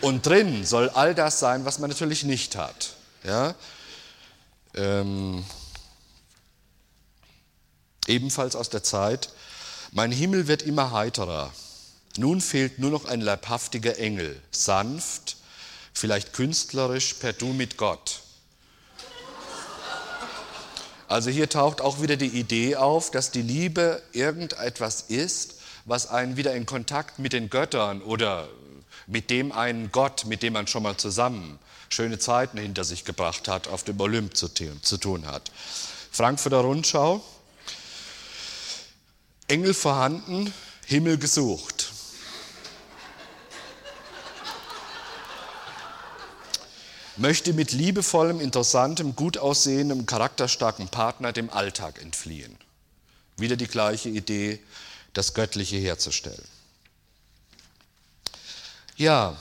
Und 0.01 0.25
drinnen 0.25 0.65
soll 0.65 0.89
all 0.89 1.15
das 1.15 1.41
sein, 1.41 1.67
was 1.67 1.79
man 1.79 1.91
natürlich 1.91 2.25
nicht 2.25 2.57
hat. 2.57 2.95
Ja? 3.23 3.55
Ähm, 4.75 5.45
ebenfalls 8.07 8.57
aus 8.57 8.71
der 8.71 8.83
Zeit, 8.83 9.29
mein 9.93 10.11
Himmel 10.11 10.49
wird 10.49 10.63
immer 10.63 10.93
heiterer. 10.93 11.53
Nun 12.17 12.41
fehlt 12.41 12.79
nur 12.79 12.91
noch 12.91 13.05
ein 13.05 13.21
leibhaftiger 13.21 13.99
Engel, 13.99 14.41
sanft, 14.51 15.37
vielleicht 15.93 16.33
künstlerisch 16.33 17.15
per 17.15 17.33
Du 17.33 17.53
mit 17.53 17.77
Gott. 17.77 18.23
Also 21.09 21.31
hier 21.31 21.49
taucht 21.49 21.81
auch 21.81 22.01
wieder 22.01 22.17
die 22.17 22.29
Idee 22.29 22.77
auf, 22.77 23.11
dass 23.11 23.31
die 23.31 23.43
Liebe 23.43 24.01
irgendetwas 24.13 25.03
ist, 25.03 25.57
was 25.85 26.09
einen 26.09 26.37
wieder 26.37 26.55
in 26.55 26.67
Kontakt 26.67 27.19
mit 27.19 27.33
den 27.33 27.51
Göttern 27.51 28.01
oder 28.03 28.49
mit 29.07 29.29
dem 29.31 29.51
einen 29.51 29.91
Gott, 29.91 30.27
mit 30.27 30.43
dem 30.43 30.53
man 30.53 30.67
schon 30.67 30.85
mal 30.85 30.97
zusammen 30.97 31.59
schöne 31.93 32.19
Zeiten 32.19 32.59
hinter 32.59 32.85
sich 32.85 33.05
gebracht 33.05 33.49
hat, 33.49 33.67
auf 33.69 33.83
dem 33.83 33.99
Olymp 34.01 34.37
zu, 34.37 34.49
tun 34.49 35.27
hat. 35.27 35.51
Frankfurter 36.13 36.59
Rundschau. 36.59 37.23
Engel 39.49 39.75
vorhanden, 39.75 40.55
Himmel 40.87 41.19
gesucht. 41.19 41.80
Möchte 47.21 47.53
mit 47.53 47.73
liebevollem, 47.73 48.41
interessantem, 48.41 49.15
gut 49.15 49.39
aussehendem, 49.39 50.07
charakterstarken 50.07 50.89
Partner 50.89 51.33
dem 51.33 51.51
Alltag 51.51 52.01
entfliehen. 52.01 52.57
Wieder 53.37 53.57
die 53.57 53.67
gleiche 53.67 54.09
Idee, 54.09 54.59
das 55.13 55.35
Göttliche 55.35 55.77
herzustellen. 55.77 56.45
Ja, 58.97 59.37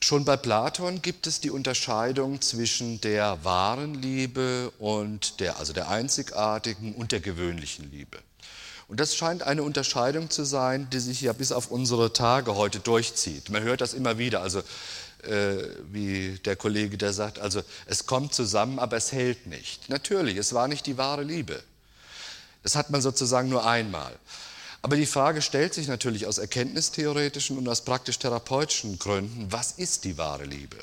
schon 0.00 0.24
bei 0.24 0.36
Platon 0.36 1.02
gibt 1.02 1.26
es 1.26 1.40
die 1.40 1.50
Unterscheidung 1.50 2.40
zwischen 2.40 3.00
der 3.00 3.44
wahren 3.44 3.94
Liebe 3.94 4.72
und 4.78 5.40
der, 5.40 5.58
also 5.58 5.72
der 5.72 5.88
einzigartigen 5.88 6.94
und 6.94 7.12
der 7.12 7.20
gewöhnlichen 7.20 7.90
Liebe. 7.90 8.18
Und 8.88 9.00
das 9.00 9.16
scheint 9.16 9.42
eine 9.42 9.62
Unterscheidung 9.62 10.28
zu 10.28 10.44
sein, 10.44 10.90
die 10.90 11.00
sich 11.00 11.22
ja 11.22 11.32
bis 11.32 11.50
auf 11.50 11.70
unsere 11.70 12.12
Tage 12.12 12.56
heute 12.56 12.78
durchzieht. 12.78 13.48
Man 13.48 13.62
hört 13.62 13.80
das 13.80 13.94
immer 13.94 14.18
wieder. 14.18 14.42
Also 14.42 14.62
wie 15.22 16.38
der 16.44 16.56
Kollege, 16.56 16.98
der 16.98 17.12
sagt, 17.12 17.38
also 17.38 17.62
es 17.86 18.06
kommt 18.06 18.34
zusammen, 18.34 18.78
aber 18.78 18.96
es 18.96 19.12
hält 19.12 19.46
nicht. 19.46 19.88
Natürlich, 19.88 20.36
es 20.36 20.52
war 20.52 20.66
nicht 20.68 20.86
die 20.86 20.98
wahre 20.98 21.22
Liebe. 21.22 21.62
Das 22.62 22.74
hat 22.76 22.90
man 22.90 23.00
sozusagen 23.00 23.48
nur 23.48 23.66
einmal. 23.66 24.12
Aber 24.82 24.96
die 24.96 25.06
Frage 25.06 25.42
stellt 25.42 25.74
sich 25.74 25.86
natürlich 25.86 26.26
aus 26.26 26.38
erkenntnistheoretischen 26.38 27.56
und 27.56 27.68
aus 27.68 27.84
praktisch-therapeutischen 27.84 28.98
Gründen, 28.98 29.46
was 29.50 29.72
ist 29.72 30.04
die 30.04 30.18
wahre 30.18 30.44
Liebe? 30.44 30.76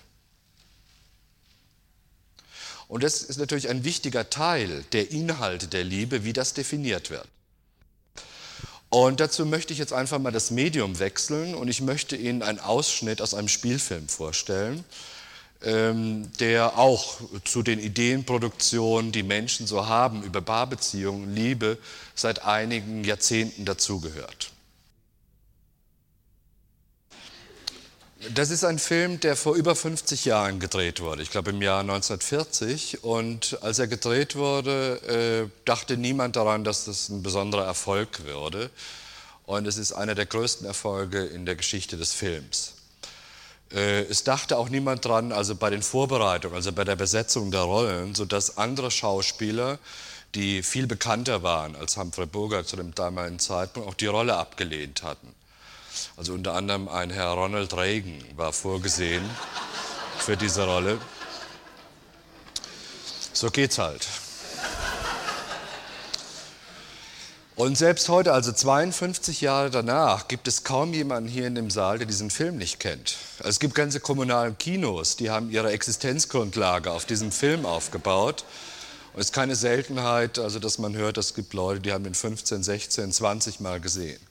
Und 2.88 3.04
das 3.04 3.22
ist 3.22 3.38
natürlich 3.38 3.70
ein 3.70 3.84
wichtiger 3.84 4.30
Teil 4.30 4.86
der 4.94 5.12
Inhalte 5.12 5.68
der 5.68 5.84
Liebe, 5.84 6.24
wie 6.24 6.34
das 6.34 6.54
definiert 6.54 7.10
wird. 7.10 7.28
Und 8.90 9.20
dazu 9.20 9.46
möchte 9.46 9.72
ich 9.72 9.80
jetzt 9.80 9.94
einfach 9.94 10.18
mal 10.20 10.32
das 10.32 10.50
Medium 10.50 10.98
wechseln 10.98 11.54
und 11.54 11.68
ich 11.68 11.82
möchte 11.82 12.16
Ihnen 12.16 12.42
einen 12.42 12.60
Ausschnitt 12.60 13.22
aus 13.22 13.36
einem 13.36 13.48
Spielfilm 13.48 14.08
vorstellen, 14.08 14.84
ähm, 15.64 16.32
der 16.40 16.80
auch 16.80 17.20
zu 17.44 17.62
den 17.62 17.80
Ideenproduktionen, 17.80 19.12
die 19.12 19.24
Menschen 19.24 19.68
so 19.68 19.86
haben 19.86 20.24
über 20.24 20.42
Paarbeziehungen, 20.42 21.36
Liebe, 21.36 21.78
seit 22.16 22.46
einigen 22.46 23.04
Jahrzehnten 23.04 23.66
dazugehört. 23.66 24.52
Das 28.36 28.50
ist 28.50 28.66
ein 28.66 28.80
Film, 28.80 29.22
der 29.22 29.38
vor 29.38 29.56
über 29.56 29.78
50 29.78 30.26
Jahren 30.26 30.60
gedreht 30.60 31.00
wurde, 31.00 31.22
ich 31.22 31.32
glaube 31.32 31.52
im 31.52 31.62
Jahr 31.62 31.80
1940. 31.80 33.02
Und 33.02 33.58
als 33.62 33.80
er 33.80 33.88
gedreht 33.88 34.36
wurde, 34.36 35.48
äh, 35.48 35.50
dachte 35.64 35.96
niemand 35.96 36.36
daran, 36.36 36.66
dass 36.66 36.84
das 36.84 37.08
ein 37.08 37.24
besonderer 37.24 37.64
Erfolg 37.64 38.26
würde. 38.26 38.72
Und 39.46 39.66
es 39.68 39.78
ist 39.78 39.94
einer 39.94 40.16
der 40.16 40.26
größten 40.26 40.68
Erfolge 40.68 41.24
in 41.24 41.46
der 41.46 41.56
Geschichte 41.56 41.96
des 41.96 42.12
Films. 42.12 42.74
Äh, 43.72 44.02
es 44.02 44.26
dachte 44.26 44.58
auch 44.58 44.68
niemand 44.68 45.06
daran, 45.06 45.32
also 45.32 45.56
bei 45.56 45.70
den 45.70 45.82
Vorbereitungen, 45.82 46.58
also 46.58 46.74
bei 46.74 46.84
der 46.84 46.98
Besetzung 46.98 47.52
der 47.52 47.62
Rollen, 47.62 48.16
sodass 48.16 48.58
andere 48.58 48.92
Schauspieler, 48.92 49.80
die 50.36 50.62
viel 50.62 50.88
bekannter 50.88 51.42
waren 51.42 51.74
als 51.78 51.96
Humphrey 51.96 52.26
Bogart 52.26 52.68
zu 52.68 52.76
dem 52.76 52.94
damaligen 52.94 53.40
Zeitpunkt, 53.40 53.88
auch 53.88 53.94
die 53.94 54.08
Rolle 54.08 54.36
abgelehnt 54.36 55.04
hatten. 55.04 55.39
Also 56.18 56.34
unter 56.34 56.54
anderem 56.54 56.88
ein 56.88 57.10
Herr 57.10 57.30
Ronald 57.30 57.76
Reagan 57.76 58.24
war 58.36 58.54
vorgesehen 58.54 59.24
für 60.18 60.38
diese 60.38 60.66
Rolle. 60.66 61.00
So 63.34 63.50
geht's 63.50 63.78
halt. 63.78 64.08
Und 67.60 67.78
selbst 67.78 68.08
heute, 68.08 68.32
also 68.32 68.54
52 68.54 69.42
Jahre 69.42 69.70
danach, 69.70 70.30
gibt 70.30 70.48
es 70.48 70.64
kaum 70.64 70.94
jemanden 70.94 71.28
hier 71.28 71.46
in 71.46 71.56
dem 71.56 71.70
Saal, 71.70 71.98
der 71.98 72.08
diesen 72.08 72.30
Film 72.30 72.58
nicht 72.58 72.80
kennt. 72.80 73.18
Also 73.40 73.50
es 73.50 73.60
gibt 73.60 73.76
ganze 73.76 74.00
kommunalen 74.00 74.58
Kinos, 74.58 75.18
die 75.18 75.30
haben 75.30 75.50
ihre 75.50 75.70
Existenzgrundlage 75.72 76.90
auf 76.90 77.04
diesem 77.04 77.34
Film 77.34 77.66
aufgebaut. 77.66 78.46
Und 79.12 79.20
es 79.20 79.26
ist 79.26 79.34
keine 79.34 79.58
Seltenheit, 79.58 80.40
also 80.40 80.60
dass 80.60 80.78
man 80.78 80.96
hört, 80.96 81.18
es 81.18 81.34
gibt 81.34 81.54
Leute, 81.54 81.82
die 81.82 81.92
haben 81.92 82.06
den 82.06 82.16
15, 82.16 82.64
16, 82.64 83.12
20 83.12 83.60
Mal 83.60 83.82
gesehen. 83.82 84.22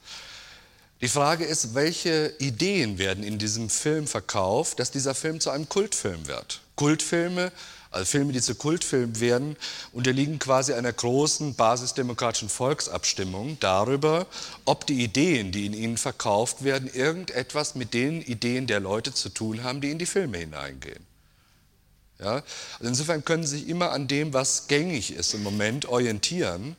Die 1.01 1.09
Frage 1.09 1.44
ist, 1.44 1.74
welche 1.74 2.34
Ideen 2.38 2.99
werden 2.99 3.22
in 3.22 3.38
diesem 3.38 3.70
Film 3.70 4.07
verkauft, 4.07 4.80
dass 4.80 4.90
dieser 4.90 5.14
Film 5.14 5.38
zu 5.38 5.51
einem 5.51 5.68
Kultfilm 5.68 6.26
wird. 6.26 6.61
Kultfilme 6.74 7.53
Also 7.90 8.05
Filme, 8.05 8.32
die 8.32 8.42
zu 8.42 8.55
Kultfilmen 8.55 9.18
werden, 9.20 9.57
unterliegen 9.92 10.38
quasi 10.38 10.74
einer 10.74 10.92
großen 10.92 11.55
basisdemokratischen 11.55 12.51
Volksabstimmung 12.51 13.57
darüber, 13.61 14.26
ob 14.66 14.86
die 14.86 15.03
Ideen, 15.03 15.53
die 15.53 15.64
in 15.64 15.72
ihnen 15.72 15.96
verkauft 15.96 16.64
werden, 16.64 16.90
irgendetwas 16.92 17.74
mit 17.76 17.94
den 17.94 18.20
Ideen 18.20 18.66
der 18.66 18.80
Leute 18.80 19.14
zu 19.14 19.30
tun 19.30 19.62
haben, 19.62 19.80
die 19.80 19.90
in 19.90 19.99
die 19.99 20.07
Filme 20.07 20.36
hineingehen. 20.38 21.03
Ja? 22.18 22.42
Also 22.78 22.88
insofern 22.88 23.24
können 23.24 23.46
Sie 23.46 23.59
sich 23.59 23.68
immer 23.68 23.92
an 23.92 24.07
dem, 24.07 24.34
was 24.34 24.66
gängig 24.66 25.12
ist 25.12 25.32
im 25.32 25.42
Moment, 25.42 25.86
orientieren. 25.86 26.76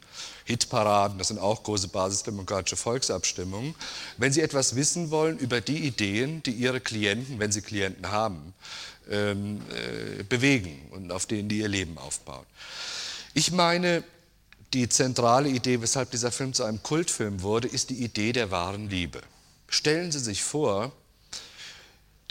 Hitparaden, 0.50 1.20
das 1.20 1.28
sind 1.28 1.40
auch 1.40 1.62
große 1.62 1.90
basisdemokratische 1.90 2.76
Volksabstimmungen. 2.76 3.76
Wenn 4.18 4.34
Sie 4.34 4.42
etwas 4.42 4.76
wissen 4.76 5.12
wollen 5.12 5.38
über 5.38 5.62
die 5.62 5.86
Ideen, 5.86 6.42
die 6.42 6.54
Ihre 6.54 6.82
Klienten, 6.82 7.38
wenn 7.38 7.52
Sie 7.52 7.62
Klienten 7.62 8.10
haben, 8.10 8.56
ähm, 9.12 9.62
äh, 9.70 10.24
bewegen 10.24 10.88
und 10.90 11.12
auf 11.12 11.28
denen 11.28 11.50
die 11.50 11.60
ihr 11.60 11.68
Leben 11.68 12.00
aufbauen. 12.00 12.48
Ich 13.36 13.52
meine, 13.52 14.04
die 14.74 14.90
zentrale 14.90 15.50
Idee, 15.50 15.82
weshalb 15.82 16.10
dieser 16.10 16.32
Film 16.32 16.54
zu 16.56 16.64
einem 16.64 16.82
Kultfilm 16.82 17.44
wurde, 17.44 17.68
ist 17.68 17.92
die 17.92 18.04
Idee 18.04 18.32
der 18.32 18.50
wahren 18.50 18.90
Liebe. 18.90 19.22
Stellen 19.68 20.12
Sie 20.12 20.20
sich 20.20 20.42
vor, 20.42 20.92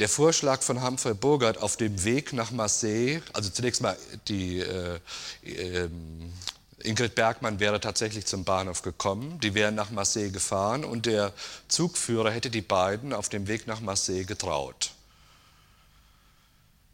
der 0.01 0.09
Vorschlag 0.09 0.63
von 0.63 0.85
Humphrey 0.85 1.15
Bogart 1.15 1.59
auf 1.59 1.77
dem 1.77 2.03
Weg 2.03 2.33
nach 2.33 2.51
Marseille, 2.51 3.21
also 3.33 3.49
zunächst 3.51 3.81
mal 3.81 3.97
die 4.27 4.59
äh, 4.59 4.99
äh, 5.45 5.89
Ingrid 6.81 7.17
Bergmann 7.17 7.59
wäre 7.59 7.81
tatsächlich 7.81 8.27
zum 8.27 8.45
Bahnhof 8.45 8.83
gekommen, 8.83 9.41
die 9.41 9.55
wären 9.55 9.75
nach 9.75 9.91
Marseille 9.91 10.31
gefahren 10.31 10.85
und 10.85 11.07
der 11.07 11.33
Zugführer 11.67 12.31
hätte 12.31 12.51
die 12.51 12.63
beiden 12.63 13.13
auf 13.13 13.29
dem 13.29 13.49
Weg 13.49 13.67
nach 13.67 13.81
Marseille 13.81 14.25
getraut. 14.25 14.93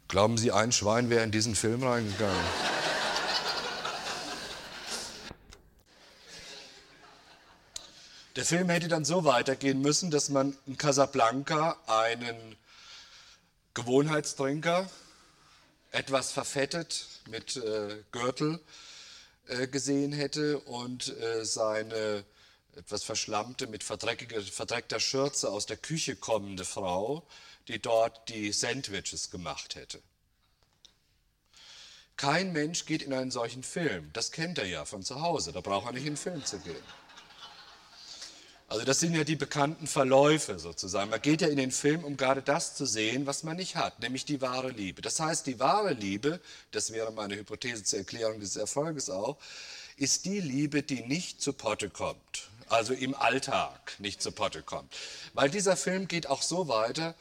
Glauben 0.07 0.37
Sie, 0.37 0.51
ein 0.51 0.71
Schwein 0.71 1.09
wäre 1.09 1.23
in 1.23 1.31
diesen 1.31 1.55
Film 1.55 1.83
reingegangen? 1.83 2.35
Der 8.35 8.43
Film 8.43 8.69
hätte 8.69 8.87
dann 8.87 9.05
so 9.05 9.23
weitergehen 9.23 9.81
müssen, 9.81 10.11
dass 10.11 10.29
man 10.29 10.57
in 10.65 10.77
Casablanca 10.77 11.77
einen 11.87 12.57
Gewohnheitstrinker, 13.75 14.89
etwas 15.91 16.31
verfettet 16.31 17.07
mit 17.29 17.55
äh, 17.55 18.03
Gürtel, 18.11 18.59
äh, 19.47 19.67
gesehen 19.67 20.11
hätte 20.11 20.59
und 20.59 21.15
äh, 21.17 21.45
seine 21.45 22.25
etwas 22.75 23.03
verschlammte, 23.03 23.67
mit 23.67 23.83
verdreckter 23.83 24.99
Schürze 24.99 25.49
aus 25.49 25.65
der 25.65 25.77
Küche 25.77 26.15
kommende 26.15 26.65
Frau 26.65 27.25
die 27.67 27.81
dort 27.81 28.29
die 28.29 28.51
Sandwiches 28.51 29.31
gemacht 29.31 29.75
hätte. 29.75 30.01
Kein 32.17 32.53
Mensch 32.53 32.85
geht 32.85 33.01
in 33.01 33.13
einen 33.13 33.31
solchen 33.31 33.63
Film. 33.63 34.09
Das 34.13 34.31
kennt 34.31 34.57
er 34.57 34.65
ja 34.65 34.85
von 34.85 35.03
zu 35.03 35.21
Hause. 35.21 35.51
Da 35.51 35.61
braucht 35.61 35.87
er 35.87 35.91
nicht 35.91 36.05
in 36.05 36.13
den 36.13 36.17
Film 36.17 36.45
zu 36.45 36.59
gehen. 36.59 36.75
Also 38.75 38.85
das 38.85 38.99
sind 38.99 39.15
ja 39.15 39.23
die 39.23 39.37
bekannten 39.37 39.87
Verläufe 39.87 40.59
sozusagen. 40.59 41.09
Man 41.09 41.21
geht 41.21 41.39
ja 41.39 41.47
in 41.47 41.55
den 41.55 41.71
Film, 41.71 42.03
um 42.03 42.17
gerade 42.17 42.41
das 42.41 42.75
zu 42.75 42.85
sehen, 42.85 43.25
was 43.25 43.43
man 43.43 43.55
nicht 43.55 43.77
hat, 43.77 44.01
nämlich 44.01 44.25
die 44.25 44.41
wahre 44.41 44.69
Liebe. 44.69 45.01
Das 45.01 45.17
heißt, 45.21 45.47
die 45.47 45.61
wahre 45.61 45.93
Liebe, 45.93 46.41
das 46.71 46.91
wäre 46.91 47.13
meine 47.13 47.37
Hypothese 47.37 47.85
zur 47.85 47.99
Erklärung 47.99 48.41
dieses 48.41 48.57
Erfolges 48.57 49.09
auch, 49.09 49.37
ist 49.95 50.25
die 50.25 50.41
Liebe, 50.41 50.83
die 50.83 51.03
nicht 51.03 51.41
zu 51.41 51.53
Potte 51.53 51.89
kommt, 51.89 52.49
also 52.67 52.93
im 52.93 53.15
Alltag 53.15 53.95
nicht 53.99 54.21
zu 54.21 54.33
Potte 54.33 54.61
kommt. 54.61 54.93
Weil 55.33 55.49
dieser 55.49 55.77
Film 55.77 56.09
geht 56.09 56.27
auch 56.27 56.41
so 56.41 56.67
weiter, 56.67 57.15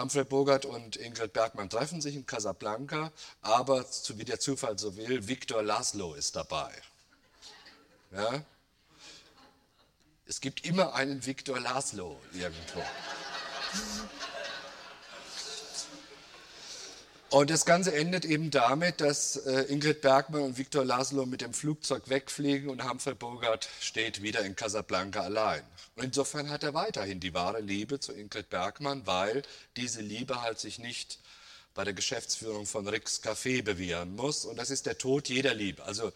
Humphrey 0.00 0.24
Bogart 0.24 0.64
und 0.64 0.96
Ingrid 0.96 1.34
Bergmann 1.34 1.68
treffen 1.68 2.00
sich 2.00 2.14
in 2.14 2.24
Casablanca, 2.24 3.12
aber 3.42 3.84
wie 4.14 4.24
der 4.24 4.40
Zufall 4.40 4.78
so 4.78 4.96
will, 4.96 5.28
Victor 5.28 5.62
Laszlo 5.62 6.14
ist 6.14 6.34
dabei. 6.34 6.72
Ja? 8.10 8.42
Es 10.26 10.40
gibt 10.40 10.66
immer 10.66 10.94
einen 10.94 11.26
Victor 11.26 11.60
Laszlo 11.60 12.18
irgendwo. 12.32 12.82
Und 17.28 17.50
das 17.50 17.66
Ganze 17.66 17.92
endet 17.92 18.24
eben 18.24 18.50
damit, 18.50 19.00
dass 19.00 19.36
äh, 19.36 19.62
Ingrid 19.62 20.00
Bergmann 20.00 20.42
und 20.42 20.56
Viktor 20.56 20.84
Laszlo 20.84 21.26
mit 21.26 21.40
dem 21.40 21.52
Flugzeug 21.52 22.08
wegfliegen 22.08 22.70
und 22.70 22.88
Humphrey 22.88 23.14
Bogart 23.14 23.68
steht 23.80 24.22
wieder 24.22 24.42
in 24.42 24.56
Casablanca 24.56 25.20
allein. 25.20 25.62
Und 25.96 26.04
insofern 26.04 26.48
hat 26.48 26.62
er 26.62 26.72
weiterhin 26.72 27.20
die 27.20 27.34
wahre 27.34 27.60
Liebe 27.60 28.00
zu 28.00 28.12
Ingrid 28.12 28.48
Bergmann, 28.48 29.06
weil 29.06 29.42
diese 29.76 30.00
Liebe 30.00 30.40
halt 30.40 30.58
sich 30.58 30.78
nicht 30.78 31.18
bei 31.74 31.84
der 31.84 31.92
Geschäftsführung 31.92 32.66
von 32.66 32.86
Ricks 32.88 33.20
Café 33.22 33.62
bewähren 33.62 34.14
muss. 34.14 34.44
Und 34.44 34.56
das 34.56 34.70
ist 34.70 34.86
der 34.86 34.96
Tod 34.96 35.28
jeder 35.28 35.54
Liebe. 35.54 35.82
Also 35.82 36.12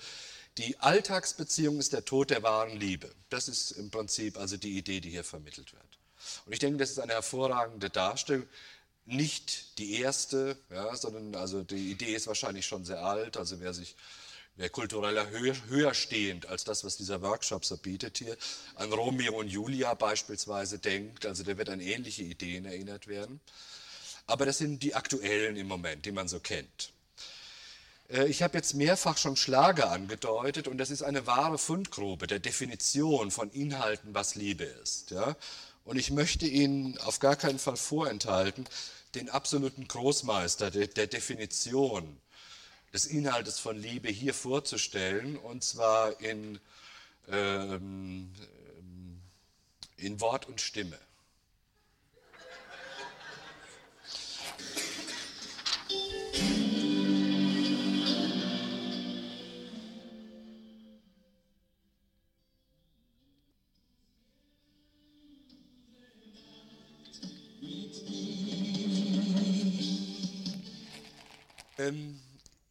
die 0.59 0.78
Alltagsbeziehung 0.80 1.78
ist 1.78 1.92
der 1.92 2.04
Tod 2.04 2.30
der 2.30 2.42
wahren 2.42 2.76
Liebe. 2.76 3.11
Das 3.30 3.48
ist 3.48 3.70
im 3.72 3.90
Prinzip 3.90 4.36
also 4.36 4.56
die 4.56 4.76
Idee, 4.76 5.00
die 5.00 5.11
hier 5.11 5.24
vermittelt 5.24 5.72
wird. 5.72 5.98
Und 6.46 6.52
ich 6.52 6.59
denke, 6.59 6.78
das 6.78 6.90
ist 6.90 6.98
eine 6.98 7.14
hervorragende 7.14 7.90
Darstellung 7.90 8.46
nicht 9.09 9.78
die 9.78 10.00
erste, 10.00 10.59
ja, 10.70 10.94
sondern 10.94 11.34
also 11.34 11.62
die 11.62 11.90
Idee 11.90 12.14
ist 12.14 12.26
wahrscheinlich 12.26 12.66
schon 12.66 12.84
sehr 12.84 13.02
alt. 13.02 13.36
Also 13.36 13.61
wer 13.61 13.72
sich 13.72 13.96
wer 14.56 14.68
kultureller 14.68 15.30
höher, 15.30 15.54
höher 15.68 15.94
stehend 15.94 16.46
als 16.46 16.64
das, 16.64 16.84
was 16.84 16.96
dieser 16.96 17.22
Workshop 17.22 17.64
so 17.64 17.76
bietet 17.76 18.18
hier, 18.18 18.36
an 18.74 18.92
Romeo 18.92 19.38
und 19.38 19.48
Julia 19.48 19.94
beispielsweise 19.94 20.78
denkt, 20.78 21.26
also 21.26 21.44
der 21.44 21.56
wird 21.56 21.70
an 21.70 21.80
ähnliche 21.80 22.24
Ideen 22.24 22.64
erinnert 22.64 23.06
werden. 23.06 23.40
Aber 24.26 24.44
das 24.44 24.59
sind 24.59 24.82
die 24.82 24.94
aktuellen 24.94 25.56
im 25.56 25.68
Moment, 25.68 26.04
die 26.04 26.12
man 26.12 26.28
so 26.28 26.40
kennt. 26.40 26.92
Äh, 28.11 28.26
ich 28.26 28.42
habe 28.42 28.56
jetzt 28.56 28.74
mehrfach 28.74 29.16
schon 29.16 29.36
Schlager 29.36 29.90
angedeutet 29.90 30.68
und 30.68 30.78
das 30.78 30.90
ist 30.90 31.02
eine 31.02 31.26
wahre 31.26 31.59
Fundgrube 31.59 32.26
der 32.26 32.38
Definition 32.38 33.30
von 33.30 33.50
Inhalten, 33.50 34.14
was 34.14 34.34
Liebe 34.34 34.64
ist. 34.64 35.11
Ja? 35.11 35.36
Und 35.84 35.96
ich 35.96 36.11
möchte 36.11 36.46
Ihnen 36.46 36.98
auf 36.98 37.18
gar 37.18 37.36
keinen 37.36 37.59
Fall 37.59 37.76
vorenthalten, 37.76 38.66
den 39.14 39.30
absoluten 39.30 39.88
Großmeister 39.88 40.70
der, 40.70 40.86
der 40.88 41.06
Definition 41.06 42.18
des 42.92 43.06
Inhaltes 43.06 43.59
von 43.59 43.76
Liebe 43.76 44.09
hier 44.09 44.34
vorzustellen, 44.34 45.36
und 45.36 45.62
zwar 45.62 46.20
in, 46.20 46.59
ähm, 47.28 48.30
in 49.96 50.20
Wort 50.20 50.46
und 50.46 50.61
Stimme. 50.61 50.98
Ähm, 71.79 72.20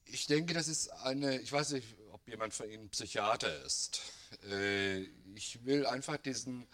ich 0.06 0.28
denke, 0.28 0.54
das 0.54 0.68
ist 0.68 0.90
eine, 0.90 1.40
ich 1.40 1.52
weiß 1.52 1.72
nicht, 1.72 1.88
ob 2.12 2.28
jemand 2.28 2.54
von 2.54 2.70
Ihnen 2.70 2.90
Psychiater 2.90 3.64
ist. 3.66 4.02
Äh, 4.50 5.02
ich 5.36 5.66
will 5.66 5.86
einfach 5.86 6.18
diesen 6.18 6.68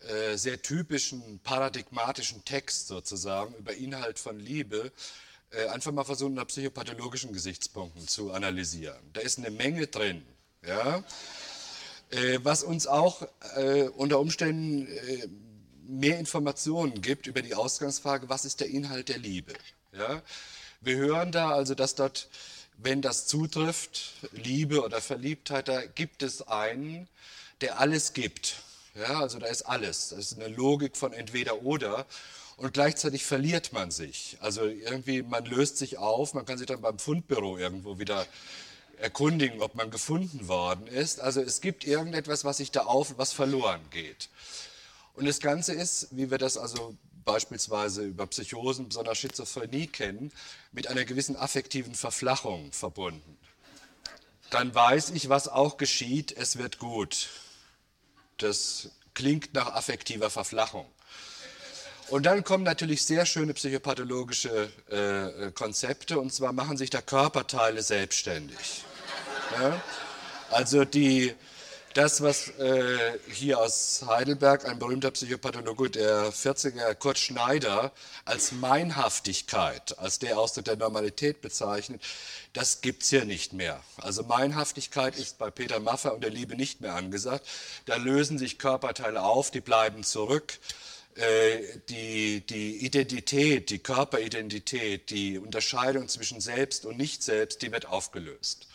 äh, 0.00 0.36
sehr 0.36 0.60
typischen, 0.60 1.38
paradigmatischen 1.40 2.44
Text 2.44 2.88
sozusagen 2.88 3.54
über 3.54 3.74
Inhalt 3.74 4.18
von 4.18 4.38
Liebe 4.38 4.92
äh, 5.50 5.66
einfach 5.68 5.92
mal 5.92 6.04
versuchen, 6.04 6.32
unter 6.32 6.44
psychopathologischen 6.44 7.32
Gesichtspunkten 7.32 8.06
zu 8.06 8.32
analysieren. 8.32 9.00
Da 9.12 9.20
ist 9.20 9.38
eine 9.38 9.50
Menge 9.50 9.86
drin. 9.86 10.24
Ja? 10.66 11.02
Äh, 12.10 12.40
was 12.42 12.62
uns 12.62 12.86
auch 12.86 13.26
äh, 13.56 13.88
unter 13.88 14.20
Umständen 14.20 14.86
äh, 14.86 15.28
mehr 15.86 16.18
Informationen 16.18 17.00
gibt 17.00 17.26
über 17.26 17.42
die 17.42 17.54
Ausgangsfrage, 17.54 18.28
was 18.28 18.44
ist 18.44 18.60
der 18.60 18.68
Inhalt 18.68 19.08
der 19.08 19.18
Liebe. 19.18 19.54
Ja? 19.92 20.22
Wir 20.86 20.98
hören 20.98 21.32
da 21.32 21.50
also, 21.50 21.74
dass 21.74 21.96
dort, 21.96 22.28
wenn 22.78 23.02
das 23.02 23.26
zutrifft, 23.26 24.12
Liebe 24.30 24.84
oder 24.84 25.00
Verliebtheit, 25.00 25.66
da 25.66 25.84
gibt 25.84 26.22
es 26.22 26.46
einen, 26.46 27.08
der 27.60 27.80
alles 27.80 28.12
gibt. 28.12 28.62
Ja, 28.94 29.18
also 29.18 29.40
da 29.40 29.46
ist 29.46 29.62
alles. 29.62 30.10
Das 30.10 30.20
ist 30.20 30.40
eine 30.40 30.46
Logik 30.46 30.96
von 30.96 31.12
entweder 31.12 31.62
oder. 31.62 32.06
Und 32.56 32.72
gleichzeitig 32.72 33.24
verliert 33.26 33.72
man 33.72 33.90
sich. 33.90 34.36
Also 34.40 34.64
irgendwie, 34.64 35.22
man 35.22 35.44
löst 35.46 35.76
sich 35.76 35.98
auf, 35.98 36.34
man 36.34 36.46
kann 36.46 36.56
sich 36.56 36.68
dann 36.68 36.82
beim 36.82 37.00
Fundbüro 37.00 37.58
irgendwo 37.58 37.98
wieder 37.98 38.24
erkundigen, 38.98 39.62
ob 39.62 39.74
man 39.74 39.90
gefunden 39.90 40.46
worden 40.46 40.86
ist. 40.86 41.18
Also 41.18 41.40
es 41.40 41.60
gibt 41.60 41.84
irgendetwas, 41.84 42.44
was 42.44 42.58
sich 42.58 42.70
da 42.70 42.82
auf, 42.82 43.18
was 43.18 43.32
verloren 43.32 43.80
geht. 43.90 44.28
Und 45.14 45.26
das 45.26 45.40
Ganze 45.40 45.72
ist, 45.72 46.06
wie 46.12 46.30
wir 46.30 46.38
das 46.38 46.56
also 46.56 46.94
beispielsweise 47.26 48.04
über 48.04 48.26
Psychosen, 48.26 48.88
besonders 48.88 49.18
Schizophrenie 49.18 49.88
kennen, 49.88 50.32
mit 50.72 50.86
einer 50.86 51.04
gewissen 51.04 51.36
affektiven 51.36 51.94
Verflachung 51.94 52.72
verbunden. 52.72 53.36
Dann 54.48 54.74
weiß 54.74 55.10
ich, 55.10 55.28
was 55.28 55.48
auch 55.48 55.76
geschieht, 55.76 56.32
es 56.32 56.56
wird 56.56 56.78
gut. 56.78 57.28
Das 58.38 58.90
klingt 59.12 59.52
nach 59.52 59.74
affektiver 59.74 60.30
Verflachung. 60.30 60.86
Und 62.08 62.24
dann 62.24 62.44
kommen 62.44 62.62
natürlich 62.62 63.02
sehr 63.02 63.26
schöne 63.26 63.52
psychopathologische 63.54 64.70
äh, 64.88 65.50
Konzepte, 65.50 66.20
und 66.20 66.32
zwar 66.32 66.52
machen 66.52 66.76
sich 66.76 66.90
da 66.90 67.02
Körperteile 67.02 67.82
selbstständig. 67.82 68.84
Ja? 69.60 69.82
Also 70.50 70.84
die, 70.84 71.34
das, 71.96 72.20
was 72.20 72.50
äh, 72.58 73.18
hier 73.32 73.58
aus 73.58 74.04
Heidelberg 74.06 74.66
ein 74.66 74.78
berühmter 74.78 75.10
Psychopathologe 75.10 75.88
der 75.88 76.30
40er, 76.30 76.94
Kurt 76.94 77.18
Schneider, 77.18 77.90
als 78.26 78.52
Meinhaftigkeit, 78.52 79.98
als 79.98 80.18
der 80.18 80.38
Ausdruck 80.38 80.66
der 80.66 80.76
Normalität 80.76 81.40
bezeichnet, 81.40 82.02
das 82.52 82.82
gibt 82.82 83.02
es 83.02 83.08
hier 83.08 83.24
nicht 83.24 83.54
mehr. 83.54 83.82
Also 83.96 84.24
Meinhaftigkeit 84.24 85.16
ist 85.16 85.38
bei 85.38 85.50
Peter 85.50 85.80
Maffay 85.80 86.10
und 86.10 86.22
der 86.22 86.30
Liebe 86.30 86.54
nicht 86.54 86.82
mehr 86.82 86.94
angesagt. 86.94 87.46
Da 87.86 87.96
lösen 87.96 88.36
sich 88.36 88.58
Körperteile 88.58 89.22
auf, 89.22 89.50
die 89.50 89.62
bleiben 89.62 90.04
zurück. 90.04 90.58
Äh, 91.14 91.78
die, 91.88 92.42
die 92.42 92.84
Identität, 92.84 93.70
die 93.70 93.78
Körperidentität, 93.78 95.08
die 95.08 95.38
Unterscheidung 95.38 96.08
zwischen 96.08 96.42
Selbst 96.42 96.84
und 96.84 96.98
Nicht-Selbst, 96.98 97.62
die 97.62 97.72
wird 97.72 97.86
aufgelöst. 97.86 98.66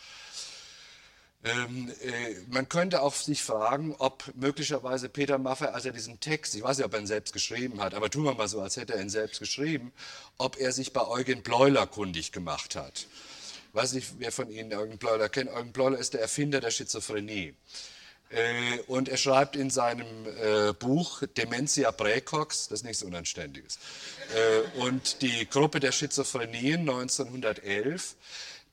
Ähm, 1.44 1.90
äh, 2.02 2.36
man 2.50 2.68
könnte 2.68 3.02
auch 3.02 3.14
sich 3.14 3.42
fragen, 3.42 3.94
ob 3.98 4.32
möglicherweise 4.36 5.08
Peter 5.08 5.38
Maffay, 5.38 5.66
als 5.66 5.84
er 5.84 5.92
diesen 5.92 6.20
Text, 6.20 6.54
ich 6.54 6.62
weiß 6.62 6.76
nicht, 6.76 6.86
ob 6.86 6.94
er 6.94 7.00
ihn 7.00 7.06
selbst 7.08 7.32
geschrieben 7.32 7.80
hat, 7.80 7.94
aber 7.94 8.10
tun 8.10 8.24
wir 8.24 8.34
mal 8.34 8.46
so, 8.46 8.60
als 8.60 8.76
hätte 8.76 8.94
er 8.94 9.02
ihn 9.02 9.10
selbst 9.10 9.40
geschrieben, 9.40 9.92
ob 10.38 10.56
er 10.58 10.70
sich 10.72 10.92
bei 10.92 11.04
Eugen 11.04 11.42
Bleuler 11.42 11.86
kundig 11.88 12.30
gemacht 12.30 12.76
hat. 12.76 13.06
Ich 13.68 13.74
weiß 13.74 13.94
nicht, 13.94 14.14
wer 14.18 14.30
von 14.30 14.50
Ihnen 14.50 14.72
Eugen 14.74 14.98
Bleuler 14.98 15.28
kennt. 15.28 15.50
Eugen 15.50 15.72
Bleuler 15.72 15.98
ist 15.98 16.14
der 16.14 16.20
Erfinder 16.20 16.60
der 16.60 16.70
Schizophrenie. 16.70 17.54
Äh, 18.28 18.78
und 18.86 19.08
er 19.08 19.16
schreibt 19.16 19.56
in 19.56 19.68
seinem 19.68 20.06
äh, 20.26 20.72
Buch 20.72 21.22
Dementia 21.36 21.90
Praecox, 21.90 22.68
das 22.68 22.80
ist 22.80 22.84
nichts 22.84 23.02
Unanständiges. 23.02 23.78
Äh, 24.34 24.80
und 24.80 25.22
die 25.22 25.48
Gruppe 25.48 25.80
der 25.80 25.92
Schizophrenien 25.92 26.80
1911 26.80 28.14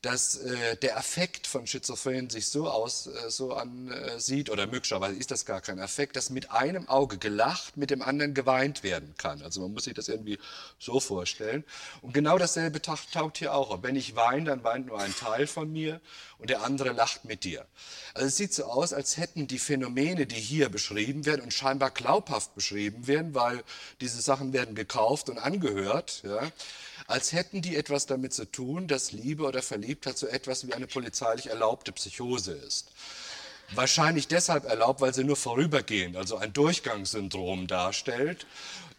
dass 0.02 0.36
äh, 0.36 0.76
der 0.76 0.96
Affekt 0.96 1.46
von 1.46 1.66
Schizophrenen 1.66 2.30
sich 2.30 2.48
so 2.48 2.70
aus 2.70 3.06
äh, 3.06 3.30
so 3.30 3.52
ansieht 3.52 4.48
oder 4.48 4.66
möglicherweise 4.66 5.16
ist 5.16 5.30
das 5.30 5.44
gar 5.44 5.60
kein 5.60 5.78
Affekt, 5.78 6.16
dass 6.16 6.30
mit 6.30 6.50
einem 6.50 6.88
Auge 6.88 7.18
gelacht, 7.18 7.76
mit 7.76 7.90
dem 7.90 8.00
anderen 8.00 8.32
geweint 8.32 8.82
werden 8.82 9.14
kann. 9.18 9.42
Also 9.42 9.60
man 9.60 9.72
muss 9.72 9.84
sich 9.84 9.92
das 9.92 10.08
irgendwie 10.08 10.38
so 10.78 11.00
vorstellen. 11.00 11.64
Und 12.00 12.14
genau 12.14 12.38
dasselbe 12.38 12.80
taucht 12.80 13.36
hier 13.36 13.54
auch. 13.54 13.82
Wenn 13.82 13.94
ich 13.94 14.16
weine, 14.16 14.46
dann 14.46 14.64
weint 14.64 14.86
nur 14.86 14.98
ein 14.98 15.14
Teil 15.14 15.46
von 15.46 15.70
mir 15.70 16.00
und 16.38 16.48
der 16.48 16.62
andere 16.62 16.92
lacht 16.92 17.26
mit 17.26 17.44
dir. 17.44 17.66
Also 18.14 18.26
es 18.26 18.36
sieht 18.36 18.54
so 18.54 18.64
aus, 18.64 18.94
als 18.94 19.18
hätten 19.18 19.46
die 19.48 19.58
Phänomene, 19.58 20.26
die 20.26 20.40
hier 20.40 20.70
beschrieben 20.70 21.26
werden 21.26 21.42
und 21.42 21.52
scheinbar 21.52 21.90
glaubhaft 21.90 22.54
beschrieben 22.54 23.06
werden, 23.06 23.34
weil 23.34 23.62
diese 24.00 24.22
Sachen 24.22 24.54
werden 24.54 24.74
gekauft 24.74 25.28
und 25.28 25.38
angehört, 25.38 26.22
ja, 26.24 26.50
als 27.10 27.32
hätten 27.32 27.60
die 27.60 27.76
etwas 27.76 28.06
damit 28.06 28.32
zu 28.32 28.44
tun, 28.44 28.86
dass 28.86 29.10
Liebe 29.10 29.44
oder 29.44 29.62
Verliebtheit 29.62 30.16
so 30.16 30.26
etwas 30.26 30.66
wie 30.66 30.74
eine 30.74 30.86
polizeilich 30.86 31.48
erlaubte 31.48 31.90
Psychose 31.92 32.52
ist. 32.52 32.92
Wahrscheinlich 33.74 34.28
deshalb 34.28 34.64
erlaubt, 34.64 35.00
weil 35.00 35.12
sie 35.12 35.24
nur 35.24 35.36
vorübergehend, 35.36 36.16
also 36.16 36.36
ein 36.36 36.52
Durchgangssyndrom 36.52 37.66
darstellt. 37.66 38.46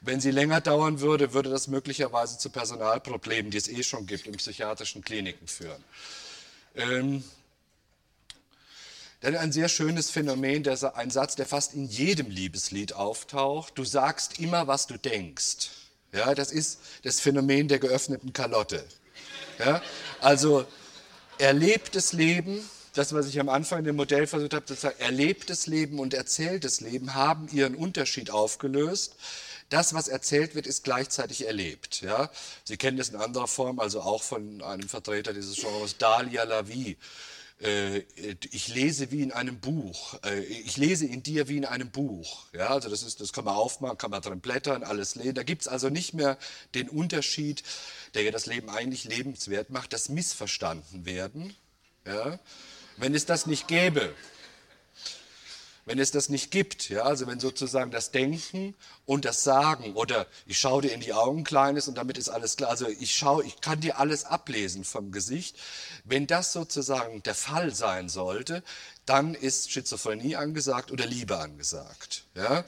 Wenn 0.02 0.20
sie 0.20 0.32
länger 0.32 0.62
dauern 0.62 1.00
würde, 1.00 1.34
würde 1.34 1.50
das 1.50 1.68
möglicherweise 1.68 2.38
zu 2.38 2.50
Personalproblemen, 2.50 3.52
die 3.52 3.58
es 3.58 3.68
eh 3.68 3.84
schon 3.84 4.08
gibt, 4.08 4.28
in 4.28 4.36
psychiatrischen 4.38 5.04
Kliniken 5.04 5.48
führen. 5.48 5.84
Ähm, 6.76 7.24
dann 9.22 9.36
ein 9.36 9.52
sehr 9.52 9.70
schönes 9.70 10.10
Phänomen, 10.10 10.64
der, 10.64 10.96
ein 10.96 11.12
Satz, 11.12 11.36
der 11.36 11.46
fast 11.46 11.76
in 11.76 11.86
jedem 11.88 12.30
Liebeslied 12.30 12.94
auftaucht. 12.94 13.78
Du 13.78 13.84
sagst 13.84 14.40
immer, 14.40 14.68
was 14.68 14.88
du 14.88 14.98
denkst. 14.98 15.70
Ja, 16.14 16.36
das 16.36 16.52
ist 16.52 16.80
das 17.04 17.20
Phänomen 17.20 17.68
der 17.68 17.80
geöffneten 17.80 18.34
Kalotte. 18.34 18.84
Ja, 19.60 19.82
also 20.20 20.66
erlebtes 21.38 22.14
Leben, 22.14 22.68
das, 22.94 23.14
was 23.14 23.28
ich 23.28 23.40
am 23.40 23.50
Anfang 23.50 23.80
in 23.80 23.86
dem 23.86 23.96
Modell 23.96 24.28
versucht 24.28 24.54
habe 24.54 24.66
zu 24.66 24.74
sagen, 24.74 25.00
erlebtes 25.00 25.68
Leben 25.68 26.00
und 26.00 26.14
erzähltes 26.14 26.82
Leben 26.82 27.14
haben 27.14 27.48
ihren 27.52 27.76
Unterschied 27.76 28.32
aufgelöst. 28.32 29.16
Das, 29.70 29.94
was 29.94 30.10
erzählt 30.10 30.54
wird, 30.54 30.68
ist 30.68 30.84
gleichzeitig 30.84 31.48
erlebt. 31.48 32.02
Ja? 32.02 32.30
Sie 32.66 32.76
kennen 32.76 32.98
das 32.98 33.10
in 33.10 33.16
anderer 33.16 33.48
Form, 33.48 33.80
also 33.80 34.02
auch 34.02 34.22
von 34.22 34.62
einem 34.62 34.90
Vertreter 34.90 35.34
dieses 35.34 35.56
Genres, 35.56 35.98
Dalia 35.98 36.44
Lavie. 36.44 36.98
Äh, 37.62 38.04
ich 38.52 38.70
lese 38.70 39.12
wie 39.12 39.22
in 39.22 39.32
einem 39.32 39.60
Buch. 39.60 40.20
Äh, 40.24 40.40
ich 40.40 40.78
lese 40.78 41.06
in 41.06 41.22
dir 41.22 41.48
wie 41.48 41.58
in 41.58 41.66
einem 41.66 41.92
Buch. 41.92 42.48
Ja, 42.54 42.70
also 42.70 42.90
das, 42.90 43.04
ist, 43.04 43.22
das 43.22 43.34
kann 43.34 43.46
man 43.46 43.56
aufmachen, 43.56 43.98
kann 43.98 44.12
man 44.12 44.22
drin 44.22 44.40
blättern, 44.40 44.84
alles 44.84 45.16
lesen. 45.16 45.36
Da 45.36 45.44
gibt 45.44 45.62
es 45.64 45.68
also 45.68 45.90
nicht 45.90 46.14
mehr 46.14 46.38
den 46.74 46.90
Unterschied, 46.90 47.64
der 48.14 48.24
ja 48.24 48.32
das 48.32 48.48
Leben 48.48 48.70
eigentlich 48.70 49.04
lebenswert 49.04 49.70
macht, 49.70 49.94
das 49.94 50.10
Missverstanden 50.10 51.06
werden. 51.06 51.56
Ja, 52.06 52.40
wenn 52.98 53.14
es 53.14 53.26
das 53.26 53.46
nicht 53.46 53.68
gäbe, 53.68 54.14
wenn 55.86 56.00
es 56.00 56.12
das 56.12 56.30
nicht 56.30 56.52
gibt, 56.52 56.90
ja, 56.90 57.04
also 57.04 57.28
wenn 57.28 57.40
sozusagen 57.40 57.92
das 57.92 58.12
Denken 58.12 58.76
und 59.06 59.26
das 59.26 59.44
Sagen 59.44 59.94
oder 59.94 60.28
ich 60.46 60.60
schaue 60.60 60.84
dir 60.84 60.94
in 60.94 61.02
die 61.02 61.14
Augen, 61.14 61.44
Kleines, 61.44 61.88
und 61.88 61.96
damit 61.98 62.18
ist 62.18 62.30
alles 62.30 62.58
klar, 62.58 62.70
also 62.70 62.88
ich 62.88 63.16
schaue, 63.16 63.44
ich 63.44 63.62
kann 63.62 63.82
dir 63.82 64.00
alles 64.00 64.26
ablesen 64.26 64.84
vom 64.84 65.12
Gesicht. 65.12 65.58
Wenn 66.04 66.28
das 66.28 66.54
sozusagen 66.54 67.24
der 67.24 67.36
Fall 67.36 67.74
sein 67.74 68.10
sollte, 68.10 68.64
dann 69.06 69.34
ist 69.34 69.72
Schizophrenie 69.72 70.36
angesagt 70.36 70.92
oder 70.92 71.06
Liebe 71.06 71.38
angesagt, 71.38 72.26
ja. 72.36 72.64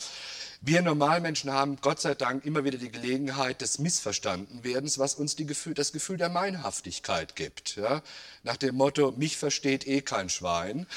Wir 0.65 0.81
Normalmenschen 0.81 1.51
haben 1.51 1.75
Gott 1.81 1.99
sei 1.99 2.15
Dank 2.15 2.45
immer 2.45 2.63
wieder 2.63 2.77
die 2.77 2.89
Gelegenheit 2.89 3.59
des 3.59 3.79
Missverstandenwerdens, 3.79 4.97
was 4.97 5.15
uns 5.15 5.35
Gefühl, 5.35 5.73
das 5.73 5.91
Gefühl 5.91 6.15
der 6.15 6.29
Meinhaftigkeit 6.29 7.35
gibt. 7.35 7.75
Ja? 7.75 8.01
Nach 8.43 8.55
dem 8.55 8.75
Motto, 8.75 9.11
mich 9.11 9.35
versteht 9.35 9.85
eh 9.85 9.99
kein 9.99 10.29
Schwein. 10.29 10.87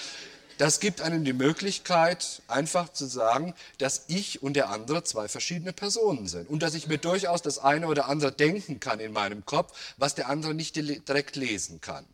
Das 0.59 0.81
gibt 0.81 1.03
einem 1.03 1.25
die 1.25 1.35
Möglichkeit, 1.35 2.41
einfach 2.49 2.91
zu 2.91 3.05
sagen, 3.05 3.55
dass 3.77 4.05
ich 4.09 4.43
und 4.43 4.55
der 4.55 4.71
andere 4.71 5.05
zwei 5.05 5.29
verschiedene 5.29 5.75
Personen 5.75 6.29
sind 6.29 6.49
und 6.49 6.63
dass 6.63 6.73
ich 6.73 6.87
mir 6.87 6.97
durchaus 6.97 7.43
das 7.43 7.59
eine 7.59 7.89
oder 7.89 8.09
andere 8.09 8.33
denken 8.33 8.81
kann 8.81 8.99
in 8.99 9.13
meinem 9.13 9.45
Kopf, 9.45 9.77
was 9.99 10.15
der 10.15 10.31
andere 10.31 10.55
nicht 10.55 10.77
direkt 10.77 11.37
lesen 11.37 11.83
kann. 11.83 12.07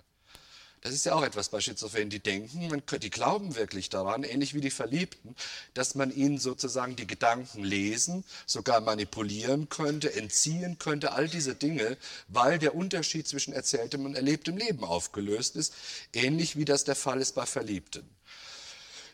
Das 0.80 0.92
ist 0.92 1.06
ja 1.06 1.14
auch 1.14 1.22
etwas 1.22 1.50
bei 1.50 1.60
Schizophrenen, 1.60 2.10
die 2.10 2.18
denken, 2.18 2.82
die 3.00 3.10
glauben 3.10 3.54
wirklich 3.54 3.88
daran, 3.88 4.24
ähnlich 4.24 4.52
wie 4.52 4.60
die 4.60 4.72
Verliebten, 4.72 5.36
dass 5.74 5.94
man 5.94 6.12
ihnen 6.12 6.38
sozusagen 6.38 6.96
die 6.96 7.06
Gedanken 7.06 7.62
lesen, 7.62 8.24
sogar 8.46 8.80
manipulieren 8.80 9.68
könnte, 9.68 10.12
entziehen 10.12 10.80
könnte, 10.80 11.12
all 11.12 11.28
diese 11.28 11.54
Dinge, 11.54 11.96
weil 12.26 12.58
der 12.58 12.74
Unterschied 12.74 13.28
zwischen 13.28 13.54
erzähltem 13.54 14.04
und 14.04 14.16
erlebtem 14.16 14.56
Leben 14.56 14.82
aufgelöst 14.82 15.54
ist, 15.54 15.72
ähnlich 16.12 16.56
wie 16.56 16.64
das 16.64 16.82
der 16.82 16.96
Fall 16.96 17.20
ist 17.20 17.36
bei 17.36 17.46
Verliebten. 17.46 18.04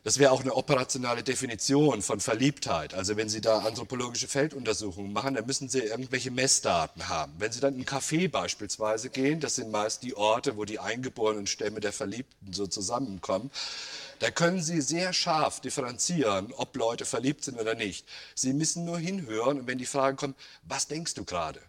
Das 0.04 0.18
wäre 0.18 0.30
auch 0.30 0.40
eine 0.40 0.54
operationale 0.54 1.22
Definition 1.22 2.02
von 2.02 2.20
Verliebtheit. 2.20 2.94
Also 2.94 3.16
wenn 3.16 3.28
Sie 3.28 3.40
da 3.40 3.58
anthropologische 3.58 4.28
Felduntersuchungen 4.28 5.12
machen, 5.12 5.34
dann 5.34 5.46
müssen 5.46 5.68
Sie 5.68 5.80
irgendwelche 5.80 6.30
Messdaten 6.30 7.08
haben. 7.08 7.32
Wenn 7.38 7.52
Sie 7.52 7.60
dann 7.60 7.74
in 7.74 7.80
ein 7.80 7.86
Café 7.86 8.30
beispielsweise 8.30 9.10
gehen, 9.10 9.40
das 9.40 9.56
sind 9.56 9.70
meist 9.70 10.02
die 10.02 10.16
Orte, 10.16 10.56
wo 10.56 10.64
die 10.64 10.78
eingeborenen 10.78 11.46
Stämme 11.46 11.80
der 11.80 11.92
Verliebten 11.92 12.52
so 12.52 12.66
zusammenkommen, 12.66 13.50
da 14.20 14.30
können 14.30 14.62
Sie 14.62 14.80
sehr 14.80 15.12
scharf 15.12 15.60
differenzieren, 15.60 16.52
ob 16.56 16.76
Leute 16.76 17.04
verliebt 17.04 17.44
sind 17.44 17.60
oder 17.60 17.74
nicht. 17.74 18.06
Sie 18.34 18.52
müssen 18.52 18.84
nur 18.84 18.98
hinhören 18.98 19.60
und 19.60 19.66
wenn 19.66 19.78
die 19.78 19.86
Frage 19.86 20.16
kommt, 20.16 20.36
was 20.62 20.88
denkst 20.88 21.14
du 21.14 21.24
gerade? 21.24 21.60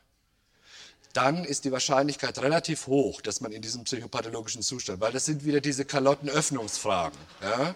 dann 1.13 1.43
ist 1.43 1.65
die 1.65 1.71
Wahrscheinlichkeit 1.71 2.37
relativ 2.39 2.87
hoch, 2.87 3.21
dass 3.21 3.41
man 3.41 3.51
in 3.51 3.61
diesem 3.61 3.83
psychopathologischen 3.83 4.61
Zustand, 4.61 5.01
weil 5.01 5.11
das 5.11 5.25
sind 5.25 5.43
wieder 5.43 5.59
diese 5.59 5.85
Kalottenöffnungsfragen. 5.85 7.17
Ja? 7.41 7.75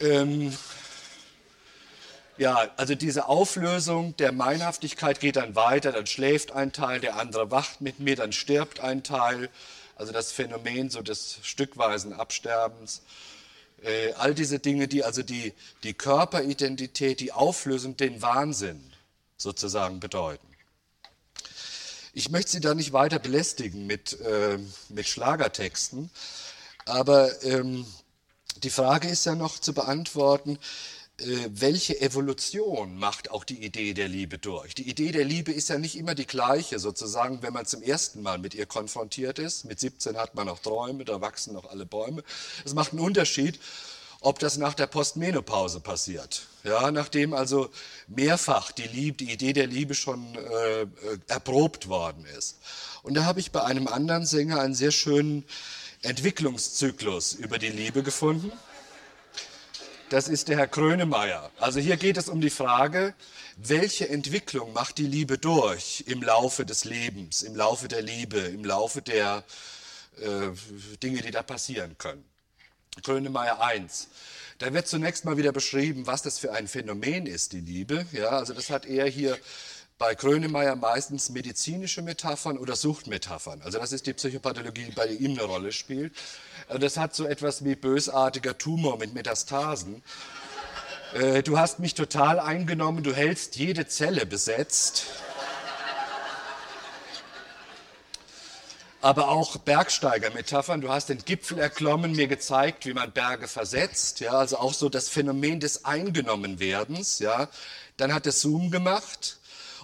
Ähm, 0.00 0.56
ja, 2.36 2.70
also 2.76 2.94
diese 2.94 3.26
Auflösung 3.26 4.16
der 4.16 4.30
Meinhaftigkeit 4.30 5.18
geht 5.18 5.36
dann 5.36 5.56
weiter, 5.56 5.90
dann 5.90 6.06
schläft 6.06 6.52
ein 6.52 6.72
Teil, 6.72 7.00
der 7.00 7.16
andere 7.16 7.50
wacht 7.50 7.80
mit 7.80 7.98
mir, 7.98 8.14
dann 8.14 8.32
stirbt 8.32 8.80
ein 8.80 9.02
Teil. 9.02 9.50
Also 9.96 10.12
das 10.12 10.30
Phänomen 10.30 10.90
so 10.90 11.02
des 11.02 11.40
stückweisen 11.42 12.12
Absterbens. 12.12 13.02
Äh, 13.82 14.12
all 14.12 14.34
diese 14.34 14.60
Dinge, 14.60 14.86
die 14.86 15.02
also 15.02 15.24
die, 15.24 15.52
die 15.82 15.94
Körperidentität, 15.94 17.18
die 17.18 17.32
Auflösung, 17.32 17.96
den 17.96 18.22
Wahnsinn 18.22 18.92
sozusagen 19.36 19.98
bedeuten. 19.98 20.46
Ich 22.12 22.30
möchte 22.30 22.52
Sie 22.52 22.60
da 22.60 22.74
nicht 22.74 22.92
weiter 22.92 23.18
belästigen 23.18 23.86
mit, 23.86 24.20
äh, 24.20 24.58
mit 24.88 25.08
Schlagertexten, 25.08 26.10
aber 26.86 27.42
ähm, 27.44 27.84
die 28.64 28.70
Frage 28.70 29.08
ist 29.08 29.26
ja 29.26 29.34
noch 29.34 29.58
zu 29.58 29.72
beantworten, 29.72 30.58
äh, 31.20 31.48
welche 31.50 32.00
Evolution 32.00 32.96
macht 32.96 33.30
auch 33.30 33.44
die 33.44 33.64
Idee 33.64 33.94
der 33.94 34.08
Liebe 34.08 34.38
durch? 34.38 34.74
Die 34.74 34.88
Idee 34.88 35.12
der 35.12 35.24
Liebe 35.24 35.52
ist 35.52 35.68
ja 35.68 35.78
nicht 35.78 35.96
immer 35.96 36.14
die 36.14 36.26
gleiche, 36.26 36.78
sozusagen, 36.78 37.42
wenn 37.42 37.52
man 37.52 37.66
zum 37.66 37.82
ersten 37.82 38.22
Mal 38.22 38.38
mit 38.38 38.54
ihr 38.54 38.66
konfrontiert 38.66 39.38
ist. 39.38 39.64
Mit 39.64 39.80
17 39.80 40.16
hat 40.16 40.34
man 40.34 40.46
noch 40.46 40.60
Träume, 40.60 41.04
da 41.04 41.20
wachsen 41.20 41.54
noch 41.54 41.70
alle 41.70 41.86
Bäume. 41.86 42.22
Es 42.64 42.74
macht 42.74 42.92
einen 42.92 43.00
Unterschied, 43.00 43.58
ob 44.20 44.38
das 44.38 44.56
nach 44.58 44.74
der 44.74 44.86
Postmenopause 44.86 45.80
passiert. 45.80 46.42
Ja, 46.64 46.90
nachdem 46.90 47.34
also 47.34 47.70
mehrfach 48.08 48.72
die, 48.72 48.86
Liebe, 48.86 49.16
die 49.16 49.32
Idee 49.32 49.52
der 49.52 49.66
Liebe 49.66 49.94
schon 49.94 50.34
äh, 50.34 50.86
erprobt 51.28 51.88
worden 51.88 52.24
ist. 52.36 52.58
Und 53.02 53.14
da 53.14 53.24
habe 53.24 53.40
ich 53.40 53.52
bei 53.52 53.62
einem 53.62 53.86
anderen 53.86 54.26
Sänger 54.26 54.60
einen 54.60 54.74
sehr 54.74 54.90
schönen 54.90 55.44
Entwicklungszyklus 56.02 57.34
über 57.34 57.58
die 57.58 57.68
Liebe 57.68 58.02
gefunden. 58.02 58.52
Das 60.10 60.28
ist 60.28 60.48
der 60.48 60.56
Herr 60.56 60.68
Krönemeyer. 60.68 61.50
Also 61.58 61.80
hier 61.80 61.96
geht 61.96 62.16
es 62.16 62.28
um 62.28 62.40
die 62.40 62.50
Frage, 62.50 63.14
welche 63.56 64.08
Entwicklung 64.08 64.72
macht 64.72 64.98
die 64.98 65.06
Liebe 65.06 65.36
durch 65.36 66.04
im 66.06 66.22
Laufe 66.22 66.64
des 66.64 66.84
Lebens, 66.84 67.42
im 67.42 67.56
Laufe 67.56 67.88
der 67.88 68.02
Liebe, 68.02 68.38
im 68.38 68.64
Laufe 68.64 69.02
der 69.02 69.44
äh, 70.20 70.50
Dinge, 71.02 71.20
die 71.20 71.30
da 71.30 71.42
passieren 71.42 71.98
können. 71.98 72.24
Grönemeyer 73.02 73.60
1. 73.60 74.08
Da 74.58 74.72
wird 74.72 74.88
zunächst 74.88 75.24
mal 75.24 75.36
wieder 75.36 75.52
beschrieben, 75.52 76.06
was 76.06 76.22
das 76.22 76.38
für 76.38 76.52
ein 76.52 76.68
Phänomen 76.68 77.26
ist, 77.26 77.52
die 77.52 77.60
Liebe. 77.60 78.06
Ja, 78.12 78.30
also 78.30 78.54
das 78.54 78.70
hat 78.70 78.86
er 78.86 79.06
hier 79.06 79.38
bei 79.98 80.14
Grönemeyer 80.14 80.76
meistens 80.76 81.28
medizinische 81.28 82.02
Metaphern 82.02 82.56
oder 82.56 82.76
Suchtmetaphern. 82.76 83.62
Also 83.62 83.78
das 83.78 83.90
ist 83.90 84.06
die 84.06 84.12
Psychopathologie, 84.12 84.84
die 84.84 84.92
bei 84.92 85.06
ihm 85.06 85.32
eine 85.32 85.42
Rolle 85.42 85.72
spielt. 85.72 86.14
Also 86.68 86.78
das 86.78 86.96
hat 86.96 87.16
so 87.16 87.26
etwas 87.26 87.64
wie 87.64 87.74
bösartiger 87.74 88.56
Tumor 88.56 88.98
mit 88.98 89.12
Metastasen. 89.12 90.02
Äh, 91.14 91.42
du 91.42 91.58
hast 91.58 91.80
mich 91.80 91.94
total 91.94 92.38
eingenommen, 92.38 93.02
du 93.02 93.12
hältst 93.12 93.56
jede 93.56 93.88
Zelle 93.88 94.24
besetzt. 94.24 95.06
aber 99.00 99.28
auch 99.28 99.56
Bergsteiger-Metaphern. 99.58 100.80
Du 100.80 100.88
hast 100.88 101.08
den 101.08 101.24
Gipfel 101.24 101.60
erklommen, 101.60 102.12
mir 102.12 102.26
gezeigt, 102.26 102.84
wie 102.84 102.92
man 102.92 103.12
Berge 103.12 103.46
versetzt, 103.46 104.18
ja, 104.18 104.32
also 104.32 104.58
auch 104.58 104.74
so 104.74 104.88
das 104.88 105.08
Phänomen 105.08 105.60
des 105.60 105.84
Eingenommenwerdens, 105.84 107.20
ja. 107.20 107.48
Dann 107.96 108.12
hat 108.12 108.26
er 108.26 108.32
Zoom 108.32 108.72
gemacht 108.72 109.38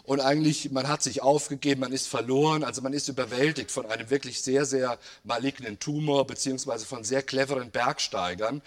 und 0.05 0.21
eigentlich, 0.21 0.71
man 0.71 0.87
hat 0.87 1.03
sich 1.03 1.23
aufgegeben, 1.23 1.81
man 1.81 1.93
ist 1.93 2.09
verloren, 2.09 2.63
also 2.63 2.83
man 2.83 2.93
ist 2.93 3.09
überwältigt 3.09 3.71
von 3.71 3.87
einem 3.87 4.11
wirklich 4.11 4.43
sehr, 4.43 4.67
sehr 4.67 4.99
malignen 5.23 5.79
Tumor, 5.79 6.27
beziehungsweise 6.27 6.85
von 6.85 7.05
sehr 7.05 7.23
cleveren 7.23 7.71
Bergsteigern, 7.71 8.61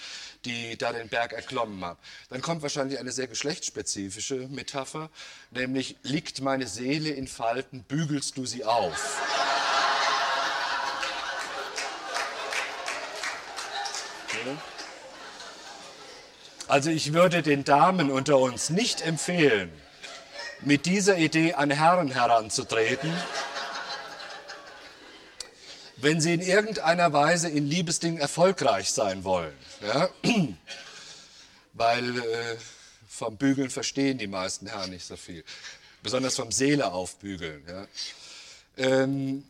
die 0.46 0.78
da 0.78 0.92
den 0.92 1.10
Berg 1.10 1.34
erklommen 1.34 1.84
haben. 1.86 2.00
Dann 2.30 2.42
kommt 2.42 2.64
wahrscheinlich 2.64 3.00
eine 3.00 3.12
sehr 3.12 3.28
geschlechtsspezifische 3.28 4.48
Metapher, 4.50 5.12
nämlich 5.52 5.98
liegt 6.02 6.42
meine 6.42 6.66
Seele 6.66 7.10
in 7.10 7.28
Falten, 7.28 7.84
bügelst 7.84 8.36
du 8.38 8.48
sie 8.48 8.66
auf. 8.66 9.22
Also 16.68 16.90
ich 16.90 17.14
würde 17.14 17.44
den 17.44 17.64
Damen 17.64 18.10
unter 18.10 18.40
uns 18.40 18.72
nicht 18.72 19.02
empfehlen, 19.02 19.72
mit 20.62 20.86
dieser 20.86 21.18
Idee 21.18 21.54
an 21.54 21.72
Herren 21.72 22.12
heranzutreten, 22.12 23.12
wenn 25.98 26.22
sie 26.22 26.34
in 26.34 26.42
irgendeiner 26.42 27.12
Weise 27.14 27.50
in 27.50 27.66
Liebesdingen 27.66 28.20
erfolgreich 28.20 28.92
sein 28.92 29.24
wollen. 29.24 29.54
Ja? 29.82 30.10
Weil 31.74 32.20
äh, 32.20 32.58
vom 33.08 33.38
Bügeln 33.38 33.70
verstehen 33.70 34.18
die 34.18 34.28
meisten 34.28 34.68
Herren 34.68 34.92
nicht 34.92 35.06
so 35.06 35.16
viel. 35.16 35.44
Besonders 36.04 36.36
vom 36.36 36.52
Seele 36.52 36.92
aufbügeln. 36.92 37.64
Ja? 37.68 37.88
Ähm, 38.78 39.44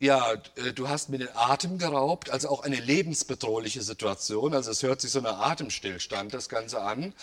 ja, 0.00 0.32
äh, 0.32 0.72
du 0.74 0.88
hast 0.88 1.08
mir 1.08 1.18
den 1.18 1.34
Atem 1.34 1.78
geraubt, 1.78 2.30
also 2.30 2.48
auch 2.48 2.62
eine 2.62 2.80
lebensbedrohliche 2.80 3.82
Situation. 3.82 4.52
Also 4.52 4.72
es 4.72 4.82
hört 4.82 5.00
sich 5.00 5.12
so 5.12 5.20
ein 5.20 5.26
Atemstillstand 5.26 6.34
das 6.34 6.48
Ganze 6.48 6.82
an. 6.82 7.14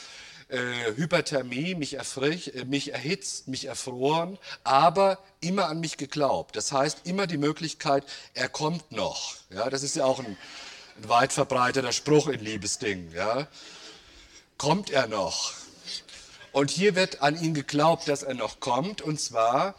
Äh, 0.51 0.97
Hyperthermie, 0.97 1.75
mich, 1.75 1.93
erfrich, 1.93 2.53
äh, 2.55 2.65
mich 2.65 2.91
erhitzt, 2.91 3.47
mich 3.47 3.65
erfroren, 3.65 4.37
aber 4.65 5.17
immer 5.39 5.67
an 5.67 5.79
mich 5.79 5.95
geglaubt. 5.95 6.57
Das 6.57 6.73
heißt, 6.73 7.05
immer 7.05 7.25
die 7.25 7.37
Möglichkeit, 7.37 8.03
er 8.33 8.49
kommt 8.49 8.91
noch. 8.91 9.35
Ja, 9.49 9.69
das 9.69 9.81
ist 9.81 9.95
ja 9.95 10.03
auch 10.03 10.19
ein, 10.19 10.37
ein 10.97 11.09
weit 11.09 11.31
verbreiteter 11.31 11.93
Spruch 11.93 12.27
in 12.27 12.41
Liebesdingen. 12.41 13.13
Ja. 13.13 13.47
Kommt 14.57 14.89
er 14.89 15.07
noch? 15.07 15.53
Und 16.51 16.69
hier 16.69 16.95
wird 16.95 17.21
an 17.21 17.41
ihn 17.41 17.53
geglaubt, 17.53 18.09
dass 18.09 18.21
er 18.21 18.33
noch 18.33 18.59
kommt, 18.59 19.01
und 19.01 19.21
zwar 19.21 19.75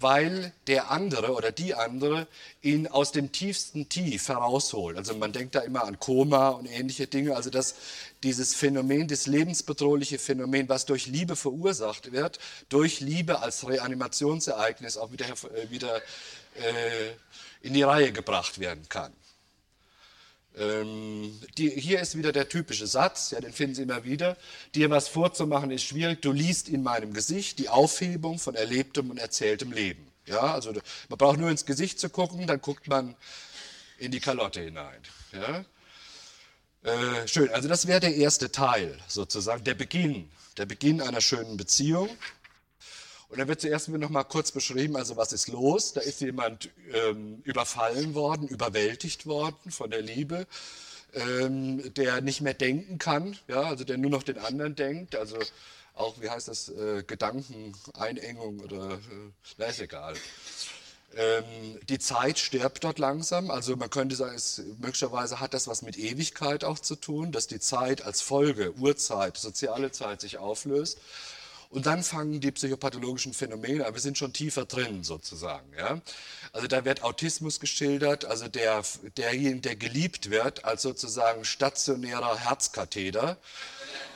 weil 0.00 0.52
der 0.66 0.90
andere 0.90 1.32
oder 1.32 1.52
die 1.52 1.74
andere 1.74 2.26
ihn 2.60 2.86
aus 2.86 3.12
dem 3.12 3.32
tiefsten 3.32 3.88
Tief 3.88 4.28
herausholt. 4.28 4.98
Also 4.98 5.14
man 5.14 5.32
denkt 5.32 5.54
da 5.54 5.60
immer 5.60 5.84
an 5.84 5.98
Koma 5.98 6.50
und 6.50 6.66
ähnliche 6.66 7.06
Dinge. 7.06 7.34
Also 7.34 7.48
dass 7.48 7.76
dieses 8.22 8.54
Phänomen, 8.54 9.08
das 9.08 9.26
lebensbedrohliche 9.26 10.18
Phänomen, 10.18 10.68
was 10.68 10.84
durch 10.84 11.06
Liebe 11.06 11.36
verursacht 11.36 12.12
wird, 12.12 12.38
durch 12.68 13.00
Liebe 13.00 13.40
als 13.40 13.66
Reanimationsereignis 13.66 14.98
auch 14.98 15.12
wieder, 15.12 15.26
äh, 15.26 15.70
wieder 15.70 15.96
äh, 15.96 17.12
in 17.62 17.74
die 17.74 17.82
Reihe 17.82 18.12
gebracht 18.12 18.58
werden 18.58 18.86
kann. 18.88 19.12
Ähm, 20.58 21.38
die, 21.56 21.70
hier 21.70 22.00
ist 22.00 22.16
wieder 22.16 22.32
der 22.32 22.48
typische 22.48 22.86
Satz, 22.86 23.30
ja, 23.30 23.40
den 23.40 23.52
finden 23.52 23.74
Sie 23.76 23.82
immer 23.82 24.04
wieder. 24.04 24.36
Dir 24.74 24.90
was 24.90 25.08
vorzumachen 25.08 25.70
ist 25.70 25.84
schwierig, 25.84 26.20
du 26.20 26.32
liest 26.32 26.68
in 26.68 26.82
meinem 26.82 27.12
Gesicht 27.12 27.58
die 27.58 27.68
Aufhebung 27.68 28.38
von 28.38 28.54
erlebtem 28.54 29.10
und 29.10 29.18
erzähltem 29.18 29.72
Leben. 29.72 30.08
Ja, 30.26 30.54
also 30.54 30.72
man 30.72 31.18
braucht 31.18 31.38
nur 31.38 31.50
ins 31.50 31.64
Gesicht 31.64 32.00
zu 32.00 32.10
gucken, 32.10 32.46
dann 32.46 32.60
guckt 32.60 32.88
man 32.88 33.16
in 33.98 34.10
die 34.10 34.20
Kalotte 34.20 34.60
hinein. 34.60 35.00
Ja. 35.32 35.64
Äh, 36.82 37.28
schön, 37.28 37.50
also 37.50 37.68
das 37.68 37.86
wäre 37.86 38.00
der 38.00 38.14
erste 38.14 38.52
Teil 38.52 38.98
sozusagen, 39.08 39.64
der 39.64 39.74
Beginn, 39.74 40.30
der 40.56 40.66
Beginn 40.66 41.00
einer 41.00 41.20
schönen 41.20 41.56
Beziehung. 41.56 42.08
Und 43.28 43.38
dann 43.38 43.48
wird 43.48 43.60
zuerst 43.60 43.88
noch 43.88 44.08
mal 44.08 44.24
kurz 44.24 44.52
beschrieben, 44.52 44.96
also 44.96 45.16
was 45.16 45.32
ist 45.32 45.48
los? 45.48 45.92
Da 45.92 46.00
ist 46.00 46.20
jemand 46.20 46.70
ähm, 46.92 47.42
überfallen 47.44 48.14
worden, 48.14 48.48
überwältigt 48.48 49.26
worden 49.26 49.70
von 49.70 49.90
der 49.90 50.00
Liebe, 50.00 50.46
ähm, 51.12 51.92
der 51.94 52.20
nicht 52.22 52.40
mehr 52.40 52.54
denken 52.54 52.98
kann, 52.98 53.38
ja, 53.46 53.62
also 53.62 53.84
der 53.84 53.98
nur 53.98 54.10
noch 54.10 54.22
den 54.22 54.38
anderen 54.38 54.74
denkt, 54.76 55.14
also 55.14 55.36
auch, 55.94 56.20
wie 56.20 56.30
heißt 56.30 56.48
das, 56.48 56.68
äh, 56.70 57.02
Gedankeneinengung 57.06 58.60
oder, 58.60 58.94
äh, 58.94 59.30
na 59.58 59.66
ist 59.66 59.80
egal. 59.80 60.14
Ähm, 61.16 61.80
die 61.88 61.98
Zeit 61.98 62.38
stirbt 62.38 62.84
dort 62.84 62.98
langsam, 62.98 63.50
also 63.50 63.76
man 63.76 63.90
könnte 63.90 64.14
sagen, 64.14 64.36
es, 64.36 64.62
möglicherweise 64.78 65.40
hat 65.40 65.54
das 65.54 65.66
was 65.66 65.82
mit 65.82 65.98
Ewigkeit 65.98 66.64
auch 66.64 66.78
zu 66.78 66.96
tun, 66.96 67.32
dass 67.32 67.46
die 67.46 67.60
Zeit 67.60 68.02
als 68.02 68.20
Folge, 68.20 68.74
Urzeit, 68.74 69.36
soziale 69.36 69.90
Zeit 69.90 70.20
sich 70.20 70.38
auflöst. 70.38 70.98
Und 71.70 71.84
dann 71.84 72.02
fangen 72.02 72.40
die 72.40 72.50
psychopathologischen 72.50 73.34
Phänomene 73.34 73.84
an. 73.84 73.92
Wir 73.92 74.00
sind 74.00 74.16
schon 74.16 74.32
tiefer 74.32 74.64
drin 74.64 75.04
sozusagen. 75.04 75.70
Ja? 75.76 76.00
Also 76.52 76.66
da 76.66 76.84
wird 76.86 77.02
Autismus 77.02 77.60
geschildert, 77.60 78.24
also 78.24 78.48
der, 78.48 78.82
derjenige, 79.18 79.60
der 79.60 79.76
geliebt 79.76 80.30
wird 80.30 80.64
als 80.64 80.80
sozusagen 80.80 81.44
stationärer 81.44 82.38
Herzkatheter. 82.38 83.36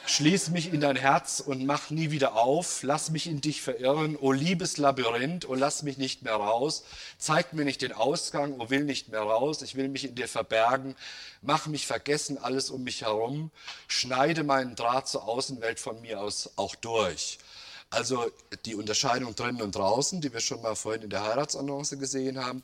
Schließ 0.05 0.51
mich 0.51 0.73
in 0.73 0.81
dein 0.81 0.97
Herz 0.97 1.41
und 1.41 1.65
mach 1.65 1.91
nie 1.91 2.11
wieder 2.11 2.35
auf. 2.35 2.83
Lass 2.83 3.11
mich 3.11 3.29
in 3.29 3.41
dich 3.41 3.63
verirren. 3.63 4.17
O 4.17 4.33
liebes 4.33 4.77
Labyrinth, 4.77 5.49
o 5.49 5.55
lass 5.55 5.85
mich 5.85 5.97
nicht 5.97 6.23
mehr 6.23 6.35
raus. 6.35 6.83
Zeig 7.19 7.53
mir 7.53 7.65
nicht 7.65 7.83
den 7.83 7.93
Ausgang, 7.93 8.59
o 8.61 8.69
will 8.69 8.83
nicht 8.83 9.11
mehr 9.11 9.21
raus. 9.21 9.63
Ich 9.63 9.77
will 9.77 9.89
mich 9.89 10.05
in 10.05 10.17
dir 10.17 10.27
verbergen. 10.27 10.97
Mach 11.41 11.67
mich 11.67 11.87
vergessen, 11.87 12.37
alles 12.37 12.69
um 12.71 12.83
mich 12.83 13.03
herum. 13.03 13.53
Schneide 13.87 14.43
meinen 14.43 14.75
Draht 14.75 15.07
zur 15.07 15.29
Außenwelt 15.29 15.79
von 15.79 16.01
mir 16.01 16.21
aus 16.21 16.51
auch 16.57 16.75
durch. 16.75 17.39
Also 17.93 18.31
die 18.65 18.75
Unterscheidung 18.75 19.35
drinnen 19.35 19.61
und 19.61 19.77
draußen, 19.77 20.23
die 20.23 20.33
wir 20.33 20.41
schon 20.41 20.63
mal 20.63 20.75
vorhin 20.75 21.03
in 21.03 21.11
der 21.11 21.25
Heiratsannonce 21.25 21.99
gesehen 21.99 22.43
haben. 22.43 22.63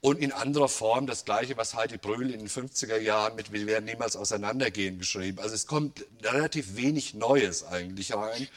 Und 0.00 0.18
in 0.18 0.32
anderer 0.32 0.68
Form 0.68 1.06
das 1.06 1.24
Gleiche, 1.24 1.56
was 1.56 1.74
Heidi 1.74 1.96
Brühl 1.96 2.30
in 2.32 2.40
den 2.40 2.48
50er 2.48 2.98
Jahren 2.98 3.36
mit 3.36 3.52
Wir 3.52 3.66
werden 3.66 3.84
niemals 3.84 4.16
auseinandergehen 4.16 4.98
geschrieben. 4.98 5.38
Also 5.38 5.54
es 5.54 5.68
kommt 5.68 6.04
relativ 6.22 6.74
wenig 6.74 7.14
Neues 7.14 7.64
eigentlich 7.64 8.14
rein. 8.14 8.48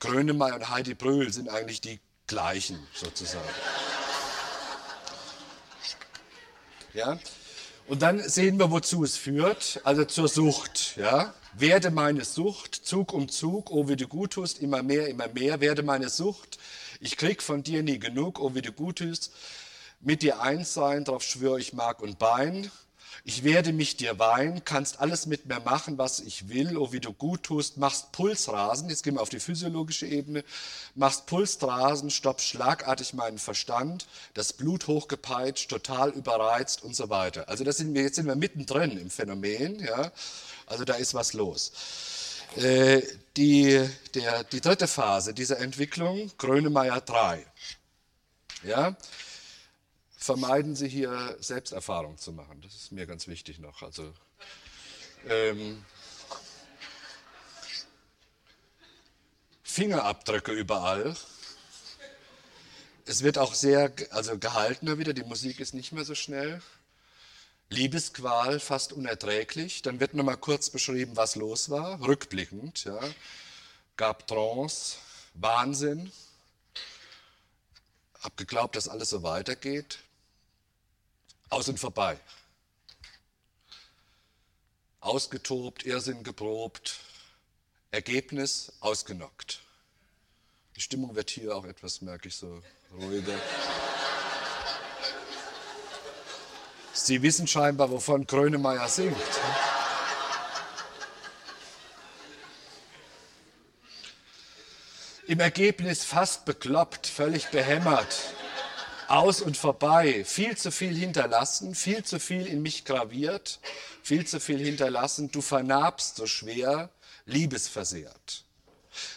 Grönemeyer 0.00 0.56
und 0.56 0.70
Heidi 0.70 0.94
Brühl 0.94 1.32
sind 1.32 1.48
eigentlich 1.48 1.80
die 1.80 2.00
gleichen 2.26 2.84
sozusagen. 2.92 3.48
Ja? 6.94 7.18
Und 7.86 8.02
dann 8.02 8.18
sehen 8.28 8.58
wir, 8.58 8.72
wozu 8.72 9.04
es 9.04 9.16
führt, 9.16 9.80
also 9.84 10.04
zur 10.04 10.26
Sucht. 10.26 10.96
Ja? 10.96 11.32
Werde 11.52 11.90
meine 11.90 12.24
Sucht, 12.24 12.74
Zug 12.74 13.12
um 13.12 13.28
Zug, 13.28 13.70
oh 13.70 13.88
wie 13.88 13.96
du 13.96 14.06
gut 14.06 14.32
tust, 14.32 14.60
immer 14.60 14.82
mehr, 14.82 15.08
immer 15.08 15.28
mehr, 15.28 15.60
werde 15.60 15.82
meine 15.82 16.08
Sucht. 16.08 16.58
Ich 17.00 17.16
krieg 17.16 17.42
von 17.42 17.62
dir 17.62 17.82
nie 17.82 17.98
genug, 17.98 18.40
oh 18.40 18.54
wie 18.54 18.62
du 18.62 18.72
gut 18.72 18.98
tust 18.98 19.32
mit 20.00 20.22
dir 20.22 20.40
eins 20.40 20.72
sein, 20.72 21.04
darauf 21.04 21.22
schwöre 21.22 21.60
ich 21.60 21.72
Mark 21.72 22.00
und 22.00 22.18
Bein. 22.18 22.70
Ich 23.22 23.44
werde 23.44 23.74
mich 23.74 23.98
dir 23.98 24.18
weihen, 24.18 24.64
kannst 24.64 24.98
alles 24.98 25.26
mit 25.26 25.44
mir 25.44 25.60
machen, 25.60 25.98
was 25.98 26.20
ich 26.20 26.48
will, 26.48 26.78
oh 26.78 26.90
wie 26.90 27.00
du 27.00 27.12
gut 27.12 27.42
tust, 27.42 27.76
machst 27.76 28.12
Pulsrasen, 28.12 28.88
jetzt 28.88 29.02
gehen 29.02 29.16
wir 29.16 29.20
auf 29.20 29.28
die 29.28 29.40
physiologische 29.40 30.06
Ebene, 30.06 30.42
machst 30.94 31.26
Pulsrasen, 31.26 32.08
stoppst 32.08 32.46
schlagartig 32.46 33.12
meinen 33.12 33.36
Verstand, 33.36 34.06
das 34.32 34.54
Blut 34.54 34.86
hochgepeitscht, 34.86 35.68
total 35.68 36.08
überreizt 36.10 36.82
und 36.82 36.96
so 36.96 37.10
weiter. 37.10 37.46
Also 37.50 37.62
das 37.62 37.76
sind 37.76 37.92
wir, 37.92 38.02
jetzt 38.02 38.16
sind 38.16 38.26
wir 38.26 38.36
mittendrin 38.36 38.96
im 38.96 39.10
Phänomen, 39.10 39.80
ja, 39.80 40.10
also 40.70 40.84
da 40.84 40.94
ist 40.94 41.14
was 41.14 41.32
los. 41.32 41.72
Äh, 42.56 43.02
die, 43.36 43.88
der, 44.14 44.44
die 44.44 44.60
dritte 44.60 44.86
Phase 44.86 45.34
dieser 45.34 45.58
Entwicklung, 45.58 46.30
Grönemeyer 46.38 47.00
3. 47.00 47.44
Ja, 48.62 48.96
vermeiden 50.16 50.76
Sie 50.76 50.88
hier 50.88 51.36
Selbsterfahrung 51.40 52.18
zu 52.18 52.32
machen. 52.32 52.60
Das 52.62 52.74
ist 52.74 52.92
mir 52.92 53.06
ganz 53.06 53.26
wichtig 53.26 53.58
noch. 53.58 53.82
Also, 53.82 54.12
ähm, 55.28 55.84
Fingerabdrücke 59.62 60.52
überall. 60.52 61.16
Es 63.06 63.22
wird 63.22 63.38
auch 63.38 63.54
sehr 63.54 63.92
also 64.10 64.38
gehaltener 64.38 64.98
wieder, 64.98 65.14
die 65.14 65.24
Musik 65.24 65.58
ist 65.58 65.74
nicht 65.74 65.90
mehr 65.92 66.04
so 66.04 66.14
schnell. 66.14 66.62
Liebesqual 67.70 68.58
fast 68.60 68.92
unerträglich. 68.92 69.82
Dann 69.82 70.00
wird 70.00 70.14
nochmal 70.14 70.36
kurz 70.36 70.70
beschrieben, 70.70 71.16
was 71.16 71.36
los 71.36 71.70
war, 71.70 72.00
rückblickend. 72.06 72.84
Ja. 72.84 73.00
Gab 73.96 74.26
Trance, 74.26 74.96
Wahnsinn. 75.34 76.12
Hab 78.20 78.36
geglaubt, 78.36 78.76
dass 78.76 78.88
alles 78.88 79.10
so 79.10 79.22
weitergeht. 79.22 80.00
Aus 81.48 81.68
und 81.68 81.78
vorbei. 81.78 82.18
Ausgetobt, 85.00 85.86
Irrsinn 85.86 86.22
geprobt, 86.24 87.00
Ergebnis 87.90 88.72
ausgenockt. 88.80 89.62
Die 90.76 90.80
Stimmung 90.80 91.14
wird 91.14 91.30
hier 91.30 91.56
auch 91.56 91.64
etwas, 91.64 92.02
merke 92.02 92.28
ich, 92.28 92.36
so 92.36 92.62
ruhiger. 92.92 93.38
Sie 97.06 97.22
wissen 97.22 97.46
scheinbar, 97.46 97.90
wovon 97.90 98.26
Grönemeyer 98.26 98.88
singt. 98.88 99.16
Im 105.26 105.40
Ergebnis 105.40 106.04
fast 106.04 106.44
bekloppt, 106.44 107.06
völlig 107.06 107.48
behämmert 107.50 108.16
aus 109.10 109.40
und 109.40 109.56
vorbei, 109.56 110.24
viel 110.24 110.56
zu 110.56 110.70
viel 110.70 110.94
hinterlassen, 110.94 111.74
viel 111.74 112.04
zu 112.04 112.20
viel 112.20 112.46
in 112.46 112.62
mich 112.62 112.84
graviert, 112.84 113.58
viel 114.02 114.26
zu 114.26 114.38
viel 114.38 114.58
hinterlassen, 114.58 115.32
du 115.32 115.40
vernarbst 115.40 116.16
so 116.16 116.26
schwer, 116.26 116.90
liebesversehrt. 117.26 118.44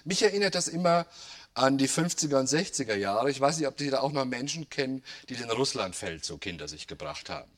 Mich 0.04 0.24
erinnert 0.24 0.56
das 0.56 0.68
immer 0.68 1.06
an 1.54 1.78
die 1.78 1.88
50er 1.88 2.40
und 2.40 2.50
60er 2.50 2.96
Jahre. 2.96 3.30
Ich 3.30 3.40
weiß 3.40 3.58
nicht, 3.58 3.68
ob 3.68 3.78
Sie 3.78 3.92
da 3.92 4.00
auch 4.00 4.12
noch 4.12 4.26
Menschen 4.26 4.70
kennen, 4.70 5.04
die 5.30 5.36
den 5.36 5.52
Russlandfeldzug 5.52 6.44
hinter 6.44 6.68
sich 6.68 6.88
gebracht 6.88 7.30
haben. 7.30 7.52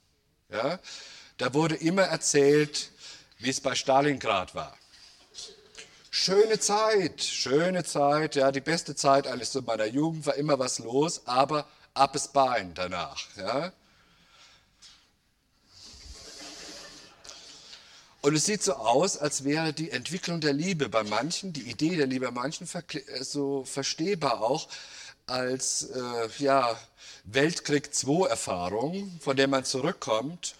Ja? 0.49 0.79
Da 1.37 1.53
wurde 1.53 1.75
immer 1.75 2.03
erzählt, 2.03 2.91
wie 3.39 3.49
es 3.49 3.59
bei 3.61 3.75
Stalingrad 3.75 4.55
war. 4.55 4.77
Schöne 6.09 6.59
Zeit, 6.59 7.21
schöne 7.21 7.83
Zeit, 7.83 8.35
ja, 8.35 8.51
die 8.51 8.61
beste 8.61 8.95
Zeit 8.95 9.27
eigentlich 9.27 9.49
so 9.49 9.61
meiner 9.61 9.85
Jugend 9.85 10.25
war 10.25 10.35
immer 10.35 10.57
was 10.57 10.79
los, 10.79 11.27
aber 11.27 11.67
ab 11.93 12.13
das 12.13 12.31
Bein 12.31 12.73
danach. 12.73 13.21
Ja? 13.35 13.73
Und 18.21 18.33
es 18.33 18.45
sieht 18.45 18.63
so 18.63 18.73
aus, 18.73 19.17
als 19.17 19.43
wäre 19.43 19.71
die 19.71 19.91
Entwicklung 19.91 20.41
der 20.41 20.53
Liebe 20.53 20.89
bei 20.89 21.03
manchen, 21.03 21.53
die 21.53 21.69
Idee 21.69 21.95
der 21.95 22.07
Liebe 22.07 22.25
bei 22.25 22.31
manchen 22.31 22.67
äh, 22.67 23.23
so 23.23 23.65
verstehbar 23.65 24.41
auch 24.41 24.67
als 25.27 25.89
äh, 25.89 26.29
ja, 26.39 26.77
Weltkrieg 27.23 27.89
II-Erfahrung, 28.05 29.19
von 29.19 29.35
der 29.35 29.47
man 29.47 29.65
zurückkommt 29.65 30.55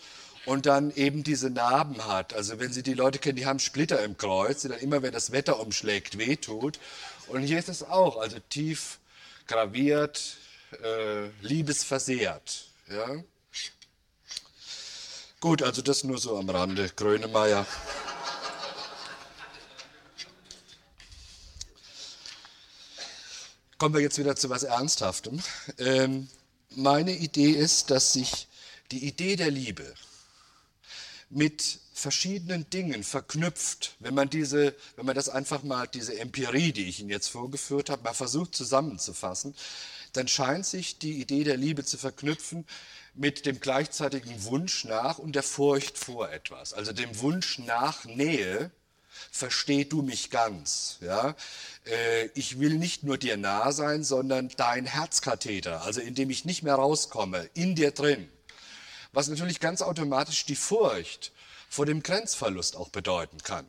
und 0.46 0.66
dann 0.66 0.92
eben 0.92 1.24
diese 1.24 1.50
Narben 1.50 2.06
hat. 2.06 2.34
Also 2.34 2.60
wenn 2.60 2.72
Sie 2.72 2.84
die 2.84 2.94
Leute 2.94 3.20
kennen, 3.20 3.36
die 3.36 3.46
haben 3.46 3.60
Splitter 3.60 4.04
im 4.04 4.18
Kreuz, 4.18 4.62
die 4.62 4.70
dann 4.70 4.80
immer, 4.80 5.02
wenn 5.02 5.14
das 5.14 5.32
Wetter 5.32 5.60
umschlägt, 5.60 6.18
wehtut. 6.18 6.80
Und 7.28 7.44
hier 7.44 7.60
ist 7.60 7.70
es 7.70 7.84
auch, 7.84 8.18
also 8.18 8.38
tief 8.50 9.00
graviert, 9.48 10.38
äh, 10.84 11.30
liebesversehrt. 11.42 12.66
Ja? 12.90 13.24
Gut, 15.40 15.62
also 15.62 15.82
das 15.82 16.04
nur 16.04 16.18
so 16.18 16.38
am 16.38 16.50
Rande. 16.50 16.90
Grönemeyer. 16.96 17.66
Kommen 23.78 23.94
wir 23.94 24.02
jetzt 24.02 24.18
wieder 24.18 24.38
zu 24.38 24.50
was 24.50 24.64
Ernsthaftem. 24.64 25.42
Ähm, 25.80 26.30
meine 26.70 27.12
Idee 27.12 27.52
ist, 27.52 27.92
dass 27.92 28.14
sich 28.14 28.48
die 28.92 29.06
Idee 29.06 29.36
der 29.36 29.52
Liebe 29.52 29.94
mit 31.30 31.80
verschiedenen 31.94 32.70
Dingen 32.70 33.04
verknüpft, 33.04 33.98
wenn 34.00 34.14
man 34.14 34.30
diese, 34.30 34.74
wenn 34.96 35.06
man 35.06 35.16
das 35.16 35.28
einfach 35.28 35.64
mal, 35.64 35.88
diese 35.88 36.18
Empirie, 36.18 36.72
die 36.72 36.88
ich 36.88 37.02
Ihnen 37.02 37.10
jetzt 37.10 37.28
vorgeführt 37.28 37.90
habe, 37.90 38.04
mal 38.04 38.14
versucht 38.14 38.56
zusammenzufassen, 38.56 39.54
dann 40.14 40.30
scheint 40.30 40.66
sich 40.66 40.98
die 40.98 41.20
Idee 41.20 41.44
der 41.44 41.58
Liebe 41.58 41.84
zu 41.84 41.98
verknüpfen 41.98 42.66
mit 43.14 43.46
dem 43.46 43.60
gleichzeitigen 43.60 44.46
Wunsch 44.46 44.86
nach 44.86 45.18
und 45.18 45.36
der 45.36 45.44
Furcht 45.44 45.98
vor 45.98 46.32
etwas. 46.32 46.74
Also 46.74 46.94
dem 46.94 47.20
Wunsch 47.20 47.60
nach 47.60 48.06
Nähe, 48.06 48.72
versteh 49.32 49.86
du 49.86 50.02
mich 50.02 50.30
ganz. 50.30 50.98
Ja? 51.02 51.36
Äh, 51.86 52.28
ich 52.36 52.60
will 52.60 52.76
nicht 52.76 53.04
nur 53.04 53.18
dir 53.18 53.38
nah 53.38 53.72
sein, 53.72 54.04
sondern 54.04 54.50
dein 54.58 54.86
Herzkatheter, 54.86 55.82
also 55.84 56.02
in 56.02 56.16
dem 56.16 56.30
ich 56.30 56.46
nicht 56.46 56.64
mehr 56.64 56.76
rauskomme, 56.76 57.50
in 57.54 57.76
dir 57.76 57.92
drin. 57.92 58.30
Was 59.12 59.28
natürlich 59.28 59.60
ganz 59.60 59.82
automatisch 59.82 60.46
die 60.46 60.56
Furcht 60.56 61.32
vor 61.70 61.86
dem 61.86 62.04
Grenzverlust 62.04 62.76
auch 62.76 62.90
bedeuten 62.90 63.38
kann. 63.44 63.66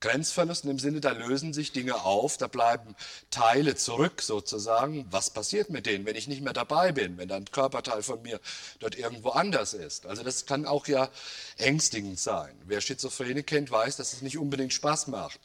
Grenzverlusten 0.00 0.70
im 0.70 0.78
Sinne, 0.78 1.00
da 1.00 1.12
lösen 1.12 1.52
sich 1.52 1.72
Dinge 1.72 2.04
auf, 2.04 2.36
da 2.36 2.46
bleiben 2.46 2.94
Teile 3.30 3.76
zurück 3.76 4.22
sozusagen. 4.22 5.06
Was 5.10 5.30
passiert 5.30 5.70
mit 5.70 5.86
denen, 5.86 6.06
wenn 6.06 6.16
ich 6.16 6.28
nicht 6.28 6.42
mehr 6.42 6.52
dabei 6.52 6.92
bin, 6.92 7.18
wenn 7.18 7.28
dann 7.28 7.42
ein 7.42 7.50
Körperteil 7.50 8.02
von 8.02 8.22
mir 8.22 8.40
dort 8.78 8.96
irgendwo 8.96 9.30
anders 9.30 9.74
ist? 9.74 10.06
Also 10.06 10.22
das 10.22 10.46
kann 10.46 10.66
auch 10.66 10.86
ja 10.86 11.10
ängstigend 11.58 12.18
sein. 12.18 12.54
Wer 12.66 12.80
Schizophrene 12.80 13.42
kennt, 13.42 13.70
weiß, 13.70 13.96
dass 13.96 14.12
es 14.12 14.22
nicht 14.22 14.38
unbedingt 14.38 14.72
Spaß 14.72 15.08
macht, 15.08 15.38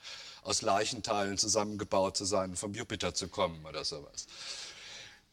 aus 0.44 0.62
Leichenteilen 0.62 1.38
zusammengebaut 1.38 2.16
zu 2.16 2.26
sein 2.26 2.56
vom 2.56 2.74
Jupiter 2.74 3.14
zu 3.14 3.28
kommen 3.28 3.66
oder 3.66 3.84
sowas. 3.84 4.28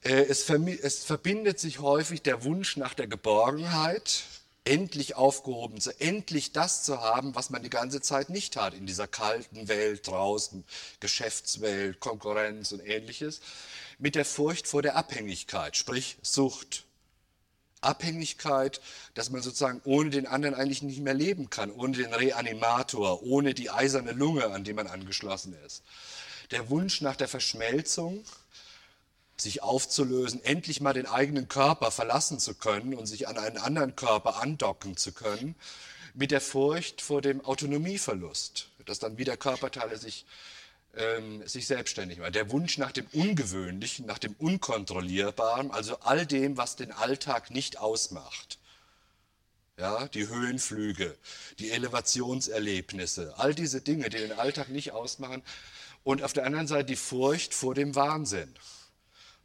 Äh, 0.02 0.24
es, 0.24 0.48
es 0.50 1.04
verbindet 1.04 1.60
sich 1.60 1.78
häufig 1.78 2.22
der 2.22 2.44
Wunsch 2.44 2.76
nach 2.76 2.94
der 2.94 3.06
Geborgenheit, 3.06 4.24
endlich 4.64 5.16
aufgehoben 5.16 5.80
zu, 5.80 5.98
endlich 6.00 6.52
das 6.52 6.84
zu 6.84 7.00
haben, 7.00 7.34
was 7.34 7.50
man 7.50 7.62
die 7.62 7.70
ganze 7.70 8.00
Zeit 8.00 8.30
nicht 8.30 8.56
hat 8.56 8.74
in 8.74 8.86
dieser 8.86 9.08
kalten 9.08 9.68
Welt 9.68 10.06
draußen, 10.06 10.64
Geschäftswelt, 11.00 12.00
Konkurrenz 12.00 12.72
und 12.72 12.80
ähnliches, 12.80 13.40
mit 13.98 14.14
der 14.14 14.24
Furcht 14.24 14.68
vor 14.68 14.82
der 14.82 14.96
Abhängigkeit, 14.96 15.76
sprich 15.76 16.16
Sucht. 16.22 16.84
Abhängigkeit, 17.80 18.80
dass 19.14 19.30
man 19.30 19.42
sozusagen 19.42 19.80
ohne 19.84 20.10
den 20.10 20.26
anderen 20.26 20.54
eigentlich 20.54 20.82
nicht 20.82 21.00
mehr 21.00 21.14
leben 21.14 21.50
kann, 21.50 21.72
ohne 21.72 21.96
den 21.96 22.14
Reanimator, 22.14 23.22
ohne 23.24 23.54
die 23.54 23.70
eiserne 23.70 24.12
Lunge, 24.12 24.46
an 24.46 24.62
die 24.62 24.72
man 24.72 24.86
angeschlossen 24.86 25.56
ist. 25.66 25.82
Der 26.52 26.70
Wunsch 26.70 27.00
nach 27.00 27.16
der 27.16 27.28
Verschmelzung, 27.28 28.24
sich 29.42 29.62
aufzulösen, 29.62 30.42
endlich 30.44 30.80
mal 30.80 30.92
den 30.92 31.06
eigenen 31.06 31.48
Körper 31.48 31.90
verlassen 31.90 32.38
zu 32.38 32.54
können 32.54 32.94
und 32.94 33.06
sich 33.06 33.28
an 33.28 33.38
einen 33.38 33.58
anderen 33.58 33.96
Körper 33.96 34.40
andocken 34.40 34.96
zu 34.96 35.12
können, 35.12 35.54
mit 36.14 36.30
der 36.30 36.40
Furcht 36.40 37.00
vor 37.00 37.22
dem 37.22 37.44
Autonomieverlust, 37.44 38.68
dass 38.84 38.98
dann 38.98 39.18
wieder 39.18 39.36
Körperteile 39.36 39.96
sich, 39.96 40.26
ähm, 40.96 41.46
sich 41.46 41.66
selbstständig 41.66 42.18
machen. 42.18 42.32
Der 42.32 42.50
Wunsch 42.50 42.78
nach 42.78 42.92
dem 42.92 43.06
Ungewöhnlichen, 43.12 44.06
nach 44.06 44.18
dem 44.18 44.34
Unkontrollierbaren, 44.38 45.70
also 45.70 45.98
all 46.00 46.26
dem, 46.26 46.56
was 46.56 46.76
den 46.76 46.92
Alltag 46.92 47.50
nicht 47.50 47.78
ausmacht. 47.78 48.58
Ja, 49.78 50.06
die 50.08 50.28
Höhenflüge, 50.28 51.16
die 51.58 51.70
Elevationserlebnisse, 51.70 53.34
all 53.38 53.54
diese 53.54 53.80
Dinge, 53.80 54.10
die 54.10 54.18
den 54.18 54.32
Alltag 54.32 54.68
nicht 54.68 54.92
ausmachen. 54.92 55.42
Und 56.04 56.22
auf 56.22 56.34
der 56.34 56.44
anderen 56.44 56.66
Seite 56.66 56.84
die 56.84 56.96
Furcht 56.96 57.54
vor 57.54 57.74
dem 57.74 57.94
Wahnsinn 57.94 58.52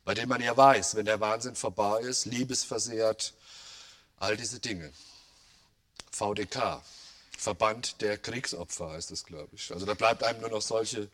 bei 0.08 0.14
dem 0.14 0.30
man 0.30 0.42
ja 0.42 0.56
weiß, 0.56 0.96
wenn 0.96 1.06
der 1.06 1.20
Wahnsinn 1.20 1.58
vorbei 1.58 2.00
ist, 2.00 2.24
liebesversehrt, 2.24 3.34
all 4.16 4.38
diese 4.38 4.62
Dinge. 4.62 4.94
VDK, 6.12 6.82
Verband 7.38 8.00
der 8.00 8.18
Kriegsopfer 8.18 8.92
heißt 8.92 9.12
es, 9.12 9.26
glaube 9.26 9.50
ich. 9.52 9.74
Also 9.74 9.86
da 9.86 9.96
bleibt 9.96 10.24
einem 10.24 10.40
nur 10.40 10.50
noch 10.50 10.62
solche 10.62 11.10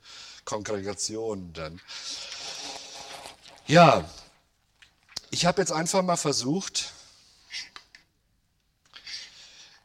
Kongregationen 0.46 1.54
dann. 1.54 1.82
Ja, 3.66 4.08
ich 5.32 5.48
habe 5.48 5.60
jetzt 5.60 5.72
einfach 5.72 6.04
mal 6.04 6.16
versucht, 6.16 6.94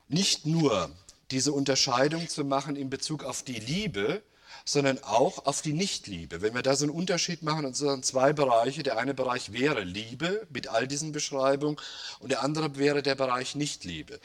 nicht 0.08 0.44
nur 0.44 0.94
diese 1.30 1.52
Unterscheidung 1.52 2.28
zu 2.28 2.44
machen 2.44 2.76
in 2.76 2.90
Bezug 2.90 3.24
auf 3.24 3.42
die 3.42 3.58
Liebe, 3.58 4.22
sondern 4.68 5.02
auch 5.02 5.46
auf 5.46 5.62
die 5.62 5.72
Nichtliebe. 5.72 6.42
Wenn 6.42 6.54
wir 6.54 6.60
da 6.60 6.76
so 6.76 6.84
einen 6.84 6.94
Unterschied 6.94 7.42
machen, 7.42 7.64
und 7.64 7.74
so 7.74 7.96
zwei 8.02 8.34
Bereiche, 8.34 8.82
der 8.82 8.98
eine 8.98 9.14
Bereich 9.14 9.52
wäre 9.54 9.80
Liebe 9.80 10.46
mit 10.50 10.68
all 10.68 10.86
diesen 10.86 11.10
Beschreibungen 11.10 11.78
und 12.18 12.30
der 12.30 12.42
andere 12.42 12.76
wäre 12.76 13.02
der 13.02 13.14
Bereich 13.14 13.54
Nichtliebe, 13.54 14.20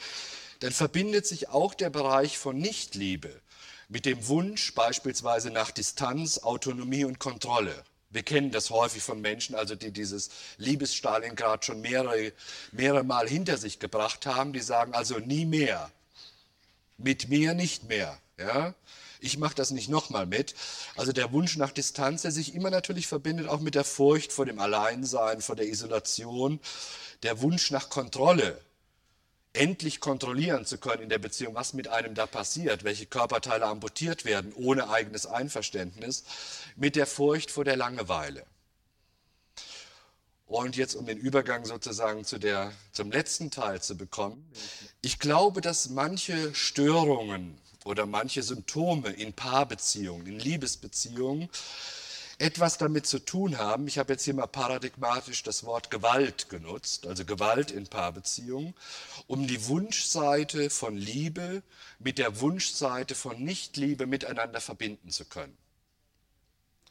dann 0.60 0.72
verbindet 0.72 1.26
sich 1.26 1.48
auch 1.48 1.72
der 1.72 1.88
Bereich 1.88 2.36
von 2.36 2.58
Nichtliebe 2.58 3.40
mit 3.88 4.04
dem 4.04 4.28
Wunsch 4.28 4.74
beispielsweise 4.74 5.50
nach 5.50 5.70
Distanz, 5.70 6.38
Autonomie 6.38 7.04
und 7.04 7.18
Kontrolle. 7.18 7.82
Wir 8.10 8.22
kennen 8.22 8.50
das 8.50 8.68
häufig 8.68 9.02
von 9.02 9.22
Menschen, 9.22 9.54
also 9.54 9.74
die 9.74 9.92
dieses 9.92 10.28
Liebes-Stalingrad 10.58 11.64
schon 11.64 11.80
mehrere, 11.80 12.32
mehrere 12.70 13.02
Mal 13.02 13.26
hinter 13.26 13.56
sich 13.56 13.78
gebracht 13.78 14.26
haben, 14.26 14.52
die 14.52 14.60
sagen 14.60 14.92
also 14.92 15.18
nie 15.18 15.46
mehr, 15.46 15.90
mit 16.98 17.30
mir 17.30 17.54
nicht 17.54 17.88
mehr. 17.88 18.18
Ja? 18.38 18.74
Ich 19.24 19.38
mache 19.38 19.54
das 19.54 19.70
nicht 19.70 19.88
nochmal 19.88 20.26
mit. 20.26 20.54
Also 20.96 21.12
der 21.12 21.32
Wunsch 21.32 21.56
nach 21.56 21.72
Distanz, 21.72 22.22
der 22.22 22.30
sich 22.30 22.54
immer 22.54 22.68
natürlich 22.68 23.06
verbindet 23.06 23.48
auch 23.48 23.60
mit 23.60 23.74
der 23.74 23.84
Furcht 23.84 24.32
vor 24.32 24.44
dem 24.44 24.58
Alleinsein, 24.58 25.40
vor 25.40 25.56
der 25.56 25.66
Isolation, 25.66 26.60
der 27.22 27.40
Wunsch 27.40 27.70
nach 27.70 27.88
Kontrolle, 27.88 28.60
endlich 29.54 30.00
kontrollieren 30.00 30.66
zu 30.66 30.76
können 30.76 31.04
in 31.04 31.08
der 31.08 31.18
Beziehung, 31.18 31.54
was 31.54 31.72
mit 31.72 31.88
einem 31.88 32.14
da 32.14 32.26
passiert, 32.26 32.84
welche 32.84 33.06
Körperteile 33.06 33.64
amputiert 33.64 34.26
werden, 34.26 34.52
ohne 34.52 34.90
eigenes 34.90 35.24
Einverständnis, 35.24 36.24
mit 36.76 36.94
der 36.94 37.06
Furcht 37.06 37.50
vor 37.50 37.64
der 37.64 37.76
Langeweile. 37.76 38.44
Und 40.46 40.76
jetzt, 40.76 40.96
um 40.96 41.06
den 41.06 41.16
Übergang 41.16 41.64
sozusagen 41.64 42.26
zu 42.26 42.36
der, 42.38 42.72
zum 42.92 43.10
letzten 43.10 43.50
Teil 43.50 43.80
zu 43.80 43.96
bekommen, 43.96 44.46
ich 45.00 45.18
glaube, 45.18 45.62
dass 45.62 45.88
manche 45.88 46.54
Störungen 46.54 47.58
oder 47.84 48.06
manche 48.06 48.42
Symptome 48.42 49.10
in 49.10 49.32
Paarbeziehungen, 49.32 50.26
in 50.26 50.38
Liebesbeziehungen 50.38 51.48
etwas 52.38 52.78
damit 52.78 53.06
zu 53.06 53.20
tun 53.20 53.58
haben. 53.58 53.86
Ich 53.86 53.98
habe 53.98 54.12
jetzt 54.12 54.24
hier 54.24 54.34
mal 54.34 54.46
paradigmatisch 54.46 55.42
das 55.42 55.64
Wort 55.64 55.90
Gewalt 55.90 56.48
genutzt, 56.48 57.06
also 57.06 57.24
Gewalt 57.24 57.70
in 57.70 57.86
Paarbeziehungen, 57.86 58.74
um 59.26 59.46
die 59.46 59.66
Wunschseite 59.68 60.70
von 60.70 60.96
Liebe 60.96 61.62
mit 61.98 62.18
der 62.18 62.40
Wunschseite 62.40 63.14
von 63.14 63.42
Nichtliebe 63.42 64.06
miteinander 64.06 64.60
verbinden 64.60 65.10
zu 65.10 65.24
können. 65.24 65.56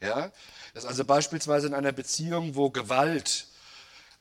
Ja? 0.01 0.31
Das 0.73 0.83
ist 0.83 0.89
also 0.89 1.05
beispielsweise 1.05 1.67
in 1.67 1.73
einer 1.73 1.91
Beziehung, 1.91 2.55
wo 2.55 2.69
Gewalt 2.69 3.47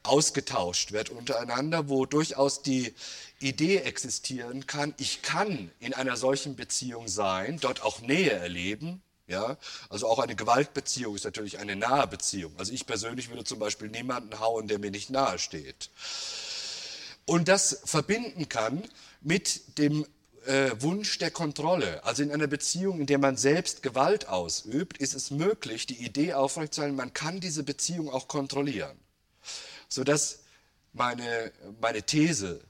ausgetauscht 0.03 0.92
wird 0.92 1.11
untereinander, 1.11 1.88
wo 1.88 2.07
durchaus 2.07 2.62
die 2.62 2.94
Idee 3.38 3.78
existieren 3.78 4.66
kann, 4.66 4.94
ich 4.98 5.22
kann 5.22 5.70
in 5.80 5.94
einer 5.94 6.16
solchen 6.16 6.57
Beziehung 6.57 7.09
sein, 7.09 7.59
dort 7.61 7.82
auch 7.82 8.00
Nähe 8.00 8.32
erleben, 8.32 9.03
ja, 9.26 9.57
also 9.88 10.09
auch 10.09 10.18
eine 10.18 10.34
Gewaltbeziehung 10.34 11.14
ist 11.14 11.24
natürlich 11.24 11.59
eine 11.59 11.76
nahe 11.76 12.07
Beziehung. 12.07 12.53
Also 12.59 12.72
ich 12.72 12.86
persönlich 12.86 13.30
würde 13.30 13.44
zum 13.44 13.59
Beispiel 13.59 13.88
niemanden 13.88 14.40
hauen, 14.40 14.68
der 14.68 14.78
mir 14.78 14.90
nicht 14.90 15.11
nahe 15.11 15.38
steht. 15.38 15.90
Und 17.24 17.48
das 17.48 17.80
verbinden 17.84 18.48
kann 18.48 18.82
mit 19.20 19.78
dem 19.78 20.05
äh, 20.44 20.72
Wunsch 20.80 21.18
der 21.18 21.30
Kontrolle. 21.30 22.05
Also 22.05 22.22
in 22.22 22.32
einer 22.32 22.48
Beziehung, 22.48 23.00
in 23.00 23.07
der 23.07 23.18
man 23.18 23.36
selbst 23.36 23.82
Gewalt 23.82 24.28
ausübt, 24.28 24.98
ist 24.98 25.14
es 25.14 25.30
möglich, 25.30 25.86
die 25.86 26.05
Idee 26.05 26.34
aufrechtzuerhalten, 26.34 26.96
man 26.96 27.14
kann 27.14 27.40
diese 27.40 27.62
Beziehung 27.62 28.11
auch 28.11 28.26
kontrollieren. 28.28 28.98
Sodass 29.93 30.38
meine, 30.95 31.53
meine 31.82 32.03
These, 32.03 32.64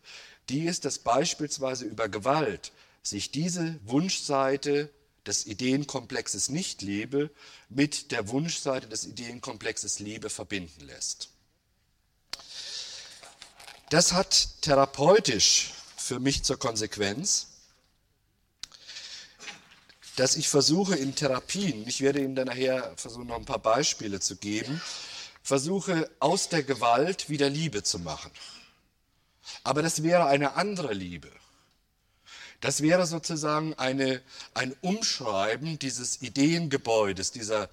die 0.48 0.64
ist, 0.64 0.84
dass 0.84 0.98
beispielsweise 0.98 1.84
über 1.84 2.08
Gewalt 2.08 2.72
sich 3.04 3.30
diese 3.30 3.78
Wunschseite 3.84 4.90
des 5.24 5.46
Ideenkomplexes 5.46 6.48
Nicht-Liebe 6.48 7.30
mit 7.68 8.10
der 8.10 8.28
Wunschseite 8.28 8.88
des 8.88 9.04
Ideenkomplexes 9.04 10.00
Liebe 10.00 10.30
verbinden 10.30 10.84
lässt. 10.84 11.28
Das 13.90 14.12
hat 14.12 14.60
therapeutisch 14.62 15.74
für 15.96 16.18
mich 16.18 16.42
zur 16.42 16.58
Konsequenz, 16.58 17.46
dass 20.16 20.34
ich 20.34 20.48
versuche 20.48 20.96
in 20.96 21.14
Therapien, 21.14 21.86
ich 21.86 22.00
werde 22.00 22.18
Ihnen 22.18 22.34
dann 22.34 22.48
nachher 22.48 22.92
versuchen, 22.96 23.28
noch 23.28 23.36
ein 23.36 23.44
paar 23.44 23.60
Beispiele 23.60 24.18
zu 24.18 24.34
geben, 24.34 24.82
versuche 25.42 26.10
aus 26.20 26.48
der 26.48 26.62
Gewalt 26.62 27.28
wieder 27.28 27.50
Liebe 27.50 27.82
zu 27.82 27.98
machen. 27.98 28.30
Aber 29.64 29.82
das 29.82 30.02
wäre 30.02 30.26
eine 30.26 30.54
andere 30.54 30.94
Liebe. 30.94 31.30
Das 32.60 32.80
wäre 32.80 33.06
sozusagen 33.06 33.74
eine, 33.74 34.22
ein 34.54 34.74
Umschreiben 34.82 35.80
dieses 35.80 36.22
Ideengebäudes, 36.22 37.32
dieser 37.32 37.68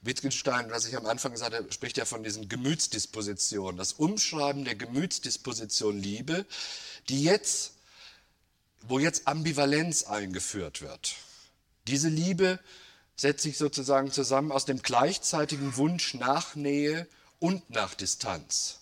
Wittgenstein, 0.00 0.70
was 0.70 0.86
ich 0.86 0.96
am 0.96 1.04
Anfang 1.04 1.32
gesagt 1.32 1.54
habe, 1.54 1.70
spricht 1.70 1.98
ja 1.98 2.06
von 2.06 2.22
diesen 2.22 2.48
Gemütsdispositionen. 2.48 3.76
Das 3.76 3.92
Umschreiben 3.92 4.64
der 4.64 4.76
Gemütsdisposition 4.76 5.98
Liebe, 5.98 6.46
die 7.10 7.22
jetzt, 7.22 7.72
wo 8.80 8.98
jetzt 8.98 9.28
Ambivalenz 9.28 10.04
eingeführt 10.04 10.80
wird. 10.80 11.16
Diese 11.86 12.08
Liebe 12.08 12.58
setzt 13.20 13.42
sich 13.42 13.58
sozusagen 13.58 14.10
zusammen 14.10 14.50
aus 14.50 14.64
dem 14.64 14.80
gleichzeitigen 14.80 15.76
Wunsch 15.76 16.14
nach 16.14 16.54
Nähe 16.54 17.06
und 17.38 17.68
nach 17.68 17.94
Distanz. 17.94 18.80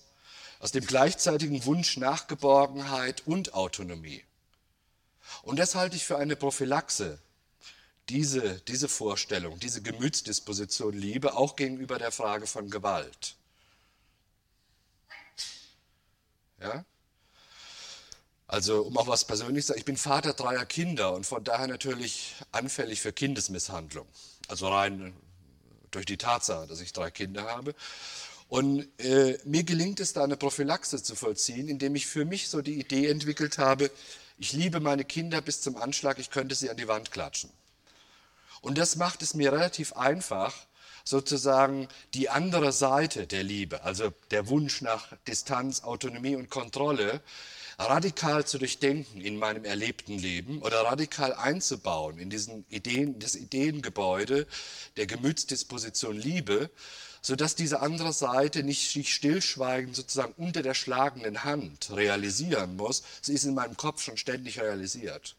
Aus 0.60 0.70
dem 0.70 0.86
gleichzeitigen 0.86 1.64
Wunsch 1.64 1.96
nach 1.96 2.28
Geborgenheit 2.28 3.26
und 3.26 3.54
Autonomie. 3.54 4.22
Und 5.42 5.58
das 5.58 5.74
halte 5.74 5.96
ich 5.96 6.04
für 6.04 6.18
eine 6.18 6.36
Prophylaxe, 6.36 7.18
diese, 8.08 8.60
diese 8.60 8.88
Vorstellung, 8.88 9.58
diese 9.58 9.82
Gemütsdisposition 9.82 10.94
Liebe, 10.94 11.34
auch 11.36 11.56
gegenüber 11.56 11.98
der 11.98 12.12
Frage 12.12 12.46
von 12.46 12.70
Gewalt. 12.70 13.34
Ja? 16.60 16.84
Also, 18.48 18.80
um 18.80 18.96
auch 18.96 19.06
was 19.06 19.26
Persönliches 19.26 19.66
zu 19.66 19.72
sagen, 19.72 19.78
ich 19.80 19.84
bin 19.84 19.98
Vater 19.98 20.32
dreier 20.32 20.64
Kinder 20.64 21.12
und 21.12 21.26
von 21.26 21.44
daher 21.44 21.66
natürlich 21.66 22.34
anfällig 22.50 23.02
für 23.02 23.12
Kindesmisshandlung. 23.12 24.06
Also 24.48 24.68
rein 24.68 25.14
durch 25.90 26.06
die 26.06 26.16
Tatsache, 26.16 26.66
dass 26.66 26.80
ich 26.80 26.94
drei 26.94 27.10
Kinder 27.10 27.44
habe. 27.44 27.74
Und 28.48 28.88
äh, 29.00 29.38
mir 29.44 29.64
gelingt 29.64 30.00
es 30.00 30.14
da 30.14 30.24
eine 30.24 30.38
Prophylaxe 30.38 31.02
zu 31.02 31.14
vollziehen, 31.14 31.68
indem 31.68 31.94
ich 31.94 32.06
für 32.06 32.24
mich 32.24 32.48
so 32.48 32.62
die 32.62 32.80
Idee 32.80 33.08
entwickelt 33.08 33.58
habe, 33.58 33.90
ich 34.38 34.54
liebe 34.54 34.80
meine 34.80 35.04
Kinder 35.04 35.42
bis 35.42 35.60
zum 35.60 35.76
Anschlag, 35.76 36.18
ich 36.18 36.30
könnte 36.30 36.54
sie 36.54 36.70
an 36.70 36.78
die 36.78 36.88
Wand 36.88 37.10
klatschen. 37.10 37.50
Und 38.62 38.78
das 38.78 38.96
macht 38.96 39.20
es 39.20 39.34
mir 39.34 39.52
relativ 39.52 39.92
einfach, 39.92 40.54
sozusagen 41.04 41.88
die 42.14 42.30
andere 42.30 42.72
Seite 42.72 43.26
der 43.26 43.42
Liebe, 43.42 43.82
also 43.82 44.12
der 44.30 44.48
Wunsch 44.48 44.80
nach 44.80 45.12
Distanz, 45.26 45.82
Autonomie 45.82 46.36
und 46.36 46.48
Kontrolle, 46.48 47.20
radikal 47.78 48.44
zu 48.44 48.58
durchdenken 48.58 49.20
in 49.20 49.38
meinem 49.38 49.64
erlebten 49.64 50.18
Leben 50.18 50.60
oder 50.62 50.82
radikal 50.82 51.32
einzubauen 51.32 52.18
in 52.18 52.28
diesen 52.28 52.64
Ideen, 52.68 53.18
das 53.20 53.36
Ideengebäude 53.36 54.46
der 54.96 55.06
Gemütsdisposition 55.06 56.16
Liebe, 56.16 56.70
sodass 57.22 57.54
diese 57.54 57.80
andere 57.80 58.12
Seite 58.12 58.64
nicht 58.64 58.90
sich 58.90 59.14
stillschweigend 59.14 59.94
sozusagen 59.94 60.34
unter 60.36 60.62
der 60.62 60.74
schlagenden 60.74 61.44
Hand 61.44 61.90
realisieren 61.92 62.76
muss. 62.76 63.02
Sie 63.22 63.34
ist 63.34 63.44
in 63.44 63.54
meinem 63.54 63.76
Kopf 63.76 64.02
schon 64.02 64.16
ständig 64.16 64.60
realisiert. 64.60 65.36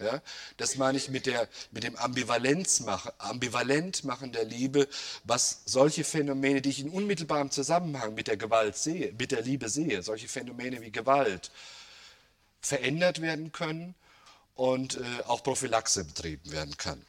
Ja, 0.00 0.22
das 0.56 0.76
meine 0.76 0.96
ich 0.96 1.10
mit, 1.10 1.26
der, 1.26 1.46
mit 1.72 1.84
dem 1.84 1.94
Ambivalenz 1.94 2.80
machen, 2.80 3.12
ambivalent 3.18 4.02
machen 4.04 4.32
der 4.32 4.44
Liebe, 4.44 4.88
was 5.24 5.60
solche 5.66 6.04
Phänomene, 6.04 6.62
die 6.62 6.70
ich 6.70 6.80
in 6.80 6.88
unmittelbarem 6.88 7.50
Zusammenhang 7.50 8.14
mit 8.14 8.26
der 8.26 8.38
Gewalt 8.38 8.78
sehe, 8.78 9.12
mit 9.18 9.30
der 9.30 9.42
Liebe 9.42 9.68
sehe, 9.68 10.02
solche 10.02 10.26
Phänomene 10.26 10.80
wie 10.80 10.90
Gewalt, 10.90 11.50
verändert 12.62 13.20
werden 13.20 13.52
können 13.52 13.94
und 14.54 14.96
äh, 14.96 15.22
auch 15.26 15.42
Prophylaxe 15.42 16.04
betrieben 16.04 16.50
werden 16.50 16.76
kann. 16.78 17.04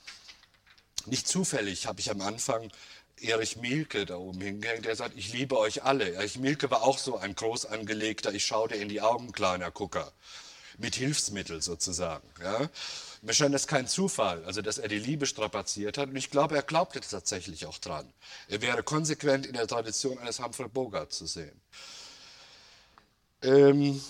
Nicht 1.06 1.30
zufällig 1.30 1.88
habe 1.88 2.02
ich 2.02 2.12
am 2.12 2.20
Anfang 2.20 2.72
Erich 3.22 3.56
Mielke 3.56 4.06
da 4.06 4.18
oben 4.18 4.42
hingehängt, 4.42 4.86
der 4.86 4.96
sagt, 4.96 5.18
ich 5.18 5.32
liebe 5.32 5.58
euch 5.58 5.84
alle. 5.84 6.14
Erich 6.14 6.40
Mielke 6.40 6.70
war 6.72 6.84
auch 6.84 6.98
so 6.98 7.18
ein 7.18 7.36
groß 7.36 7.68
angelegter, 7.68 8.34
ich 8.34 8.46
schaue 8.46 8.68
dir 8.68 8.76
in 8.76 8.90
die 8.90 9.02
Augen, 9.02 9.32
kleiner 9.32 9.72
Gucker, 9.72 10.12
mit 10.82 10.96
Hilfsmittel 10.96 11.62
sozusagen. 11.62 12.28
Ja. 12.42 12.70
Mir 13.22 13.34
scheint 13.34 13.54
das 13.54 13.68
kein 13.68 13.88
Zufall, 13.88 14.44
also 14.46 14.62
dass 14.62 14.80
er 14.80 14.88
die 14.88 15.00
Liebe 15.00 15.26
strapaziert 15.28 15.98
hat. 15.98 16.10
Und 16.10 16.16
ich 16.16 16.32
glaube, 16.32 16.56
er 16.56 16.64
glaubte 16.64 17.00
tatsächlich 17.02 17.68
auch 17.68 17.78
dran. 17.78 18.12
Er 18.48 18.62
wäre 18.62 18.82
konsequent 18.84 19.46
in 19.46 19.54
der 19.54 19.68
Tradition 19.68 20.18
eines 20.18 20.40
Humphrey 20.40 20.68
Bogart 20.68 21.14
zu 21.14 21.28
sehen. 21.28 21.62
Ähm, 23.44 24.02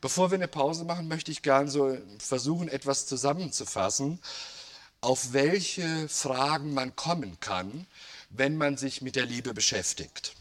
bevor 0.00 0.30
wir 0.30 0.36
eine 0.36 0.48
Pause 0.48 0.84
machen, 0.84 1.08
möchte 1.08 1.32
ich 1.32 1.42
gerne 1.42 1.70
so 1.70 1.98
versuchen, 2.18 2.68
etwas 2.68 3.06
zusammenzufassen 3.06 4.20
auf 5.02 5.32
welche 5.32 6.08
Fragen 6.08 6.72
man 6.72 6.96
kommen 6.96 7.38
kann, 7.40 7.86
wenn 8.30 8.56
man 8.56 8.76
sich 8.76 9.02
mit 9.02 9.16
der 9.16 9.26
Liebe 9.26 9.52
beschäftigt. 9.52 10.34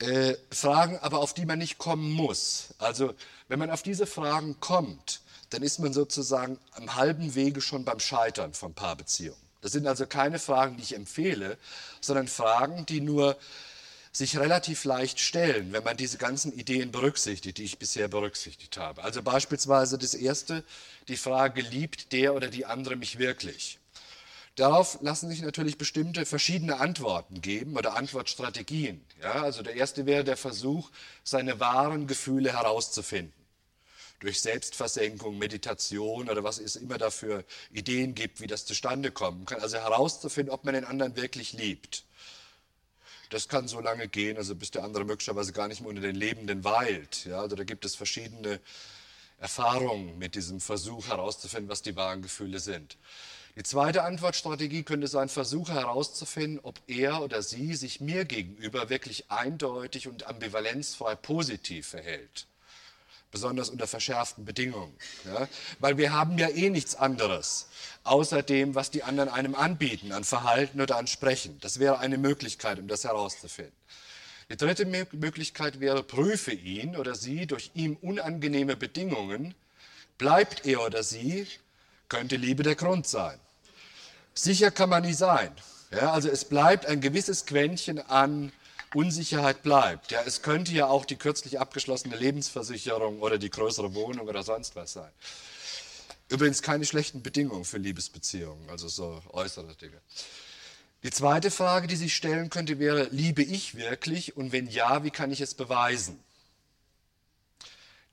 Äh, 0.00 0.34
Fragen 0.50 0.98
aber, 0.98 1.20
auf 1.20 1.34
die 1.34 1.46
man 1.46 1.58
nicht 1.58 1.78
kommen 1.78 2.10
muss. 2.10 2.74
Also 2.78 3.14
wenn 3.48 3.58
man 3.58 3.70
auf 3.70 3.82
diese 3.82 4.06
Fragen 4.06 4.58
kommt, 4.60 5.20
dann 5.50 5.62
ist 5.62 5.78
man 5.78 5.92
sozusagen 5.92 6.58
am 6.72 6.96
halben 6.96 7.34
Wege 7.34 7.60
schon 7.60 7.84
beim 7.84 8.00
Scheitern 8.00 8.54
von 8.54 8.74
Paarbeziehungen. 8.74 9.40
Das 9.60 9.72
sind 9.72 9.86
also 9.86 10.06
keine 10.06 10.38
Fragen, 10.38 10.76
die 10.76 10.82
ich 10.82 10.94
empfehle, 10.94 11.56
sondern 12.00 12.28
Fragen, 12.28 12.84
die 12.86 13.00
nur 13.00 13.36
sich 14.12 14.36
relativ 14.38 14.84
leicht 14.84 15.18
stellen, 15.18 15.72
wenn 15.72 15.82
man 15.82 15.96
diese 15.96 16.18
ganzen 16.18 16.52
Ideen 16.52 16.92
berücksichtigt, 16.92 17.58
die 17.58 17.64
ich 17.64 17.78
bisher 17.78 18.08
berücksichtigt 18.08 18.76
habe. 18.76 19.02
Also 19.02 19.22
beispielsweise 19.22 19.98
das 19.98 20.14
erste, 20.14 20.64
die 21.08 21.16
Frage, 21.16 21.62
liebt 21.62 22.12
der 22.12 22.34
oder 22.34 22.48
die 22.48 22.66
andere 22.66 22.96
mich 22.96 23.18
wirklich? 23.18 23.78
Darauf 24.56 24.98
lassen 25.00 25.28
sich 25.30 25.42
natürlich 25.42 25.78
bestimmte 25.78 26.26
verschiedene 26.26 26.78
Antworten 26.78 27.40
geben 27.40 27.76
oder 27.76 27.96
Antwortstrategien. 27.96 29.04
Ja, 29.20 29.42
also 29.42 29.62
der 29.62 29.74
erste 29.74 30.06
wäre 30.06 30.22
der 30.22 30.36
Versuch, 30.36 30.90
seine 31.24 31.58
wahren 31.58 32.06
Gefühle 32.06 32.52
herauszufinden. 32.52 33.32
Durch 34.20 34.40
Selbstversenkung, 34.40 35.38
Meditation 35.38 36.30
oder 36.30 36.44
was 36.44 36.58
es 36.58 36.76
immer 36.76 36.98
dafür 36.98 37.44
Ideen 37.72 38.14
gibt, 38.14 38.40
wie 38.40 38.46
das 38.46 38.64
zustande 38.64 39.10
kommen 39.10 39.44
kann. 39.44 39.60
Also 39.60 39.76
herauszufinden, 39.78 40.54
ob 40.54 40.64
man 40.64 40.74
den 40.74 40.84
anderen 40.84 41.16
wirklich 41.16 41.52
liebt. 41.52 42.04
Das 43.30 43.48
kann 43.48 43.66
so 43.66 43.80
lange 43.80 44.06
gehen, 44.06 44.36
also 44.36 44.54
bis 44.54 44.70
der 44.70 44.84
andere 44.84 45.04
möglicherweise 45.04 45.52
gar 45.52 45.66
nicht 45.66 45.80
mehr 45.80 45.90
unter 45.90 46.00
den 46.00 46.14
Lebenden 46.14 46.62
weilt. 46.62 47.24
Ja, 47.24 47.40
also 47.40 47.56
da 47.56 47.64
gibt 47.64 47.84
es 47.84 47.96
verschiedene 47.96 48.60
Erfahrungen 49.38 50.16
mit 50.18 50.36
diesem 50.36 50.60
Versuch 50.60 51.08
herauszufinden, 51.08 51.68
was 51.68 51.82
die 51.82 51.96
wahren 51.96 52.22
Gefühle 52.22 52.60
sind. 52.60 52.96
Die 53.56 53.62
zweite 53.62 54.02
Antwortstrategie 54.02 54.82
könnte 54.82 55.06
sein, 55.06 55.28
Versuche 55.28 55.74
herauszufinden, 55.74 56.58
ob 56.64 56.80
er 56.88 57.22
oder 57.22 57.40
sie 57.40 57.76
sich 57.76 58.00
mir 58.00 58.24
gegenüber 58.24 58.90
wirklich 58.90 59.30
eindeutig 59.30 60.08
und 60.08 60.26
ambivalenzfrei 60.26 61.14
positiv 61.14 61.86
verhält. 61.86 62.48
Besonders 63.30 63.70
unter 63.70 63.86
verschärften 63.86 64.44
Bedingungen. 64.44 64.96
Ja? 65.24 65.48
Weil 65.78 65.98
wir 65.98 66.12
haben 66.12 66.36
ja 66.36 66.48
eh 66.48 66.68
nichts 66.68 66.96
anderes, 66.96 67.68
außer 68.02 68.42
dem, 68.42 68.74
was 68.74 68.90
die 68.90 69.04
anderen 69.04 69.28
einem 69.28 69.54
anbieten, 69.54 70.10
an 70.10 70.24
Verhalten 70.24 70.80
oder 70.80 70.96
an 70.96 71.06
Sprechen. 71.06 71.58
Das 71.60 71.78
wäre 71.78 71.98
eine 71.98 72.18
Möglichkeit, 72.18 72.80
um 72.80 72.88
das 72.88 73.04
herauszufinden. 73.04 73.74
Die 74.50 74.56
dritte 74.56 74.84
Möglichkeit 74.84 75.78
wäre, 75.78 76.02
prüfe 76.02 76.52
ihn 76.52 76.96
oder 76.96 77.14
sie 77.14 77.46
durch 77.46 77.70
ihm 77.74 77.96
unangenehme 78.02 78.76
Bedingungen. 78.76 79.54
Bleibt 80.18 80.66
er 80.66 80.84
oder 80.84 81.02
sie, 81.02 81.46
könnte 82.08 82.36
Liebe 82.36 82.62
der 82.62 82.74
Grund 82.74 83.06
sein. 83.06 83.38
Sicher 84.34 84.70
kann 84.70 84.90
man 84.90 85.02
nie 85.02 85.14
sein. 85.14 85.52
Ja, 85.90 86.12
also 86.12 86.28
es 86.28 86.44
bleibt 86.44 86.86
ein 86.86 87.00
gewisses 87.00 87.46
Quäntchen 87.46 88.00
an 88.00 88.52
Unsicherheit 88.94 89.62
bleibt. 89.62 90.10
Ja, 90.12 90.22
es 90.24 90.42
könnte 90.42 90.72
ja 90.72 90.86
auch 90.86 91.04
die 91.04 91.16
kürzlich 91.16 91.60
abgeschlossene 91.60 92.16
Lebensversicherung 92.16 93.20
oder 93.20 93.38
die 93.38 93.50
größere 93.50 93.94
Wohnung 93.94 94.28
oder 94.28 94.42
sonst 94.42 94.76
was 94.76 94.92
sein. 94.92 95.10
Übrigens 96.28 96.62
keine 96.62 96.86
schlechten 96.86 97.22
Bedingungen 97.22 97.64
für 97.64 97.78
Liebesbeziehungen, 97.78 98.70
also 98.70 98.88
so 98.88 99.20
äußere 99.32 99.74
Dinge. 99.76 100.00
Die 101.02 101.10
zweite 101.10 101.50
Frage, 101.50 101.86
die 101.86 101.96
sich 101.96 102.14
stellen 102.14 102.48
könnte, 102.48 102.78
wäre, 102.78 103.08
liebe 103.10 103.42
ich 103.42 103.74
wirklich 103.74 104.36
und 104.36 104.52
wenn 104.52 104.66
ja, 104.66 105.04
wie 105.04 105.10
kann 105.10 105.30
ich 105.30 105.42
es 105.42 105.54
beweisen? 105.54 106.23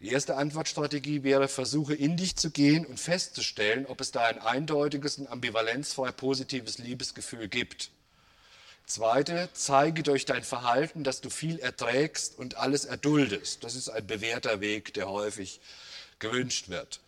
Die 0.01 0.09
erste 0.09 0.35
Antwortstrategie 0.35 1.21
wäre, 1.21 1.47
versuche 1.47 1.93
in 1.93 2.17
dich 2.17 2.35
zu 2.35 2.49
gehen 2.49 2.87
und 2.87 2.99
festzustellen, 2.99 3.85
ob 3.85 4.01
es 4.01 4.11
da 4.11 4.25
ein 4.25 4.39
eindeutiges 4.39 5.19
und 5.19 5.27
ambivalenzfrei 5.27 6.11
positives 6.11 6.79
Liebesgefühl 6.79 7.47
gibt. 7.47 7.91
Zweite, 8.87 9.47
zeige 9.53 10.01
durch 10.01 10.25
dein 10.25 10.41
Verhalten, 10.41 11.03
dass 11.03 11.21
du 11.21 11.29
viel 11.29 11.59
erträgst 11.59 12.39
und 12.39 12.57
alles 12.57 12.85
erduldest. 12.85 13.63
Das 13.63 13.75
ist 13.75 13.89
ein 13.89 14.07
bewährter 14.07 14.59
Weg, 14.59 14.95
der 14.95 15.07
häufig 15.07 15.61
gewünscht 16.17 16.69
wird. 16.69 16.99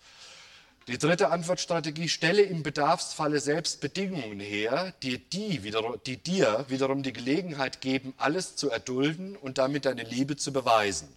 Die 0.87 0.99
dritte 0.99 1.31
Antwortstrategie, 1.31 2.09
stelle 2.09 2.43
im 2.43 2.61
Bedarfsfalle 2.61 3.39
selbst 3.39 3.81
Bedingungen 3.81 4.39
her, 4.39 4.93
die, 5.01 5.17
die, 5.17 5.63
wiederum, 5.63 5.99
die 6.05 6.17
dir 6.17 6.65
wiederum 6.67 7.01
die 7.01 7.13
Gelegenheit 7.13 7.81
geben, 7.81 8.13
alles 8.17 8.55
zu 8.55 8.69
erdulden 8.69 9.35
und 9.35 9.57
damit 9.57 9.85
deine 9.85 10.03
Liebe 10.03 10.35
zu 10.35 10.53
beweisen 10.53 11.07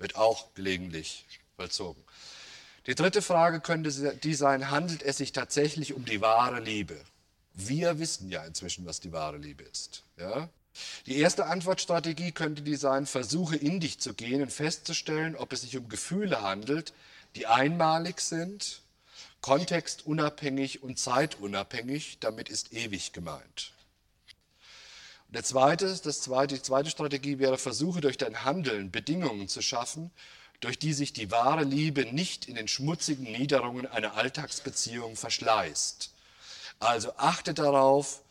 wird 0.00 0.16
auch 0.16 0.52
gelegentlich 0.54 1.24
vollzogen. 1.56 2.02
Die 2.86 2.94
dritte 2.94 3.22
Frage 3.22 3.60
könnte 3.60 4.16
die 4.16 4.34
sein, 4.34 4.70
handelt 4.70 5.02
es 5.02 5.18
sich 5.18 5.32
tatsächlich 5.32 5.94
um 5.94 6.04
die 6.04 6.20
wahre 6.20 6.60
Liebe? 6.60 6.98
Wir 7.52 7.98
wissen 7.98 8.30
ja 8.30 8.42
inzwischen, 8.44 8.86
was 8.86 9.00
die 9.00 9.12
wahre 9.12 9.36
Liebe 9.36 9.62
ist. 9.64 10.02
Ja? 10.16 10.48
Die 11.06 11.18
erste 11.18 11.46
Antwortstrategie 11.46 12.32
könnte 12.32 12.62
die 12.62 12.76
sein, 12.76 13.06
versuche 13.06 13.56
in 13.56 13.80
dich 13.80 14.00
zu 14.00 14.14
gehen 14.14 14.40
und 14.40 14.52
festzustellen, 14.52 15.36
ob 15.36 15.52
es 15.52 15.60
sich 15.62 15.76
um 15.76 15.88
Gefühle 15.88 16.42
handelt, 16.42 16.94
die 17.36 17.46
einmalig 17.46 18.20
sind, 18.20 18.82
kontextunabhängig 19.42 20.82
und 20.82 20.98
zeitunabhängig, 20.98 22.18
damit 22.20 22.48
ist 22.48 22.72
ewig 22.72 23.12
gemeint. 23.12 23.72
Der 25.32 25.44
zweite, 25.44 25.86
das 25.86 26.22
zweite, 26.22 26.56
die 26.56 26.62
zweite 26.62 26.90
Strategie 26.90 27.38
wäre, 27.38 27.56
versuche 27.56 28.00
durch 28.00 28.18
dein 28.18 28.44
Handeln 28.44 28.90
Bedingungen 28.90 29.46
zu 29.46 29.62
schaffen, 29.62 30.10
durch 30.60 30.78
die 30.78 30.92
sich 30.92 31.12
die 31.12 31.30
wahre 31.30 31.62
Liebe 31.62 32.04
nicht 32.12 32.48
in 32.48 32.56
den 32.56 32.66
schmutzigen 32.66 33.30
Niederungen 33.30 33.86
einer 33.86 34.14
Alltagsbeziehung 34.14 35.14
verschleißt. 35.14 36.12
Also 36.80 37.12
achte 37.16 37.54
darauf, 37.54 38.22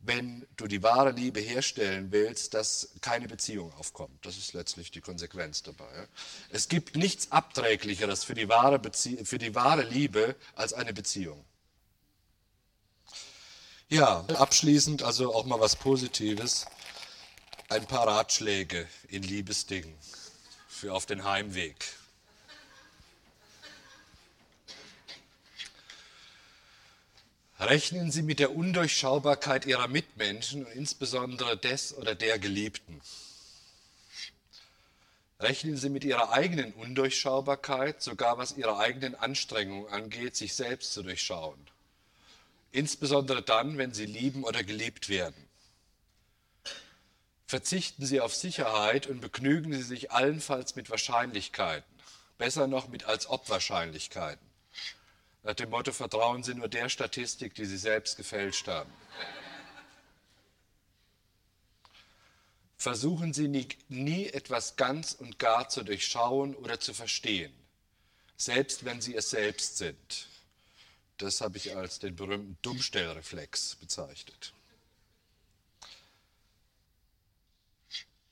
wenn 0.00 0.46
du 0.56 0.66
die 0.66 0.82
wahre 0.82 1.12
Liebe 1.12 1.40
herstellen 1.40 2.10
willst, 2.10 2.54
dass 2.54 2.90
keine 3.00 3.28
Beziehung 3.28 3.72
aufkommt. 3.74 4.26
Das 4.26 4.36
ist 4.36 4.52
letztlich 4.52 4.90
die 4.90 5.00
Konsequenz 5.00 5.62
dabei. 5.62 6.08
Es 6.50 6.68
gibt 6.68 6.96
nichts 6.96 7.30
Abträglicheres 7.30 8.24
für 8.24 8.34
die 8.34 8.48
wahre, 8.48 8.78
Bezie 8.78 9.24
für 9.24 9.38
die 9.38 9.54
wahre 9.54 9.84
Liebe 9.84 10.36
als 10.54 10.72
eine 10.72 10.92
Beziehung. 10.92 11.44
Ja, 13.92 14.24
abschließend 14.38 15.02
also 15.02 15.34
auch 15.34 15.44
mal 15.44 15.60
was 15.60 15.76
Positives. 15.76 16.64
Ein 17.68 17.84
paar 17.84 18.06
Ratschläge 18.06 18.88
in 19.08 19.22
Liebesdingen 19.22 19.94
für 20.66 20.94
auf 20.94 21.04
den 21.04 21.24
Heimweg. 21.24 21.76
Rechnen 27.60 28.10
Sie 28.10 28.22
mit 28.22 28.38
der 28.38 28.56
Undurchschaubarkeit 28.56 29.66
Ihrer 29.66 29.88
Mitmenschen 29.88 30.64
und 30.64 30.72
insbesondere 30.72 31.58
des 31.58 31.94
oder 31.94 32.14
der 32.14 32.38
Geliebten. 32.38 32.98
Rechnen 35.38 35.76
Sie 35.76 35.90
mit 35.90 36.04
Ihrer 36.04 36.32
eigenen 36.32 36.72
Undurchschaubarkeit, 36.72 38.00
sogar 38.00 38.38
was 38.38 38.56
Ihre 38.56 38.78
eigenen 38.78 39.14
Anstrengungen 39.16 39.92
angeht, 39.92 40.34
sich 40.34 40.54
selbst 40.54 40.94
zu 40.94 41.02
durchschauen 41.02 41.62
insbesondere 42.72 43.42
dann, 43.42 43.78
wenn 43.78 43.92
sie 43.92 44.06
lieben 44.06 44.44
oder 44.44 44.64
geliebt 44.64 45.08
werden. 45.08 45.48
Verzichten 47.46 48.06
Sie 48.06 48.20
auf 48.20 48.34
Sicherheit 48.34 49.06
und 49.06 49.20
begnügen 49.20 49.74
Sie 49.74 49.82
sich 49.82 50.10
allenfalls 50.10 50.74
mit 50.74 50.88
Wahrscheinlichkeiten, 50.88 51.84
besser 52.38 52.66
noch 52.66 52.88
mit 52.88 53.04
als 53.04 53.28
ob 53.28 53.50
Wahrscheinlichkeiten. 53.50 54.46
Nach 55.42 55.52
dem 55.52 55.68
Motto, 55.68 55.92
vertrauen 55.92 56.42
Sie 56.42 56.54
nur 56.54 56.68
der 56.68 56.88
Statistik, 56.88 57.54
die 57.54 57.66
Sie 57.66 57.76
selbst 57.76 58.16
gefälscht 58.16 58.68
haben. 58.68 58.90
Versuchen 62.78 63.34
Sie 63.34 63.48
nie, 63.48 63.68
nie 63.88 64.28
etwas 64.28 64.76
ganz 64.76 65.12
und 65.12 65.38
gar 65.38 65.68
zu 65.68 65.82
durchschauen 65.82 66.54
oder 66.56 66.80
zu 66.80 66.94
verstehen, 66.94 67.52
selbst 68.38 68.86
wenn 68.86 69.02
Sie 69.02 69.14
es 69.14 69.28
selbst 69.28 69.76
sind. 69.76 70.26
Das 71.22 71.40
habe 71.40 71.56
ich 71.56 71.76
als 71.76 72.00
den 72.00 72.16
berühmten 72.16 72.58
Dummstellreflex 72.62 73.76
bezeichnet. 73.76 74.52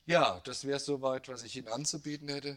Ja, 0.05 0.41
das 0.43 0.65
wäre 0.65 0.77
soweit, 0.77 1.29
was 1.29 1.43
ich 1.43 1.55
Ihnen 1.55 1.69
anzubieten 1.69 2.27
hätte. 2.27 2.49